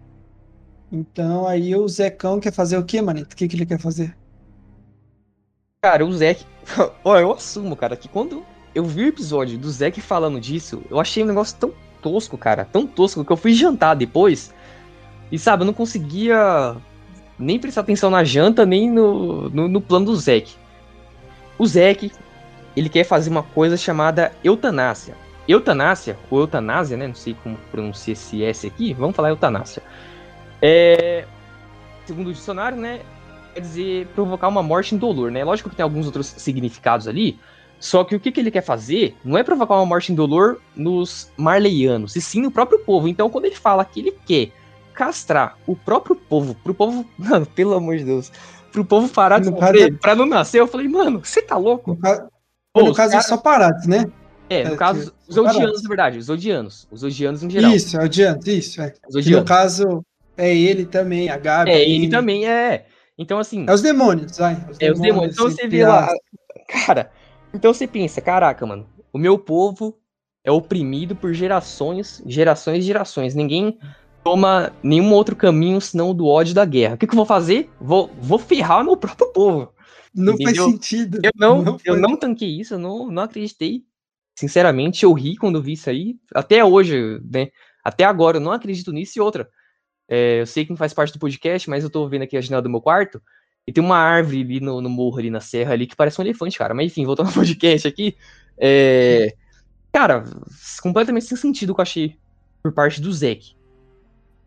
[0.91, 3.33] Então aí o Zecão quer fazer o quê, manito?
[3.33, 4.17] O que, que ele quer fazer?
[5.83, 6.45] Cara, o Zack.
[7.05, 11.01] Ó, eu assumo, cara, que quando eu vi o episódio do Zack falando disso, eu
[11.01, 12.65] achei um negócio tão tosco, cara.
[12.65, 14.53] Tão tosco que eu fui jantar depois.
[15.31, 16.77] E sabe, eu não conseguia
[17.39, 20.55] nem prestar atenção na janta, nem no, no, no plano do Zack.
[21.59, 22.11] O Zack,
[22.77, 25.15] ele quer fazer uma coisa chamada eutanásia.
[25.47, 27.07] Eutanásia, ou eutanásia, né?
[27.07, 28.93] Não sei como pronuncia esse S aqui.
[28.95, 29.83] Vamos falar eutanásia.
[30.61, 31.25] É.
[32.07, 33.01] Segundo o dicionário, né?
[33.53, 35.45] quer dizer provocar uma morte indolor, né?
[35.45, 37.39] Lógico que tem alguns outros significados ali,
[37.83, 41.31] só que o que, que ele quer fazer não é provocar uma morte indolor nos
[41.37, 43.09] marleianos, e sim no próprio povo.
[43.09, 44.53] Então, quando ele fala que ele quer
[44.95, 48.31] castrar o próprio povo, pro povo, mano, pelo amor de Deus,
[48.71, 50.61] pro povo parar de caso- pra não nascer.
[50.61, 51.91] Eu falei, mano, você tá louco?
[51.91, 52.29] No, ca-
[52.73, 54.07] Pô, no os caso, cara- é só parados, né?
[54.49, 56.87] É, no é, caso, que- os odianos, na verdade, os odianos.
[56.91, 57.73] Os odianos em geral.
[57.73, 58.93] Isso, é o Diante, isso, é.
[59.09, 59.49] Os no odianos.
[59.49, 60.05] caso,
[60.37, 61.71] é ele também, a Gabi.
[61.71, 62.11] É, ele Amy.
[62.11, 62.87] também é.
[63.19, 64.57] Então, assim, É os demônios, vai.
[64.79, 65.35] é os demônios.
[65.35, 66.09] Então você vê lá.
[66.87, 67.11] Cara,
[67.53, 69.99] então você pensa, caraca, mano, o meu povo
[70.45, 73.35] é oprimido por gerações, gerações e gerações.
[73.35, 73.79] Ninguém
[74.25, 76.95] toma nenhum outro caminho senão o do ódio da guerra.
[76.95, 77.71] O que, que eu vou fazer?
[77.81, 79.73] Vou, vou ferrar meu próprio povo.
[80.15, 80.65] Não entendeu?
[80.65, 81.21] faz sentido.
[81.23, 83.85] Eu não, eu faz- não tanquei isso, eu não, não acreditei.
[84.39, 86.17] Sinceramente, eu ri quando vi isso aí.
[86.35, 87.49] Até hoje, né?
[87.85, 89.19] Até agora, eu não acredito nisso.
[89.19, 89.49] E outra,
[90.09, 92.41] é, eu sei que não faz parte do podcast, mas eu tô vendo aqui a
[92.41, 93.23] janela do meu quarto.
[93.67, 96.25] E tem uma árvore ali no, no morro, ali na serra, ali, que parece um
[96.25, 96.75] elefante, cara.
[96.75, 98.17] Mas enfim, voltando ao podcast aqui.
[98.59, 99.35] é,
[99.93, 100.25] cara,
[100.83, 102.17] completamente sem sentido o que eu achei
[102.63, 103.55] por parte do Zeke.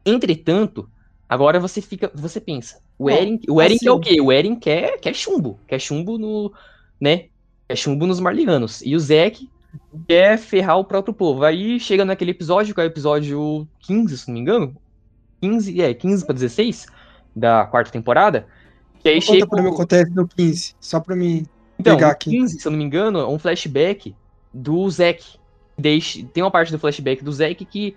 [0.06, 0.90] Entretanto,
[1.28, 2.12] agora você fica.
[2.14, 2.80] Você pensa.
[2.98, 4.22] O Eren, o Eren quer o assim- quê?
[4.22, 5.60] O Eren quer, quer chumbo.
[5.68, 6.54] Quer chumbo no.
[7.00, 7.26] né?
[7.68, 8.82] Quer chumbo nos Marlianos.
[8.84, 9.50] E o Zeke
[10.08, 11.44] quer ferrar o próprio povo.
[11.44, 14.76] Aí chega naquele episódio, que é o episódio 15, se não me engano.
[15.42, 16.86] 15, é, 15 pra 16
[17.36, 18.48] da quarta temporada.
[19.06, 19.48] Que aí Conta chega.
[19.48, 21.46] pra mim o que acontece no 15, só pra mim.
[21.80, 22.32] Então, pegar aqui.
[22.32, 24.16] 15, se eu não me engano, é um flashback
[24.52, 25.24] do Zack.
[26.34, 27.96] Tem uma parte do flashback do Zack que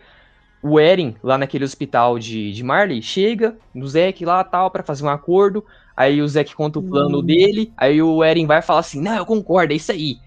[0.63, 5.03] o Eren, lá naquele hospital de, de Marley, chega no Zack lá tal pra fazer
[5.03, 5.65] um acordo.
[5.97, 7.25] Aí o Zack conta o plano Hum.
[7.25, 7.73] dele.
[7.75, 10.19] Aí o Eren vai falar assim: Não, eu concordo, é isso aí.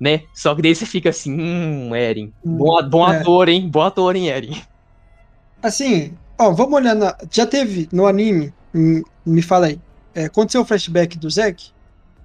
[0.00, 0.22] Né?
[0.34, 2.32] Só que daí você fica assim: Hum, Eren.
[2.44, 3.18] Bom, bom é.
[3.20, 3.68] ator, hein?
[3.68, 4.60] Bom ator, hein, Eren?
[5.62, 7.16] Assim, ó, vamos olhar na.
[7.30, 9.78] Já teve no anime, hum, me fala aí.
[10.14, 11.72] É, aconteceu o flashback do Zack?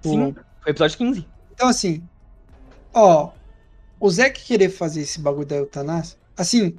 [0.01, 1.27] Sim, foi episódio 15.
[1.53, 2.01] Então, assim,
[2.93, 3.31] ó,
[3.99, 6.75] o Zack querer fazer esse bagulho da eutanásia, assim,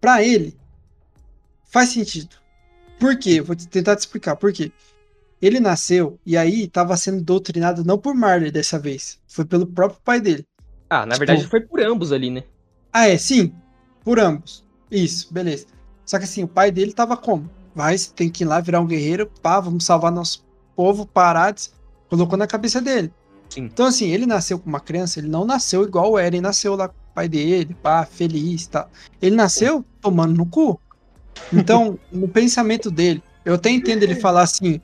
[0.00, 0.56] pra ele,
[1.64, 2.36] faz sentido.
[2.98, 3.40] Por quê?
[3.40, 4.72] Vou te- tentar te explicar por quê.
[5.40, 10.00] Ele nasceu e aí tava sendo doutrinado não por Marley dessa vez, foi pelo próprio
[10.02, 10.46] pai dele.
[10.88, 12.44] Ah, na Tipo- verdade foi por ambos ali, né?
[12.92, 13.52] Ah, é, sim,
[14.02, 14.64] por ambos.
[14.90, 15.66] Isso, beleza.
[16.06, 17.50] Só que assim, o pai dele tava como?
[17.74, 20.42] Vai, você tem que ir lá virar um guerreiro, pá, vamos salvar nosso
[20.76, 21.72] povo, parados.
[22.08, 23.12] Colocou na cabeça dele.
[23.48, 23.62] Sim.
[23.62, 26.88] Então, assim, ele nasceu com uma criança, ele não nasceu igual o Eren nasceu lá
[26.88, 28.88] com o pai dele, pá, feliz tal.
[29.20, 30.80] Ele nasceu tomando no cu.
[31.52, 34.80] Então, no pensamento dele, eu até entendo ele falar assim: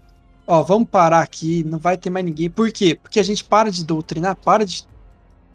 [0.46, 2.50] ó, vamos parar aqui, não vai ter mais ninguém.
[2.50, 2.98] Por quê?
[3.00, 4.86] Porque a gente para de doutrinar, para de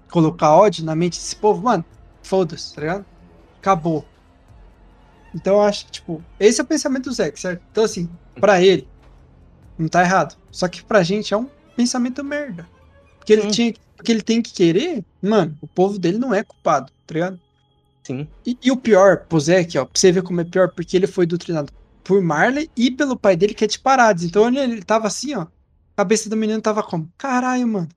[0.09, 1.84] colocar ódio na mente desse povo, mano,
[2.23, 3.05] foda-se, tá ligado?
[3.59, 4.05] Acabou.
[5.34, 7.61] Então eu acho que, tipo, esse é o pensamento do Zack, certo?
[7.72, 8.09] Então, assim,
[8.39, 8.88] pra ele,
[9.78, 10.38] não tá errado.
[10.52, 12.68] Só que pra gente é um pensamento merda.
[13.20, 13.74] Porque ele tinha.
[13.95, 17.40] Porque ele tem que querer, mano, o povo dele não é culpado, tá ligado?
[18.04, 18.28] Sim.
[18.45, 21.26] E, e o pior, Zack, ó, pra você ver como é pior, porque ele foi
[21.26, 21.74] doutrinado
[22.04, 24.24] por Marley e pelo pai dele, que é de parados.
[24.24, 25.41] Então ele, ele tava assim, ó.
[25.41, 25.48] A
[25.98, 27.12] cabeça do menino tava como?
[27.18, 27.90] Caralho, mano.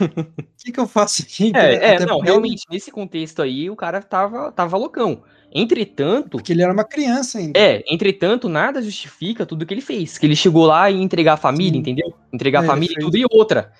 [0.00, 1.50] O que que eu faço aqui?
[1.54, 5.22] É, é não, ele- realmente, nesse contexto aí, o cara tava, tava loucão.
[5.54, 7.58] Entretanto, Porque ele era uma criança ainda.
[7.58, 10.18] é, entretanto, nada justifica tudo que ele fez.
[10.18, 11.78] Que ele chegou lá e entregar a família, Sim.
[11.78, 12.14] entendeu?
[12.32, 13.16] Entregar É, a família e tudo.
[13.16, 13.72] E outra,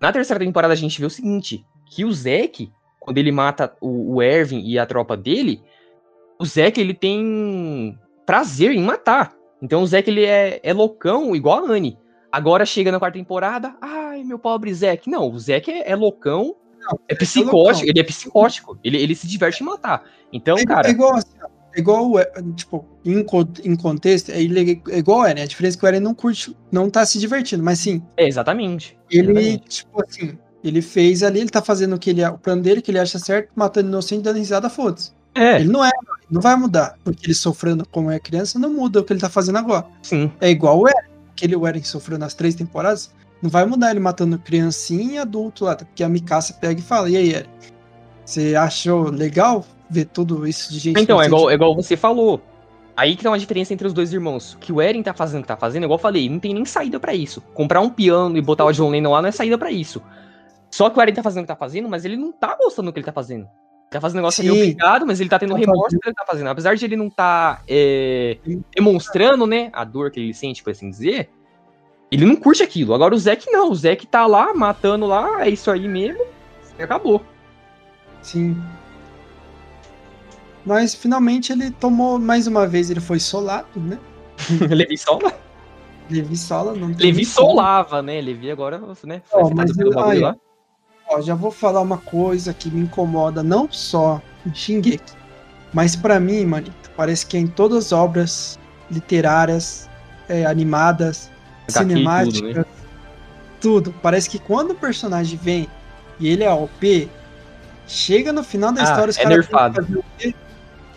[0.00, 4.16] na terceira temporada a gente vê o seguinte, que o Zack, quando ele mata o,
[4.16, 5.62] o Erwin e a tropa dele,
[6.40, 7.96] o Zack, ele tem
[8.26, 9.32] prazer em matar.
[9.62, 11.96] Então o Zack, ele é, é loucão igual a Anne.
[12.32, 15.08] Agora chega na quarta temporada, ai, meu pobre Zack.
[15.08, 16.56] Não, o Zack é, é loucão,
[17.08, 17.82] é psicótico, loucão.
[17.82, 20.04] ele é psicótico, ele, ele se diverte em matar.
[20.32, 21.28] Então, é, cara, é igual assim,
[21.74, 22.12] é igual
[22.54, 23.24] tipo, em,
[23.64, 25.42] em contexto, é, é igual o Eren.
[25.42, 28.26] A diferença é que o Eren não curte, não tá se divertindo, mas sim, é
[28.26, 28.96] exatamente.
[29.10, 29.68] ele, exatamente.
[29.68, 32.90] tipo assim, ele fez ali, ele tá fazendo o que ele, o plano dele, que
[32.90, 35.12] ele acha certo, matando inocente, dando risada, foda-se.
[35.34, 35.90] É, Ele não é,
[36.30, 39.28] não vai mudar, porque ele sofrendo como é criança, não muda o que ele tá
[39.28, 39.84] fazendo agora.
[40.00, 40.30] sim.
[40.40, 43.12] É igual o Eren, aquele o Eren que sofreu nas três temporadas,
[43.44, 47.10] não vai mudar ele matando criancinha e adulto lá, porque a Mikasa pega e fala,
[47.10, 47.44] e aí,
[48.24, 50.98] você achou legal ver tudo isso de gente...
[50.98, 52.40] Então, é inocente?" igual, é igual você falou.
[52.96, 54.54] Aí que tá uma diferença entre os dois irmãos.
[54.54, 56.64] O que o Eren tá fazendo, que tá fazendo, igual eu falei, não tem nem
[56.64, 57.42] saída pra isso.
[57.52, 60.00] Comprar um piano e botar o John Lennon lá não é saída pra isso.
[60.70, 62.90] Só que o Eren tá fazendo o que tá fazendo, mas ele não tá gostando
[62.90, 63.46] do que ele tá fazendo.
[63.90, 64.50] Tá fazendo negócio Sim.
[64.50, 66.48] meio obrigado, mas ele tá tendo Tá remorso do que ele tá fazendo.
[66.48, 68.38] Apesar de ele não tá é,
[68.74, 71.28] demonstrando, né, a dor que ele sente, por assim dizer,
[72.14, 72.94] ele não curte aquilo.
[72.94, 73.70] Agora o Zack não.
[73.70, 76.24] O Zack tá lá, matando lá, é isso aí mesmo,
[76.78, 77.22] e acabou.
[78.22, 78.56] Sim.
[80.64, 83.98] Mas finalmente ele tomou mais uma vez, ele foi solado, né?
[84.70, 85.32] Levi Sola?
[86.10, 88.20] Levi Sola, não tem Levi solava, né?
[88.20, 89.22] Levi agora, né?
[89.32, 90.36] Ó, mas eu- aí, lá.
[91.08, 95.12] Ó, já vou falar uma coisa que me incomoda não só em Shingeki,
[95.72, 98.58] mas pra mim, manito, parece que é em todas as obras
[98.90, 99.88] literárias,
[100.28, 101.30] é, animadas,
[101.68, 102.64] cinemática, tudo, né?
[103.60, 103.94] tudo.
[104.02, 105.68] Parece que quando o personagem vem
[106.18, 107.08] e ele é OP,
[107.86, 109.86] chega no final da Ah, história, os é caras?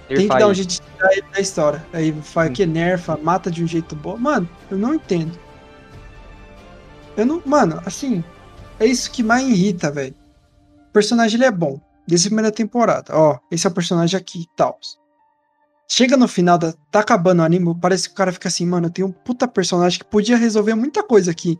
[0.08, 1.86] Tem Nerfar que dar um jeito de tirar ele da história.
[1.92, 2.54] Aí faz Sim.
[2.54, 4.18] que nerfa, mata de um jeito bom.
[4.18, 5.38] Mano, eu não entendo.
[7.18, 7.42] Eu não.
[7.46, 8.24] Mano, assim.
[8.80, 10.16] É isso que mais irrita, velho.
[10.90, 11.80] O personagem ele é bom.
[12.08, 13.12] Desde a primeira temporada.
[13.14, 14.80] Ó, esse é o personagem aqui e tal.
[15.88, 18.88] Chega no final, da, tá acabando o anime, parece que o cara fica assim, mano,
[18.88, 21.58] eu tenho um puta personagem que podia resolver muita coisa aqui.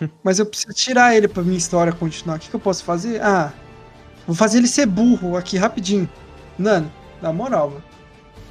[0.24, 2.36] Mas eu preciso tirar ele pra minha história continuar.
[2.36, 3.20] O que, que eu posso fazer?
[3.20, 3.52] Ah,
[4.26, 6.08] vou fazer ele ser burro aqui rapidinho.
[6.58, 7.84] Mano, na moral, mano.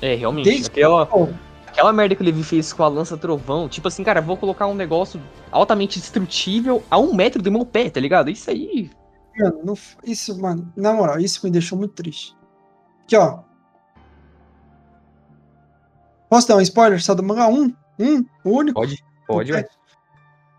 [0.02, 0.46] É, realmente.
[0.46, 1.28] Desde- Aquela, Pô,
[1.68, 4.68] aquela merda que o Levi fez com a lança trovão, tipo assim, cara, vou colocar
[4.68, 5.20] um negócio
[5.52, 8.30] altamente destrutível a um metro do meu pé, tá ligado?
[8.30, 8.92] Isso aí.
[9.38, 9.74] Mano, não
[10.04, 12.36] isso, mano, na moral, isso me deixou muito triste.
[13.06, 13.40] Aqui, ó.
[16.30, 17.48] Posso dar um spoiler só do mangá?
[17.48, 17.74] Um?
[18.00, 18.26] Um?
[18.44, 18.80] O único?
[18.80, 19.68] Pode, pode, ué.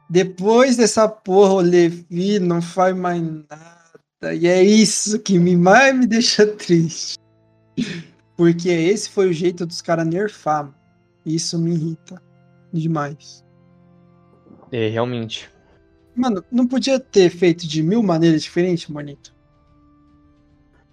[0.08, 4.34] Depois dessa porra, o Levi não faz mais nada.
[4.34, 7.16] E é isso que me mais me deixa triste.
[8.36, 10.64] Porque esse foi o jeito dos caras nerfar.
[10.64, 10.74] mano.
[11.24, 12.20] Isso me irrita
[12.72, 13.44] demais.
[14.72, 15.48] É, realmente.
[16.14, 19.34] Mano, não podia ter feito de mil maneiras diferentes, manito?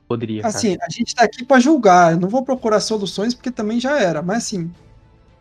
[0.07, 0.41] Poderia.
[0.41, 0.55] cara.
[0.55, 2.13] Assim, a gente tá aqui pra julgar.
[2.13, 4.21] Eu não vou procurar soluções porque também já era.
[4.21, 4.71] Mas assim,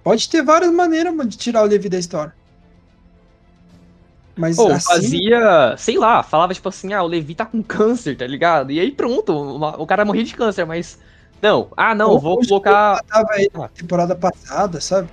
[0.02, 2.34] pode ter várias maneiras de tirar o Levi da história.
[4.36, 8.16] Mas Ou assim, fazia, sei lá, falava tipo assim, ah, o Levi tá com câncer,
[8.18, 8.70] tá ligado?
[8.70, 10.98] E aí pronto, o cara morria de câncer, mas.
[11.40, 13.02] Não, ah não, Ou- vou ou colocar.
[13.04, 15.08] tava aí na temporada passada, sabe?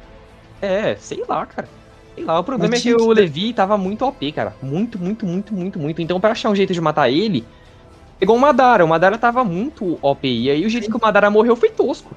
[0.61, 1.69] É, sei lá, cara.
[2.15, 4.53] Sei lá, o problema Mas é que tinha o que- Levi tava muito OP, cara.
[4.61, 6.01] Muito, muito, muito, muito, muito.
[6.01, 7.45] Então, pra achar um jeito de matar ele,
[8.23, 8.85] pegou o Madara.
[8.85, 10.25] O Madara tava muito OP.
[10.25, 12.15] E aí, o jeito que o Madara morreu foi tosco.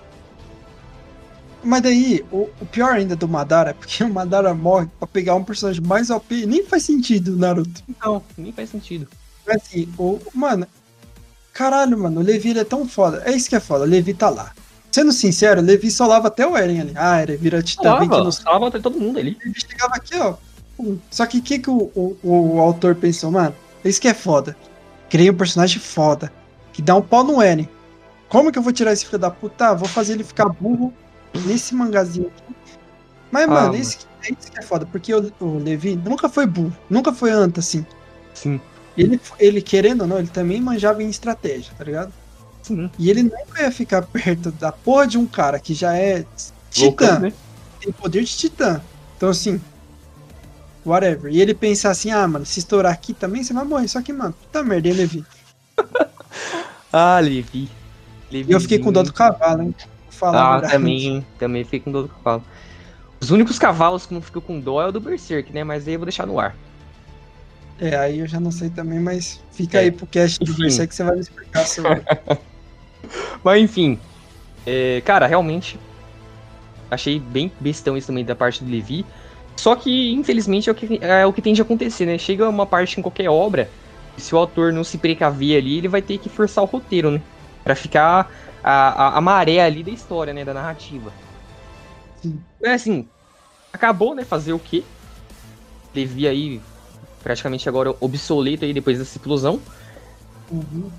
[1.64, 5.34] Mas daí, o, o pior ainda do Madara é porque o Madara morre pra pegar
[5.34, 6.46] um personagem mais OP.
[6.46, 7.82] Nem faz sentido, Naruto.
[8.00, 9.08] Não, nem faz sentido.
[9.44, 10.20] Mas assim, o.
[10.32, 10.66] Mano.
[11.52, 13.22] Caralho, mano, o Levi ele é tão foda.
[13.24, 14.52] É isso que é foda, o Levi tá lá.
[14.92, 16.92] Sendo sincero, o Levi só lava até o Eren ali.
[16.94, 19.38] Ah, Eren vira titã, vem que Salva, não salva todo mundo ali.
[19.42, 20.34] Ele chegava aqui, ó.
[21.10, 23.54] Só que o que, que o, o, o autor pensou, mano?
[23.82, 24.54] Isso que é foda.
[25.08, 26.32] Criei um personagem foda.
[26.72, 27.68] Que dá um pau no Eren.
[28.28, 29.68] Como que eu vou tirar esse filho da puta?
[29.68, 30.92] Ah, vou fazer ele ficar burro
[31.46, 32.54] nesse mangazinho aqui.
[33.30, 33.76] Mas, Ah, mano.
[33.76, 34.84] Isso, que- é isso que é foda.
[34.86, 36.76] Porque o, o Levi nunca foi burro.
[36.90, 37.86] Nunca foi anta, assim.
[38.34, 38.60] Sim,
[38.96, 42.12] Ele, ele, querendo ou não, ele também manjava em estratégia, tá ligado?
[42.62, 42.90] sim.
[42.98, 46.26] E ele nunca ia ficar perto da porra de um cara que já é
[46.70, 47.32] titã né?
[47.80, 48.82] tem poder de titã.
[49.16, 49.60] Então, assim,
[50.86, 51.32] whatever.
[51.32, 53.88] E ele pensa assim, ah, mano, se estourar aqui também, você vai morrer.
[53.88, 55.24] Só que, mano, puta merda, hein, Levi?
[56.92, 57.68] Ah, Levi.
[58.30, 58.52] Levi.
[58.52, 59.74] Eu fiquei com dó do cavalo, hein?
[60.10, 62.42] Falar Ah, também, também fiquei com dó do cavalo.
[63.20, 65.62] Os únicos cavalos que não ficam com dó é o do Berserk, né?
[65.64, 66.54] Mas aí eu vou deixar no ar.
[67.78, 69.82] É, aí eu já não sei também, mas fica É.
[69.82, 70.54] aí pro cast do.
[70.54, 72.02] Berserk que você vai me explicar sobre.
[73.44, 73.98] Mas enfim.
[74.66, 75.78] é, cara, realmente.
[76.90, 79.04] Achei bem bestão isso também da parte do Levi.
[79.56, 82.18] Só que, infelizmente, é o que, é o que tende a acontecer, né?
[82.18, 83.70] Chega uma parte em qualquer obra,
[84.16, 87.10] e se o autor não se precaver ali, ele vai ter que forçar o roteiro,
[87.10, 87.20] né?
[87.64, 88.30] Pra ficar
[88.62, 90.44] a, a, a maré ali da história, né?
[90.44, 91.12] Da narrativa.
[92.22, 92.40] Sim.
[92.62, 93.08] É assim,
[93.72, 94.24] acabou, né?
[94.24, 94.82] Fazer o quê?
[95.94, 96.60] Levi aí,
[97.22, 99.60] praticamente agora obsoleto aí depois dessa explosão.
[100.50, 100.90] Uhum.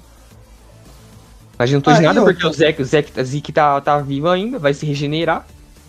[1.57, 2.33] Mas não tô Ah, de e nada, outra?
[2.33, 5.45] porque o Zeke, o Zeke, a Zeke tá, tá vivo ainda, vai se regenerar.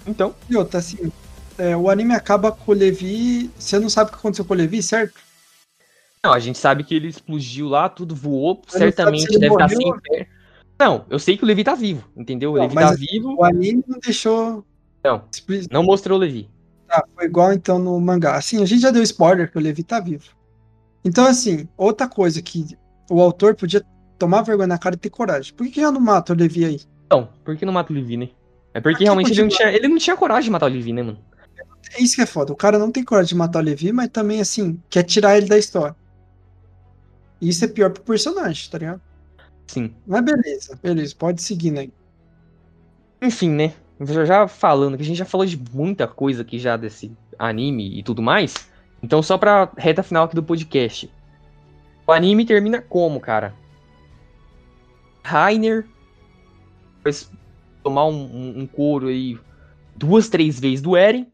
[0.07, 1.11] Então, E outra, assim,
[1.59, 3.51] é, o anime acaba com o Levi.
[3.59, 5.21] Você não sabe o que aconteceu com o Levi, certo?
[6.25, 9.69] não, a gente sabe que ele explodiu lá, tudo voou, certamente se ele deve estar
[9.69, 10.01] sem morreu?
[10.03, 10.29] pé.
[10.79, 12.53] Não, eu sei que o Levi tá vivo, entendeu?
[12.53, 14.65] O Não, Levi tá vivo, O anime não deixou.
[15.03, 15.25] Não.
[15.71, 16.49] não mostrou o Levi.
[16.87, 18.37] Tá, foi igual então no mangá.
[18.37, 20.25] Assim, a gente já deu spoiler que o Levi tá vivo.
[21.05, 22.65] Então, assim, outra coisa que
[23.11, 23.85] o autor podia
[24.19, 25.55] tomar vergonha na cara e ter coragem.
[25.55, 26.81] Por que, que já não mata o Levi aí?
[27.11, 28.29] Não, por que não mata o Levi, né?
[28.75, 30.93] É porque que realmente ele não, tinha, ele não tinha coragem de matar o Levi,
[30.93, 31.19] né, mano?
[31.95, 32.53] É isso que é foda.
[32.53, 35.47] O cara não tem coragem de matar o Levi, mas também, assim, quer tirar ele
[35.47, 35.97] da história.
[37.41, 39.01] E isso é pior pro personagem, tá ligado?
[39.67, 39.95] Sim.
[40.07, 41.89] Mas beleza, beleza, pode seguir, né?
[43.23, 43.75] Enfim, né?
[44.27, 48.03] Já, falando, que a gente já falou de muita coisa aqui já desse anime e
[48.03, 48.69] tudo mais.
[49.03, 51.11] Então, só pra reta final aqui do podcast.
[52.07, 53.55] O anime termina como, cara?
[55.23, 55.87] Rainer
[57.05, 57.13] vai
[57.83, 59.39] tomar um, um, um couro aí
[59.95, 61.27] duas, três vezes do Eren.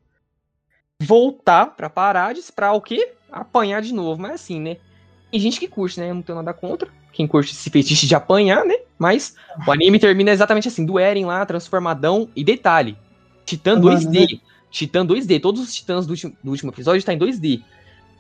[1.05, 3.13] Voltar pra Parades pra o quê?
[3.31, 4.21] Apanhar de novo.
[4.21, 4.77] Mas assim, né?
[5.31, 6.11] Tem gente que curte, né?
[6.11, 6.89] Eu não tenho nada contra.
[7.13, 8.75] Quem curte esse fetiche de apanhar, né?
[8.99, 9.37] Mas
[9.67, 12.29] o anime termina exatamente assim, do Eren lá, transformadão.
[12.35, 12.97] E detalhe,
[13.45, 14.41] Titã Mano, 2D.
[14.71, 15.41] Titã 2D.
[15.41, 17.63] Todos os titãs do último, do último episódio tá em 2D.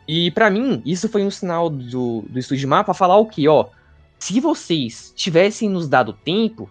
[0.07, 3.49] E pra mim, isso foi um sinal do, do estúdio Mapa falar o quê?
[3.49, 3.67] Ó,
[4.19, 6.71] se vocês tivessem nos dado tempo,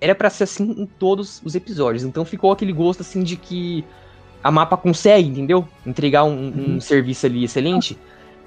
[0.00, 2.04] era pra ser assim em todos os episódios.
[2.04, 3.84] Então ficou aquele gosto assim de que
[4.42, 5.66] a mapa consegue, entendeu?
[5.86, 6.80] Entregar um, um Uhum.
[6.80, 7.98] serviço ali excelente.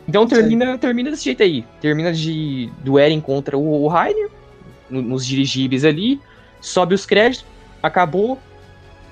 [0.07, 1.65] Então termina, termina desse jeito aí.
[1.81, 4.29] Termina de do Eren contra o, o Rainer,
[4.89, 6.21] no- nos dirigíveis ali,
[6.61, 7.45] sobe os créditos,
[7.81, 8.37] acabou,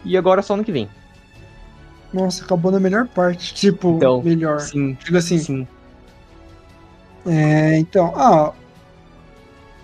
[0.06, 0.90] e agora só ano que vem.
[2.14, 3.54] Nossa, acabou na melhor parte.
[3.56, 4.60] Tipo, Então, melhor.
[4.60, 5.68] Sim, Digo assim, sim.
[7.26, 8.54] É, então, ah,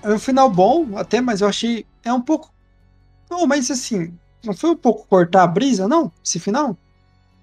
[0.04, 2.52] é um final bom até, mas eu achei é um pouco,
[3.30, 4.14] não, mas assim,
[4.44, 6.12] não foi um pouco cortar a brisa, não?
[6.24, 6.78] Esse final?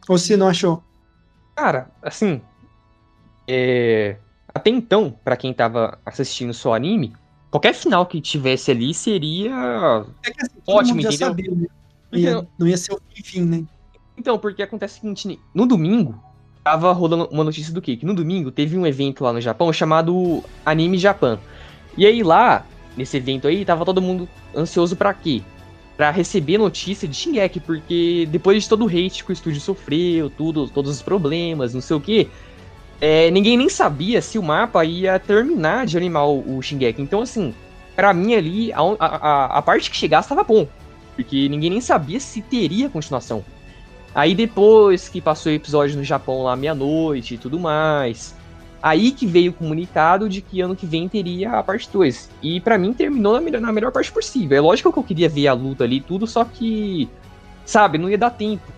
[0.09, 0.83] Ou você não achou?
[1.55, 2.41] Cara, assim.
[3.49, 4.17] é,
[4.55, 7.13] Até então, pra quem tava assistindo só anime,
[7.51, 9.51] qualquer final que tivesse ali seria.
[10.25, 11.19] É que assim, Ótimo, entendeu?
[11.29, 11.67] sabia, né?
[12.11, 13.65] Não ia- não ia ser o fim, né?
[14.17, 16.19] Então, porque acontece o seguinte, no domingo,
[16.65, 17.97] tava rolando uma notícia do quê?
[17.97, 21.39] Que no domingo teve um evento lá no Japão chamado Anime Japan.
[21.97, 22.65] E aí lá,
[22.97, 25.43] nesse evento aí, tava todo mundo ansioso pra quê?
[25.97, 30.29] Pra receber notícia de Shingeki, porque depois de todo o hate que o estúdio sofreu,
[30.29, 32.29] tudo, todos os problemas, não sei o quê,
[33.01, 37.01] é, ninguém nem sabia se o mapa ia terminar de animar o, o Shingeki.
[37.01, 37.55] Então, assim,
[37.95, 40.69] pra mim ali, a, a, a- a parte que chegasse tava bom.
[41.15, 43.43] Porque ninguém nem sabia se teria continuação.
[44.15, 48.35] Aí depois que passou o episódio no Japão lá meia-noite e tudo mais,
[48.83, 52.31] aí que veio o comunicado de que ano que vem teria a parte 2.
[52.43, 54.57] E pra mim terminou na melhor, na melhor parte possível.
[54.57, 57.09] É lógico que eu queria ver a luta ali e tudo, só que,
[57.65, 58.73] sabe, não ia dar tempo.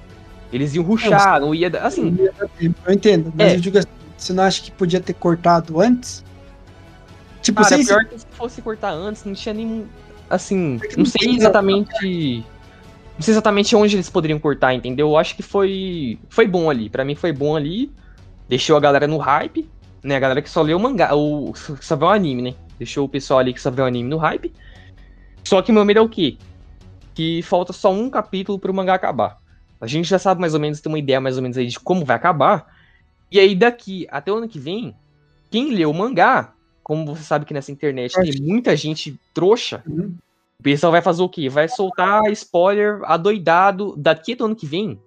[0.53, 1.87] Eles iam ruxar, não ia dar.
[1.87, 3.57] Assim, Não ia dar tempo, Eu entendo, mas É.
[3.57, 6.25] eu digo assim, você não acha que podia ter cortado antes?
[7.43, 9.87] Tipo, cara, sem pior que se fosse cortar antes, não tinha nem.
[10.29, 12.45] Assim, É não não sei exatamente.
[13.15, 15.09] Não sei exatamente onde eles poderiam cortar, entendeu?
[15.09, 16.19] Eu acho que foi.
[16.29, 16.89] Foi bom ali.
[16.89, 17.91] Pra mim foi bom ali.
[18.49, 19.69] Deixou a galera no hype,
[20.03, 20.17] né?
[20.17, 22.55] A galera que só leu o mangá, o, que só vê o anime, né?
[22.79, 24.53] Deixou o pessoal ali que só vê o anime no hype.
[25.45, 26.37] Só que o meu medo é o quê?
[27.15, 29.39] Que falta só um capítulo pro mangá acabar.
[29.81, 31.79] A gente já sabe mais ou menos, tem uma ideia mais ou menos aí de
[31.79, 32.67] como vai acabar.
[33.31, 34.95] E aí daqui até o ano que vem,
[35.51, 36.53] quem leu o mangá,
[36.83, 40.15] como você sabe que nessa internet tem muita gente trouxa, Uhum.
[40.59, 41.49] o pessoal vai fazer o quê?
[41.49, 45.01] Vai soltar spoiler adoidado daqui do ano que vem.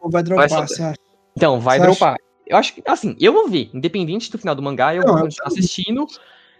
[0.00, 0.94] Ou vai dropar, Vai você acha?
[1.36, 2.16] Então, vai Você acha?
[2.46, 3.70] Eu acho que, assim, eu vou ver.
[3.74, 6.06] Independente do final do mangá, eu Não, vou continuar assistindo.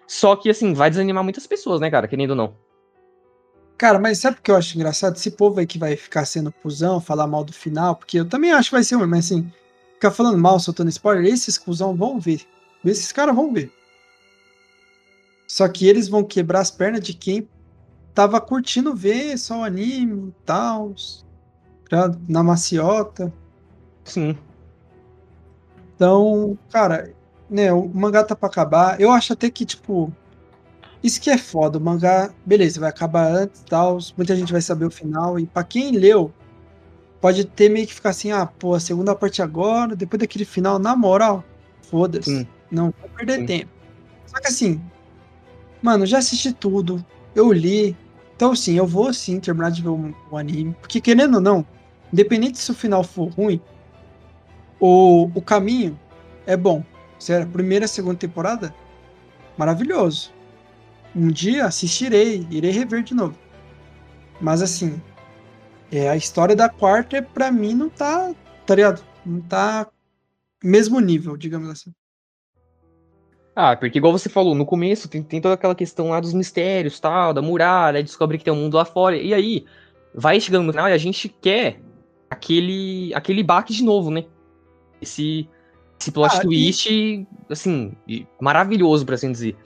[0.06, 2.08] Só que, assim, vai desanimar muitas pessoas, né, cara?
[2.08, 2.54] Querendo ou não.
[3.78, 5.16] Cara, mas sabe o que eu acho engraçado?
[5.16, 8.52] Esse povo aí que vai ficar sendo cuzão, falar mal do final, porque eu também
[8.52, 9.52] acho que vai ser um, mas assim,
[9.94, 12.40] ficar falando mal, soltando spoiler, esses cuzão vão ver.
[12.84, 13.70] Esses caras vão ver.
[15.46, 17.48] Só que eles vão quebrar as pernas de quem
[18.14, 20.94] tava curtindo ver só o anime e tal,
[22.28, 23.32] na maciota.
[24.04, 24.36] Sim.
[25.96, 27.12] Então, cara,
[27.48, 29.00] né, o mangá tá pra acabar.
[29.00, 30.12] Eu acho até que, tipo,
[31.02, 31.78] isso que é foda.
[31.78, 33.98] O mangá, beleza, vai acabar antes e tal.
[34.16, 35.40] Muita gente vai saber o final.
[35.40, 36.32] E pra quem leu,
[37.20, 40.78] pode ter meio que ficar assim: ah, pô, a segunda parte agora, depois daquele final,
[40.78, 41.42] na moral,
[41.82, 42.46] foda-se.
[42.70, 43.46] Não vou perder Sim.
[43.46, 43.70] tempo.
[44.26, 44.80] Só que assim,
[45.80, 47.04] mano, já assisti tudo.
[47.34, 47.96] Eu li.
[48.34, 50.76] Então, sim, eu vou sim terminar de ver o, o anime.
[50.80, 51.64] Porque, querendo ou não,
[52.12, 53.60] independente se o final for ruim,
[54.80, 55.98] o, o caminho
[56.46, 56.84] é bom.
[57.18, 58.74] Sério, primeira, segunda temporada,
[59.56, 60.32] maravilhoso.
[61.14, 63.38] Um dia assistirei, irei rever de novo.
[64.40, 65.00] Mas assim,
[65.90, 68.34] é, a história da quarta, pra mim, não tá,
[68.66, 69.02] tá ligado?
[69.24, 69.88] Não tá
[70.62, 71.92] mesmo nível, digamos assim.
[73.54, 77.00] Ah, porque igual você falou, no começo tem, tem toda aquela questão lá dos mistérios,
[77.00, 79.16] tal, da muralha, descobre que tem um mundo lá fora.
[79.16, 79.64] E aí,
[80.14, 81.80] vai chegando no final e a gente quer
[82.28, 84.26] aquele aquele baque de novo, né?
[85.00, 85.48] Esse,
[86.00, 89.56] esse plot Ah, e- twist, assim, e- maravilhoso, por assim dizer.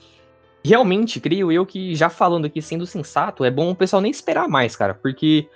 [0.63, 4.47] Realmente, creio eu que, já falando aqui, sendo sensato, é bom o pessoal nem esperar
[4.47, 5.47] mais, cara, porque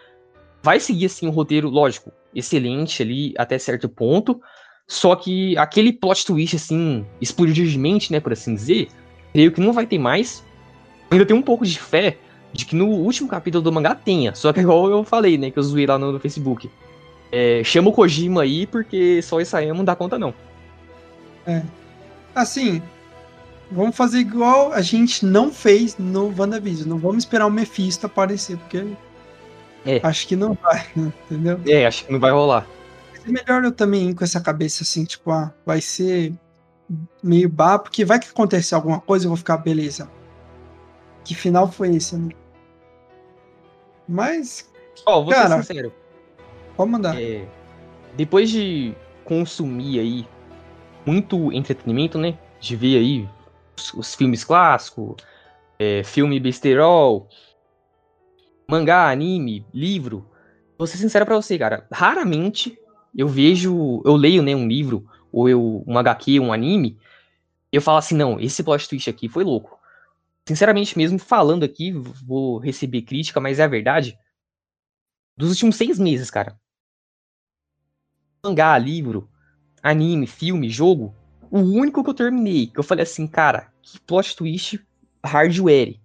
[0.63, 4.41] vai seguir, assim, um roteiro, lógico, excelente ali até certo ponto,
[4.87, 8.87] só que aquele plot twist, assim, explosivamente, né, por assim dizer,
[9.31, 10.43] creio que não vai ter mais.
[11.11, 12.17] Ainda tenho um pouco de fé
[12.51, 14.33] de que no último capítulo do mangá tenha.
[14.33, 16.69] Só que igual eu falei, né, que eu zoei lá no, no Facebook.
[17.37, 20.33] É, chama o Kojima aí, porque só isso aí não dá conta, não.
[22.33, 22.81] Assim,
[23.69, 26.87] vamos fazer igual a gente não fez no WandaVision.
[26.87, 28.85] Não vamos esperar o Mephisto aparecer, porque
[29.85, 29.99] É.
[30.01, 31.59] acho que não vai, entendeu?
[31.67, 32.65] É, acho que não vai rolar.
[33.27, 36.33] É melhor eu também ir com essa cabeça assim, tipo, ah, vai ser
[37.21, 40.09] meio bar, porque vai que acontecer alguma coisa, eu vou ficar, beleza.
[41.25, 42.29] Que final foi esse, né?
[44.07, 44.69] Mas,
[45.05, 45.57] Ó, vou Cara.
[45.57, 45.93] ser sincero.
[46.75, 47.21] Pode mandar.
[47.21, 47.47] É,
[48.15, 48.93] depois de
[49.23, 50.27] consumir aí
[51.05, 52.37] muito entretenimento, né?
[52.59, 53.29] De ver aí
[53.77, 55.15] os, os filmes clássicos,
[55.77, 57.29] é, filme besterol,
[58.67, 60.29] mangá, anime, livro.
[60.77, 61.87] Vou ser sincero pra você, cara.
[61.91, 62.77] Raramente
[63.15, 66.99] eu vejo, eu leio né, um livro, ou eu, um HQ, um anime,
[67.71, 69.79] eu falo assim, não, esse plot twist aqui foi louco.
[70.47, 74.17] Sinceramente mesmo, falando aqui, vou receber crítica, mas é a verdade.
[75.35, 76.59] Dos últimos seis meses, cara.
[78.45, 79.27] Mangá, livro,
[79.81, 81.15] anime, filme, jogo.
[81.49, 84.79] O único que eu terminei, que eu falei assim, cara, que plot twist
[85.23, 85.99] hardware.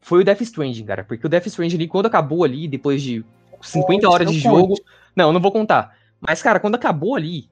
[0.00, 1.04] Foi o Death Stranding, cara.
[1.04, 3.24] Porque o Death Stranding ali, quando acabou ali, depois de
[3.60, 4.74] 50 horas de jogo.
[5.14, 5.96] Não, eu não vou contar.
[6.18, 7.50] Mas, cara, quando acabou ali,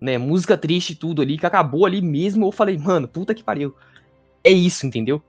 [0.00, 3.44] né, música triste e tudo ali, que acabou ali mesmo, eu falei, mano, puta que
[3.44, 3.74] pariu.
[4.42, 5.22] É isso, entendeu?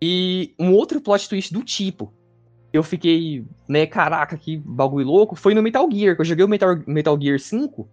[0.00, 2.12] E um outro plot twist do tipo,
[2.72, 6.48] eu fiquei, né, caraca, que bagulho louco, foi no Metal Gear, que eu joguei o
[6.48, 7.88] Metal, Metal Gear 5.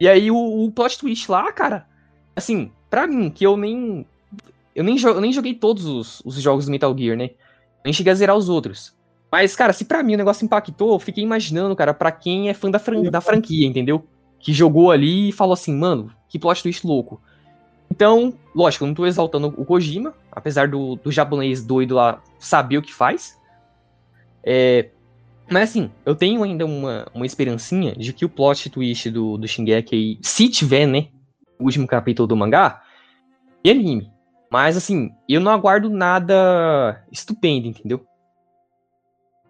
[0.00, 1.86] E aí o, o plot twist lá, cara,
[2.36, 4.06] assim, pra mim, que eu nem.
[4.74, 7.30] Eu nem, eu nem joguei todos os, os jogos do Metal Gear, né?
[7.84, 8.96] Nem cheguei a zerar os outros.
[9.30, 12.54] Mas, cara, se pra mim o negócio impactou, eu fiquei imaginando, cara, pra quem é
[12.54, 14.06] fã da, fran da franquia, entendeu?
[14.38, 17.20] Que jogou ali e falou assim, mano, que plot twist louco.
[17.90, 22.78] Então, lógico, eu não tô exaltando o Kojima, apesar do, do japonês doido lá saber
[22.78, 23.37] o que faz.
[24.44, 24.90] É,
[25.50, 29.48] mas assim, eu tenho ainda uma, uma esperancinha de que o plot twist do, do
[29.48, 31.08] Shingeki aí, se tiver, né,
[31.58, 32.82] o último capítulo do mangá,
[33.64, 34.10] é anime.
[34.50, 38.06] Mas assim, eu não aguardo nada estupendo, entendeu?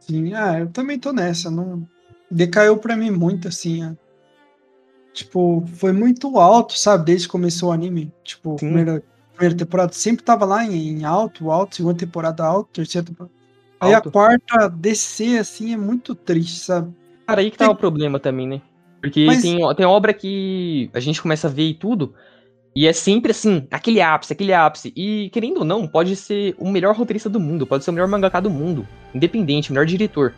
[0.00, 1.50] Sim, ah, eu também tô nessa.
[1.50, 1.86] Não
[2.30, 3.84] decaiu para mim muito assim.
[3.84, 3.96] É.
[5.12, 7.04] Tipo, foi muito alto, sabe?
[7.04, 8.12] Desde que começou o anime.
[8.24, 9.02] Tipo, primeira,
[9.34, 13.37] primeira temporada sempre tava lá em, em, alto, alto, segunda temporada alto, terceira temporada.
[13.80, 16.92] Aí a quarta descer assim é muito triste, sabe?
[17.26, 18.62] Cara, aí que tá o problema também, né?
[19.00, 19.42] Porque Mas...
[19.42, 22.14] tem, tem obra que a gente começa a ver e tudo,
[22.74, 24.92] e é sempre assim, aquele ápice, aquele ápice.
[24.96, 28.08] E, querendo ou não, pode ser o melhor roteirista do mundo, pode ser o melhor
[28.08, 30.34] mangaka do mundo, independente, o melhor diretor.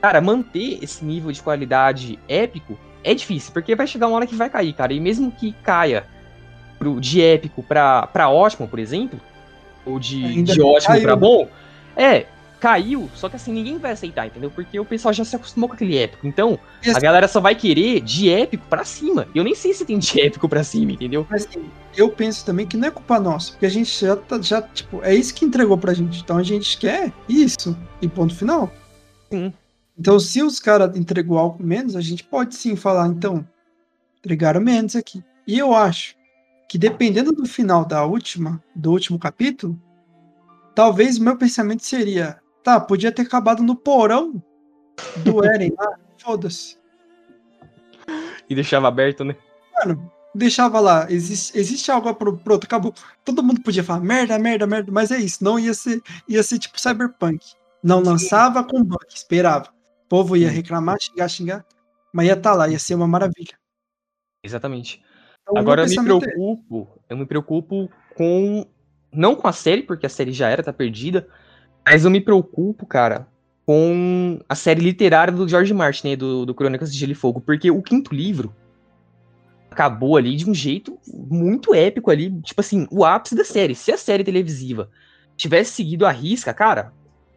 [0.00, 4.34] Cara, manter esse nível de qualidade épico é difícil, porque vai chegar uma hora que
[4.34, 4.92] vai cair, cara.
[4.92, 6.04] E mesmo que caia
[6.78, 9.20] pro, de épico pra, pra ótimo, por exemplo,
[9.86, 11.02] ou de, de ótimo caiu.
[11.02, 11.48] pra bom,
[11.96, 12.26] é,
[12.62, 14.48] caiu, só que assim, ninguém vai aceitar, entendeu?
[14.48, 16.28] Porque o pessoal já se acostumou com aquele épico.
[16.28, 16.56] Então,
[16.94, 19.26] a galera só vai querer de épico pra cima.
[19.34, 21.26] Eu nem sei se tem de épico pra cima, entendeu?
[21.28, 24.40] Mas assim, eu penso também que não é culpa nossa, porque a gente já tá,
[24.40, 26.20] já, tipo, é isso que entregou pra gente.
[26.20, 28.72] Então a gente quer isso, e ponto final.
[29.28, 29.52] Sim.
[29.98, 33.44] Então, se os caras entregou algo menos, a gente pode sim falar, então,
[34.20, 35.20] entregaram menos aqui.
[35.48, 36.14] E eu acho
[36.68, 39.76] que dependendo do final da última, do último capítulo,
[40.76, 44.42] talvez o meu pensamento seria, Tá, podia ter acabado no porão
[45.24, 45.98] do Eren lá.
[46.18, 46.78] Foda-se.
[48.48, 49.36] E deixava aberto, né?
[49.74, 51.10] Mano, deixava lá.
[51.10, 52.94] Existe, existe algo pro, pronto, acabou.
[53.24, 55.42] Todo mundo podia falar merda, merda, merda, mas é isso.
[55.42, 57.44] Não ia ser, ia ser tipo Cyberpunk.
[57.82, 59.68] Não lançava com bug, esperava.
[60.04, 61.66] O povo ia reclamar, xingar, xingar,
[62.12, 63.58] mas ia estar tá lá, ia ser uma maravilha.
[64.44, 65.02] Exatamente.
[65.42, 67.12] Então, Agora eu me é preocupo, é...
[67.12, 68.66] eu me preocupo com
[69.12, 71.28] não com a série, porque a série já era, tá perdida,
[71.84, 73.26] mas eu me preocupo, cara,
[73.66, 77.40] com a série literária do George Martin, né, do, do Crônicas de Gelo e Fogo,
[77.40, 78.54] porque o quinto livro
[79.70, 83.74] acabou ali de um jeito muito épico ali, tipo assim, o ápice da série.
[83.74, 84.90] Se a série televisiva
[85.36, 86.92] tivesse seguido a risca, cara,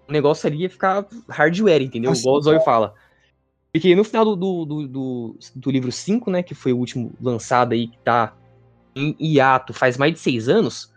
[0.07, 2.11] o negócio ali ia ficar hardware, entendeu?
[2.11, 2.93] Nossa, Igual o Zóio fala.
[3.71, 7.13] Porque no final do, do, do, do, do livro 5, né, que foi o último
[7.21, 8.33] lançado aí, que tá
[8.95, 10.93] em hiato faz mais de seis anos,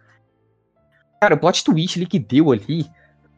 [1.21, 2.87] cara, o plot twist ali que deu ali,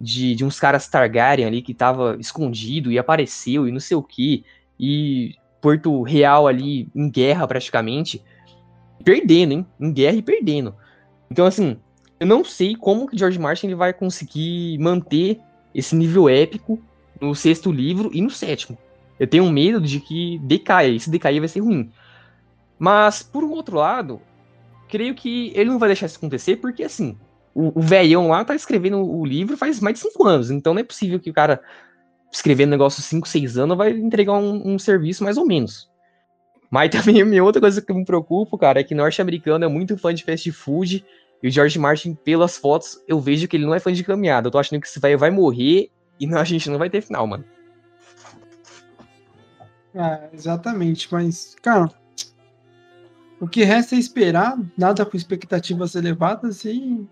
[0.01, 4.03] de, de uns caras Targaryen ali que tava escondido e apareceu e não sei o
[4.03, 4.45] que,
[4.79, 8.23] e Porto Real ali em guerra praticamente,
[9.05, 9.67] perdendo, hein?
[9.79, 10.75] Em guerra e perdendo.
[11.31, 11.77] Então, assim,
[12.19, 15.39] eu não sei como que George Martin ele vai conseguir manter
[15.75, 16.81] esse nível épico
[17.21, 18.79] no sexto livro e no sétimo.
[19.19, 21.91] Eu tenho medo de que decaia, esse decair vai ser ruim.
[22.79, 24.23] Mas, por um outro lado,
[24.89, 27.17] creio que ele não vai deixar isso acontecer, porque assim,
[27.55, 30.81] o, o velhão lá tá escrevendo o livro faz mais de cinco anos, então não
[30.81, 31.61] é possível que o cara
[32.33, 35.91] escrevendo negócio cinco, seis anos vai entregar um, um serviço mais ou menos.
[36.71, 40.15] Mas também minha outra coisa que me preocupa, cara, é que norte-americano é muito fã
[40.15, 41.05] de fast food
[41.43, 44.49] e o George Martin, pelas fotos, eu vejo que ele não é fã de caminhada.
[44.49, 47.01] Eu tô achando que esse velho vai morrer e não, a gente não vai ter
[47.01, 47.45] final, mano.
[49.95, 51.91] É, exatamente, mas, cara,
[53.41, 57.05] o que resta é esperar, nada com expectativas elevadas e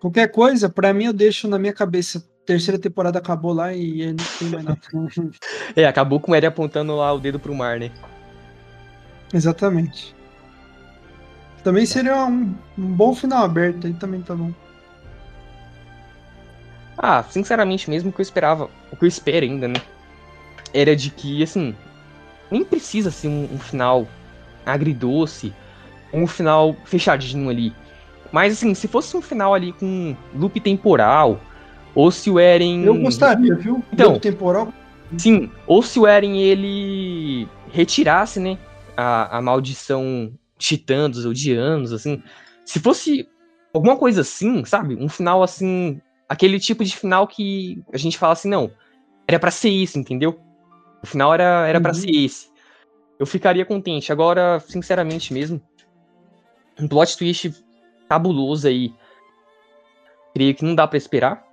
[0.00, 4.24] Qualquer coisa, para mim, eu deixo na minha cabeça terceira temporada acabou lá e não
[4.38, 4.80] tem mais nada.
[5.74, 7.90] É, acabou com ele apontando lá o dedo pro mar, né?
[9.32, 10.14] Exatamente.
[11.62, 14.52] Também seria um, um bom final aberto aí, também tá bom.
[16.96, 19.80] Ah, sinceramente mesmo, o que eu esperava, o que eu espero ainda, né?
[20.72, 21.74] Era de que, assim,
[22.50, 24.06] nem precisa ser um, um final
[24.64, 25.52] agridoce,
[26.12, 27.74] um final fechadinho ali.
[28.34, 31.40] Mas, assim, se fosse um final ali com loop temporal,
[31.94, 32.82] ou se o Eren.
[32.82, 33.80] Eu gostaria, viu?
[33.92, 34.08] Então.
[34.08, 34.74] Loop temporal.
[35.16, 38.58] Sim, ou se o Eren ele retirasse, né,
[38.96, 42.20] a, a maldição titã dos Eldianos, assim.
[42.64, 43.28] Se fosse
[43.72, 44.96] alguma coisa assim, sabe?
[44.96, 48.68] Um final assim, aquele tipo de final que a gente fala assim, não,
[49.28, 50.40] era pra ser isso, entendeu?
[51.04, 52.00] O final era, era para Uhum.
[52.00, 52.48] ser esse.
[53.16, 54.10] Eu ficaria contente.
[54.10, 55.62] Agora, sinceramente mesmo,
[56.80, 57.63] um plot twist
[58.14, 58.94] cabuloso aí.
[60.34, 61.44] Creio que não dá pra esperar.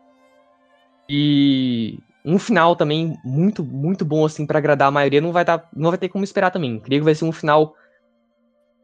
[1.10, 5.68] E um final também muito, muito bom assim para agradar a maioria, não vai dar,
[5.76, 6.80] não vai ter como esperar também.
[6.80, 7.76] Creio que vai ser um final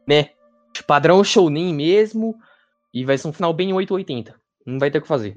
[0.06, 0.30] né,
[0.86, 2.38] padrão shounen mesmo
[2.92, 4.34] e vai ser um final bem 880.
[4.66, 5.34] Não vai ter o que fazer.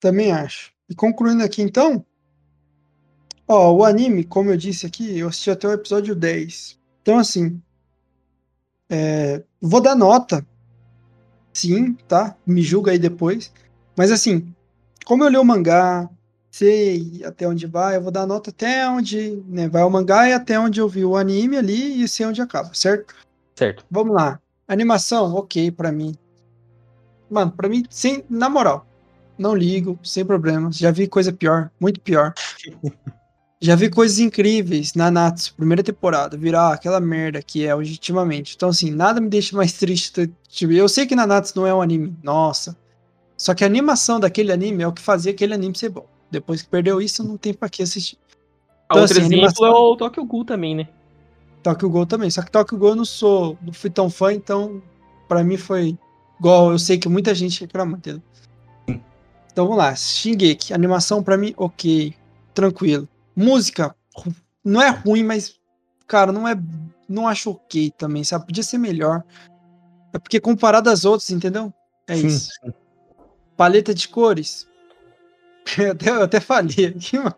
[0.00, 0.72] Também acho.
[0.88, 2.04] E concluindo aqui então.
[3.46, 6.78] Ó, o anime, como eu disse aqui, eu assisti até o episódio 10.
[7.02, 7.60] Então, assim.
[8.90, 10.46] é, vou dar nota.
[11.58, 12.36] Sim, tá?
[12.46, 13.52] Me julga aí depois.
[13.96, 14.54] Mas, assim,
[15.04, 16.08] como eu li o mangá,
[16.52, 20.32] sei até onde vai, eu vou dar nota até onde né, vai o mangá e
[20.32, 23.12] até onde eu vi o anime ali e sei onde acaba, certo?
[23.56, 23.84] Certo.
[23.90, 24.40] Vamos lá.
[24.68, 26.14] Animação, ok pra mim.
[27.28, 28.86] Mano, pra mim, sem, na moral,
[29.36, 30.78] não ligo, sem problemas.
[30.78, 32.34] Já vi coisa pior, muito pior.
[33.60, 38.54] Já vi coisas incríveis na Natsu, primeira temporada, virar aquela merda que é legitimamente.
[38.54, 40.30] Então, assim, nada me deixa mais triste.
[40.48, 42.76] Tipo, eu sei que na Natsu não é um anime, nossa.
[43.36, 46.06] Só que a animação daquele anime é o que fazia aquele anime ser bom.
[46.30, 48.16] Depois que perdeu isso, não tem pra que assistir.
[48.86, 50.88] Então, Outro assim, exemplo animação- é o Tokyo Ghoul também, né?
[51.62, 52.30] Tokyo Ghoul também.
[52.30, 54.80] Só que Tokyo Ghoul eu não sou, não fui tão fã, então
[55.26, 55.98] pra mim foi
[56.38, 56.70] igual.
[56.70, 58.22] Eu sei que muita gente reclama, entendeu?
[59.52, 59.94] Então vamos lá.
[59.96, 62.14] Shingeki, animação pra mim, ok,
[62.54, 63.08] tranquilo.
[63.40, 63.94] Música,
[64.64, 65.60] não é ruim, mas
[66.08, 66.56] cara, não é,
[67.08, 68.46] não acho ok também, sabe?
[68.46, 69.22] Podia ser melhor.
[70.12, 71.72] É porque comparado às outras, entendeu?
[72.08, 72.50] É Sim, isso.
[73.56, 74.66] Paleta de cores.
[75.78, 77.36] Eu até, eu até falei aqui, mano.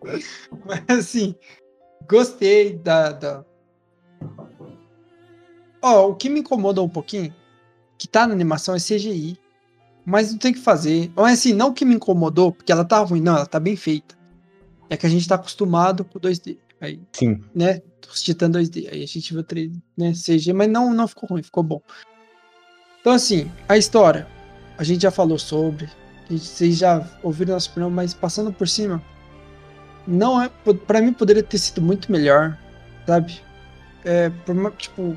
[0.65, 1.35] Mas assim,
[2.09, 3.45] gostei da, da,
[5.83, 7.35] Ó, o que me incomoda um pouquinho,
[7.99, 9.37] que tá na animação, é CGI.
[10.07, 11.13] Mas não tem o que fazer.
[11.17, 14.20] Ou assim, não que me incomodou, porque ela tá ruim, não, ela tá bem feita.
[14.91, 16.59] É que a gente tá acostumado com 2D.
[16.81, 17.43] Aí, Sim.
[17.55, 17.81] né?
[18.13, 18.89] Os Titã 2D.
[18.93, 20.13] Aí a gente viu 3D, né?
[20.13, 21.81] CG, mas não, não ficou ruim, ficou bom.
[23.01, 24.27] Então, assim, a história.
[24.77, 25.85] A gente já falou sobre.
[26.29, 29.01] a gente- Vocês já ouviram nosso opinião, mas passando por cima.
[30.07, 30.51] Não é.
[30.87, 32.59] Pra mim poderia ter sido muito melhor,
[33.07, 33.41] sabe?
[34.05, 35.17] É, por tipo.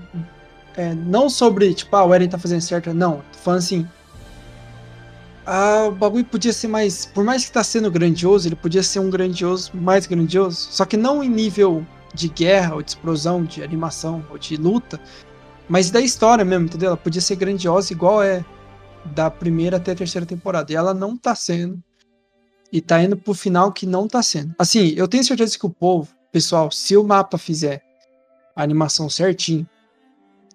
[0.75, 2.93] é, não sobre, tipo, ah, o Eren tá fazendo certo.
[2.93, 3.87] Não, tô falando assim.
[5.45, 7.05] Ah, o bagulho podia ser mais.
[7.05, 10.67] Por mais que tá sendo grandioso, ele podia ser um grandioso, mais grandioso.
[10.71, 14.99] Só que não em nível de guerra, ou de explosão, de animação, ou de luta.
[15.67, 16.89] Mas da história mesmo, entendeu?
[16.89, 18.45] Ela podia ser grandiosa igual é
[19.05, 20.71] da primeira até a terceira temporada.
[20.71, 21.81] E ela não tá sendo.
[22.71, 24.55] E tá indo pro final que não tá sendo.
[24.57, 27.83] Assim, eu tenho certeza que o povo, pessoal, se o mapa fizer
[28.55, 29.67] a animação certinho,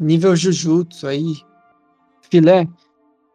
[0.00, 1.36] nível Jujutsu aí,
[2.30, 2.66] filé,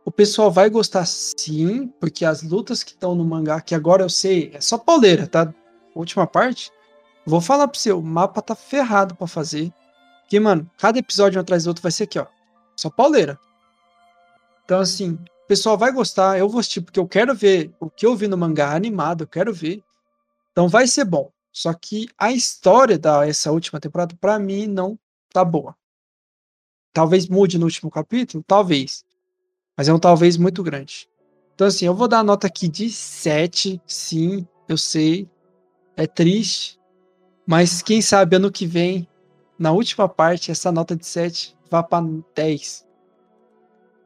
[0.06, 4.10] o pessoal vai gostar sim, porque as lutas que estão no mangá, que agora eu
[4.10, 5.54] sei, é só pauleira, tá?
[5.96, 6.72] Última parte.
[7.26, 9.72] Vou falar pra você, o mapa tá ferrado pra fazer.
[10.22, 12.26] Porque, mano, cada episódio um atrás do outro vai ser aqui, ó.
[12.76, 13.40] Só pauleira.
[14.66, 18.06] Então, assim, o pessoal vai gostar, eu vou assistir, porque eu quero ver o que
[18.06, 19.82] eu vi no mangá animado, eu quero ver.
[20.52, 21.32] Então vai ser bom.
[21.52, 24.98] Só que a história dessa última temporada, pra mim, não
[25.32, 25.76] tá boa.
[26.92, 29.06] Talvez mude no último capítulo, talvez.
[29.78, 31.08] Mas é um talvez muito grande.
[31.54, 35.30] Então, assim, eu vou dar a nota aqui de 7, sim, eu sei.
[35.96, 36.80] É triste.
[37.46, 39.08] Mas quem sabe ano que vem,
[39.58, 42.06] na última parte, essa nota de 7 vá para
[42.36, 42.88] 10.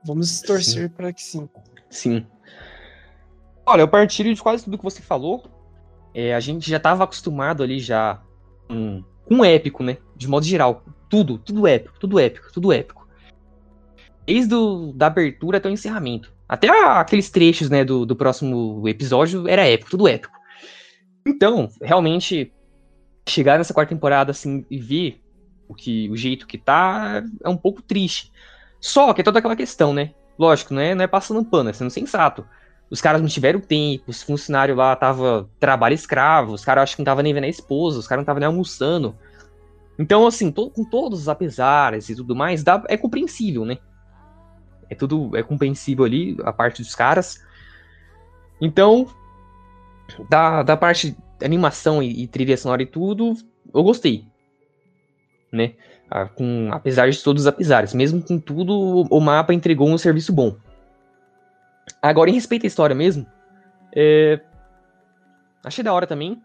[0.05, 1.49] Vamos torcer para que sim.
[1.89, 2.25] Sim.
[3.65, 5.43] Olha, eu partilho de quase tudo que você falou.
[6.13, 8.21] É, a gente já estava acostumado ali já
[8.67, 9.97] com, com épico, né?
[10.15, 10.83] De modo geral.
[11.09, 13.06] Tudo, tudo épico, tudo épico, tudo épico.
[14.27, 16.33] Desde o, da abertura até o encerramento.
[16.49, 20.35] Até a- aqueles trechos, né, do, do próximo episódio era épico, tudo épico.
[21.25, 22.53] Então, realmente,
[23.27, 25.21] chegar nessa quarta temporada assim e ver
[25.67, 28.31] o, que, o jeito que tá é um pouco triste.
[28.79, 30.13] Só que é toda aquela questão, né?
[30.39, 32.45] Lógico, não é, não é passando pano, é sendo sensato.
[32.89, 37.01] os caras não tiveram tempo, os funcionários lá tava trabalho escravo, os caras acho que
[37.01, 39.17] não tava nem vendo a esposa, os caras não tava nem almoçando.
[39.99, 43.77] Então, assim, to com todos os apesares e tudo mais, dá, é compreensível, né?
[44.89, 47.45] É tudo é compreensível ali, a parte dos caras.
[48.61, 49.07] Então,
[50.29, 53.35] da, da parte animação e, e trilha sonora e tudo,
[53.73, 54.25] eu gostei.
[55.51, 55.73] Né?
[56.09, 57.93] Ah, com, apesar de todos os apesares.
[57.93, 60.57] Mesmo com tudo, o mapa entregou um serviço bom.
[62.01, 63.25] Agora, em respeito à história mesmo,
[63.93, 64.39] é...
[65.63, 66.41] achei da hora também.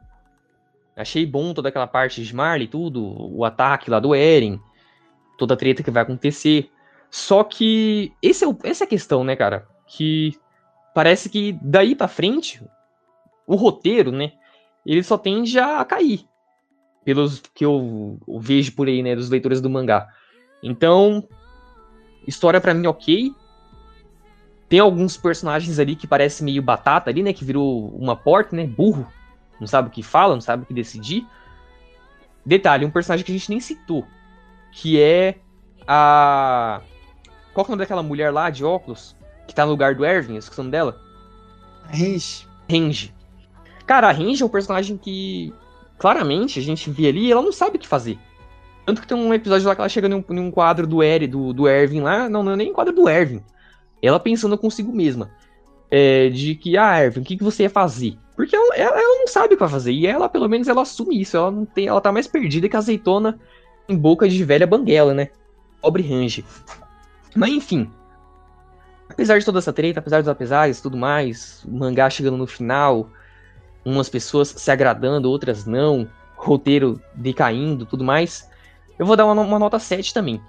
[0.96, 3.02] Achei bom toda aquela parte de Marley, tudo,
[3.34, 4.60] o ataque lá do Eren,
[5.38, 6.70] toda a treta que vai acontecer.
[7.12, 9.68] Só que esse é o, essa é a questão, né, cara?
[9.86, 10.34] Que
[10.94, 12.64] parece que daí para frente
[13.46, 14.32] o roteiro, né,
[14.86, 16.24] ele só tende a cair.
[17.04, 20.08] Pelos que eu, eu vejo por aí, né, dos leitores do mangá.
[20.62, 21.28] Então,
[22.26, 23.34] história para mim ok,
[24.70, 27.34] tem alguns personagens ali que parece meio batata ali, né?
[27.34, 28.66] Que virou uma porta, né?
[28.66, 29.06] Burro.
[29.60, 31.26] Não sabe o que fala, não sabe o que decidir.
[32.46, 34.06] Detalhe, um personagem que a gente nem citou.
[34.70, 35.40] Que é
[35.86, 36.80] a.
[37.52, 39.16] Qual que é o nome daquela mulher lá de óculos?
[39.46, 41.00] Que tá no lugar do Erwin, esqueci o nome dela.
[41.90, 42.46] Range.
[42.70, 43.14] Range.
[43.86, 45.52] Cara, a Range é um personagem que
[45.98, 48.18] claramente a gente vê ali ela não sabe o que fazer.
[48.86, 51.52] Tanto que tem um episódio lá que ela chega num, num quadro do, Eri, do,
[51.52, 52.28] do Erwin lá.
[52.28, 53.42] Não, não é nem quadro do Erwin
[54.02, 55.30] ela pensando consigo mesma.
[55.90, 58.18] É, de que, ah, Erwin, o que, que você ia fazer?
[58.34, 59.92] Porque ela, ela, ela, não sabe o que vai fazer.
[59.92, 61.36] E ela, pelo menos, ela assume isso.
[61.36, 61.86] Ela não tem.
[61.86, 63.38] Ela tá mais perdida que a azeitona
[63.88, 65.28] em boca de velha banguela, né?
[65.80, 66.44] Pobre Range.
[67.34, 67.90] Mas enfim.
[69.08, 73.10] Apesar de toda essa treta, apesar dos apesares tudo mais, o mangá chegando no final,
[73.84, 78.50] umas pessoas se agradando, outras não, roteiro decaindo tudo mais,
[78.98, 80.40] eu vou dar uma, uma nota 7 também.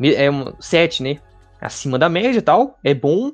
[0.00, 1.20] É uma 7, né?
[1.62, 3.30] acima da média e tal, é bom.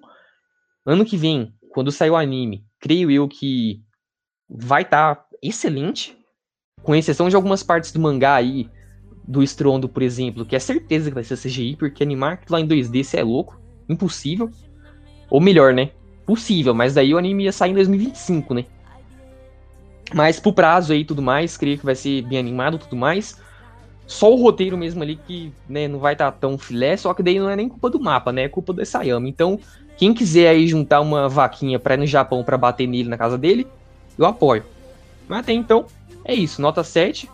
[0.85, 3.82] Ano que vem, quando sair o anime, creio eu que
[4.48, 6.16] vai estar tá excelente,
[6.82, 8.70] com exceção de algumas partes do mangá aí,
[9.29, 12.67] do Estrondo, por exemplo, que é certeza que vai ser CGI, porque animar lá em
[12.67, 14.51] 2D você é louco, impossível.
[15.29, 15.91] Ou melhor, né?
[16.25, 18.65] Possível, mas daí o anime ia sair em 2025, né?
[20.15, 22.97] Mas pro prazo aí e tudo mais, creio que vai ser bem animado e tudo
[22.97, 23.37] mais.
[24.07, 27.23] Só o roteiro mesmo ali que né, não vai estar tá tão filé, só que
[27.23, 28.45] daí não é nem culpa do mapa, né?
[28.45, 29.29] É culpa do Sayama.
[29.29, 29.61] Então,
[29.99, 33.37] quem quiser aí juntar uma vaquinha pra ir no Japão para bater nele na casa
[33.37, 33.67] dele,
[34.17, 34.65] eu apoio.
[35.29, 35.85] Mas até então,
[36.25, 36.63] é isso.
[36.63, 37.29] Nota 7.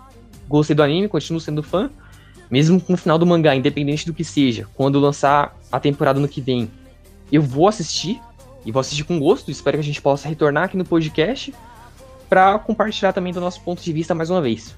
[0.48, 1.90] Gostei do anime, continuo sendo fã.
[2.50, 6.28] Mesmo com o final do mangá, independente do que seja, quando lançar a temporada no
[6.28, 6.70] que vem,
[7.32, 8.20] eu vou assistir.
[8.64, 9.50] E vou assistir com gosto.
[9.50, 11.54] Espero que a gente possa retornar aqui no podcast
[12.28, 14.74] para compartilhar também do nosso ponto de vista mais uma vez.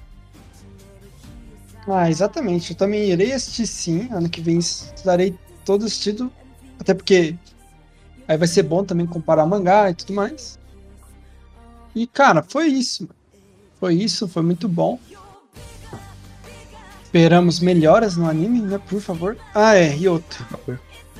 [1.87, 2.71] Ah, exatamente.
[2.71, 4.09] Eu também irei assistir sim.
[4.11, 6.31] Ano que vem estarei todo assistido.
[6.79, 7.35] Até porque
[8.27, 10.59] aí vai ser bom também comparar mangá e tudo mais.
[11.95, 13.07] E, cara, foi isso.
[13.79, 14.99] Foi isso, foi muito bom.
[17.07, 18.77] Esperamos melhoras no anime, né?
[18.85, 19.37] Por favor.
[19.55, 20.45] Ah, é, e outro.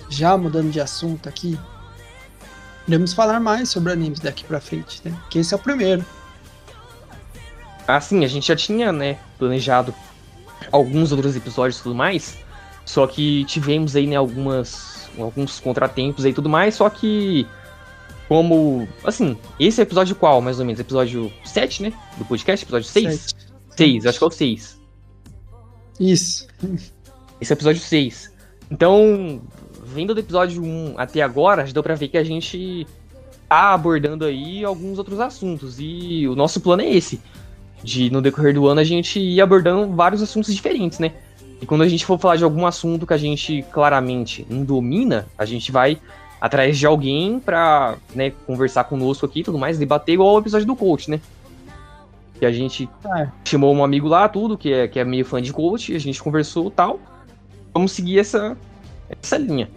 [0.09, 1.57] Já mudando de assunto aqui.
[2.85, 5.17] Iremos falar mais sobre animes daqui pra frente, né?
[5.29, 6.05] Que esse é o primeiro.
[7.87, 9.95] Ah, sim, a gente já tinha, né, planejado
[10.73, 12.37] alguns outros episódios e tudo mais.
[12.85, 16.75] Só que tivemos aí, né, algumas, alguns contratempos aí e tudo mais.
[16.75, 17.47] Só que,
[18.27, 18.85] como.
[19.05, 20.81] Assim, esse é o episódio qual, mais ou menos?
[20.81, 21.93] Episódio 7, né?
[22.17, 22.65] Do podcast?
[22.65, 23.35] Episódio 6?
[23.69, 24.76] 6, acho que é o 6.
[25.99, 26.47] Isso.
[27.39, 28.31] Esse é o episódio 6.
[28.71, 29.41] Então,
[29.83, 32.85] vendo do episódio 1 até agora, já deu pra ver que a gente
[33.47, 35.77] tá abordando aí alguns outros assuntos.
[35.79, 37.21] E o nosso plano é esse
[37.83, 41.13] de no decorrer do ano a gente ir abordando vários assuntos diferentes, né?
[41.61, 45.27] E quando a gente for falar de algum assunto que a gente claramente não domina,
[45.37, 45.97] a gente vai
[46.39, 50.67] atrás de alguém pra né, conversar conosco aqui e tudo mais, debater igual o episódio
[50.67, 51.19] do coach, né?
[52.39, 53.29] Que a gente é.
[53.45, 56.21] chamou um amigo lá, tudo, que é, que é meio fã de coach, a gente
[56.21, 56.99] conversou tal.
[57.73, 58.57] Vamos seguir essa,
[59.21, 59.69] essa linha.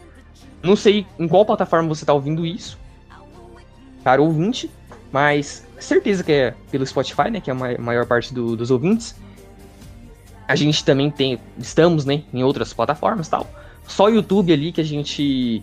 [0.63, 2.79] Não sei em qual plataforma você tá ouvindo isso,
[4.05, 4.71] cara ouvinte,
[5.11, 7.41] mas certeza que é pelo Spotify, né?
[7.41, 9.15] Que é a maior parte do, dos ouvintes.
[10.47, 13.49] A gente também tem, estamos, né, em outras plataformas tal.
[13.87, 15.63] Só o YouTube ali que a gente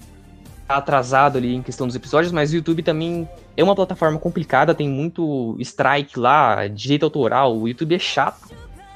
[0.68, 3.28] tá atrasado ali em questão dos episódios, mas o YouTube também
[3.58, 7.58] é uma plataforma complicada, tem muito strike lá, direito autoral.
[7.58, 8.54] O YouTube é chato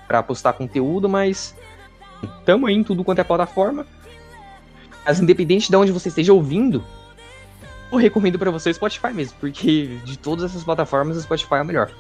[0.08, 1.56] para postar conteúdo, mas
[2.40, 3.88] estamos aí em tudo quanto é plataforma.
[5.04, 6.84] Mas independente de onde você esteja ouvindo,
[7.92, 11.62] eu recomendo para você o Spotify mesmo, porque de todas essas plataformas, o Spotify é
[11.64, 11.92] o melhor.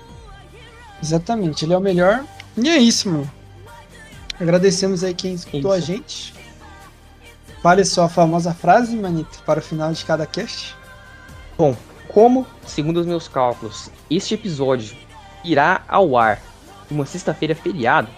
[1.01, 2.23] Exatamente, ele é o melhor.
[2.55, 3.31] E é isso, mano.
[4.39, 5.83] Agradecemos aí quem escutou isso.
[5.91, 6.33] a gente.
[7.63, 10.75] Fale sua famosa frase, Manito, para o final de cada cast.
[11.57, 11.75] Bom,
[12.13, 14.95] como, segundo os meus cálculos, este episódio
[15.43, 16.41] irá ao ar
[16.89, 18.09] uma sexta-feira feriado,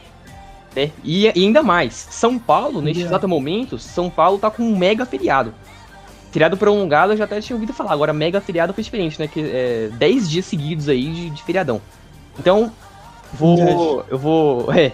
[0.76, 0.91] né?
[1.03, 3.11] E, e, ainda mais, São Paulo, neste yeah.
[3.11, 5.53] exato momento, São Paulo tá com um mega feriado.
[6.32, 9.28] Feriado prolongado eu já até tinha ouvido falar, agora mega feriado foi diferente, né?
[9.28, 11.80] Que é 10 dias seguidos aí de, de feriadão.
[12.40, 12.72] Então,
[13.34, 14.03] vou.
[14.10, 14.68] Eu vou.
[14.74, 14.91] É.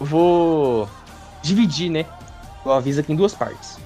[0.00, 0.88] Vou
[1.42, 2.06] dividir, né?
[2.64, 3.78] Eu aviso aqui em duas partes.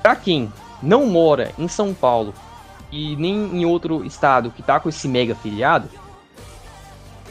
[0.00, 2.32] Pra quem não mora em São Paulo
[2.92, 5.88] e nem em outro estado que tá com esse mega feriado,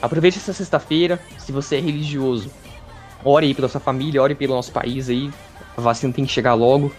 [0.02, 1.22] aproveite essa sexta-feira.
[1.38, 2.52] Se você é religioso,
[3.24, 5.32] ore aí pela sua família, ore pelo nosso país aí.
[5.78, 6.92] A vacina tem que chegar logo.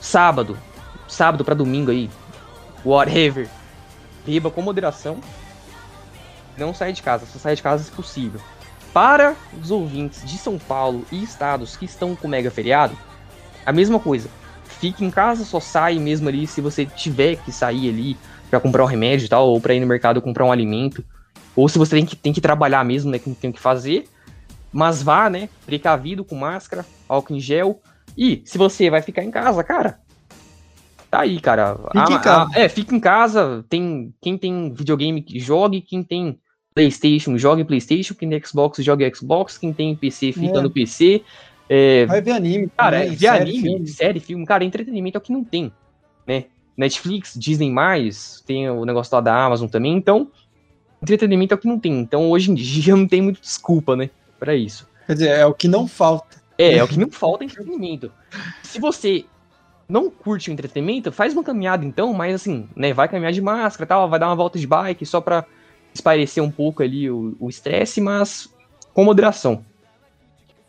[0.00, 0.56] Sábado,
[1.06, 2.08] sábado para domingo aí,
[2.84, 3.48] whatever.
[4.24, 5.20] Beba com moderação.
[6.56, 8.40] Não saia de casa, só saia de casa se possível.
[8.94, 12.96] Para os ouvintes de São Paulo e estados que estão com mega feriado,
[13.66, 14.30] a mesma coisa.
[14.80, 18.16] Fique em casa, só sai mesmo ali se você tiver que sair ali
[18.50, 21.04] para comprar um remédio e tal, ou para ir no mercado comprar um alimento,
[21.54, 24.04] ou se você tem que, tem que trabalhar mesmo, né, que tem que fazer,
[24.72, 27.80] mas vá, né, precavido com máscara, álcool em gel,
[28.16, 29.98] e se você vai ficar em casa, cara,
[31.10, 31.76] tá aí, cara.
[31.92, 32.50] Fique em casa.
[32.54, 36.38] é, fica em casa, tem quem tem videogame que jogue, quem tem
[36.74, 40.60] PlayStation jogue PlayStation, quem tem Xbox jogue Xbox, quem tem PC fica é.
[40.60, 41.22] no PC.
[41.68, 42.70] É, Vai ver anime.
[42.76, 43.88] Cara, também, ver série, anime, filme.
[43.88, 44.46] série, filme.
[44.46, 45.72] Cara, entretenimento é o que não tem,
[46.26, 46.44] né?
[46.76, 47.72] Netflix, Disney+,
[48.46, 50.30] tem o negócio lá da Amazon também, então
[51.02, 51.98] entretenimento é o que não tem.
[51.98, 54.88] Então hoje em dia não tem muita desculpa, né, para isso.
[55.06, 56.36] Quer dizer, é o que não falta.
[56.58, 58.12] É, é o que não falta é entretenimento.
[58.62, 59.24] Se você
[59.88, 63.86] não curte o entretenimento, faz uma caminhada então, mas assim, né, vai caminhar de máscara,
[63.86, 65.44] tal, vai dar uma volta de bike só para
[65.94, 68.52] espairecer um pouco ali o estresse, mas
[68.92, 69.64] com moderação.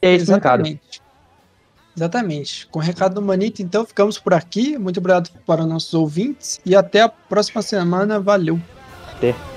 [0.02, 1.02] É esse Exatamente.
[1.96, 2.68] Exatamente.
[2.68, 4.78] Com o recado do Manito, então, ficamos por aqui.
[4.78, 8.20] Muito obrigado para nossos ouvintes e até a próxima semana.
[8.20, 8.60] Valeu.
[9.16, 9.57] Até.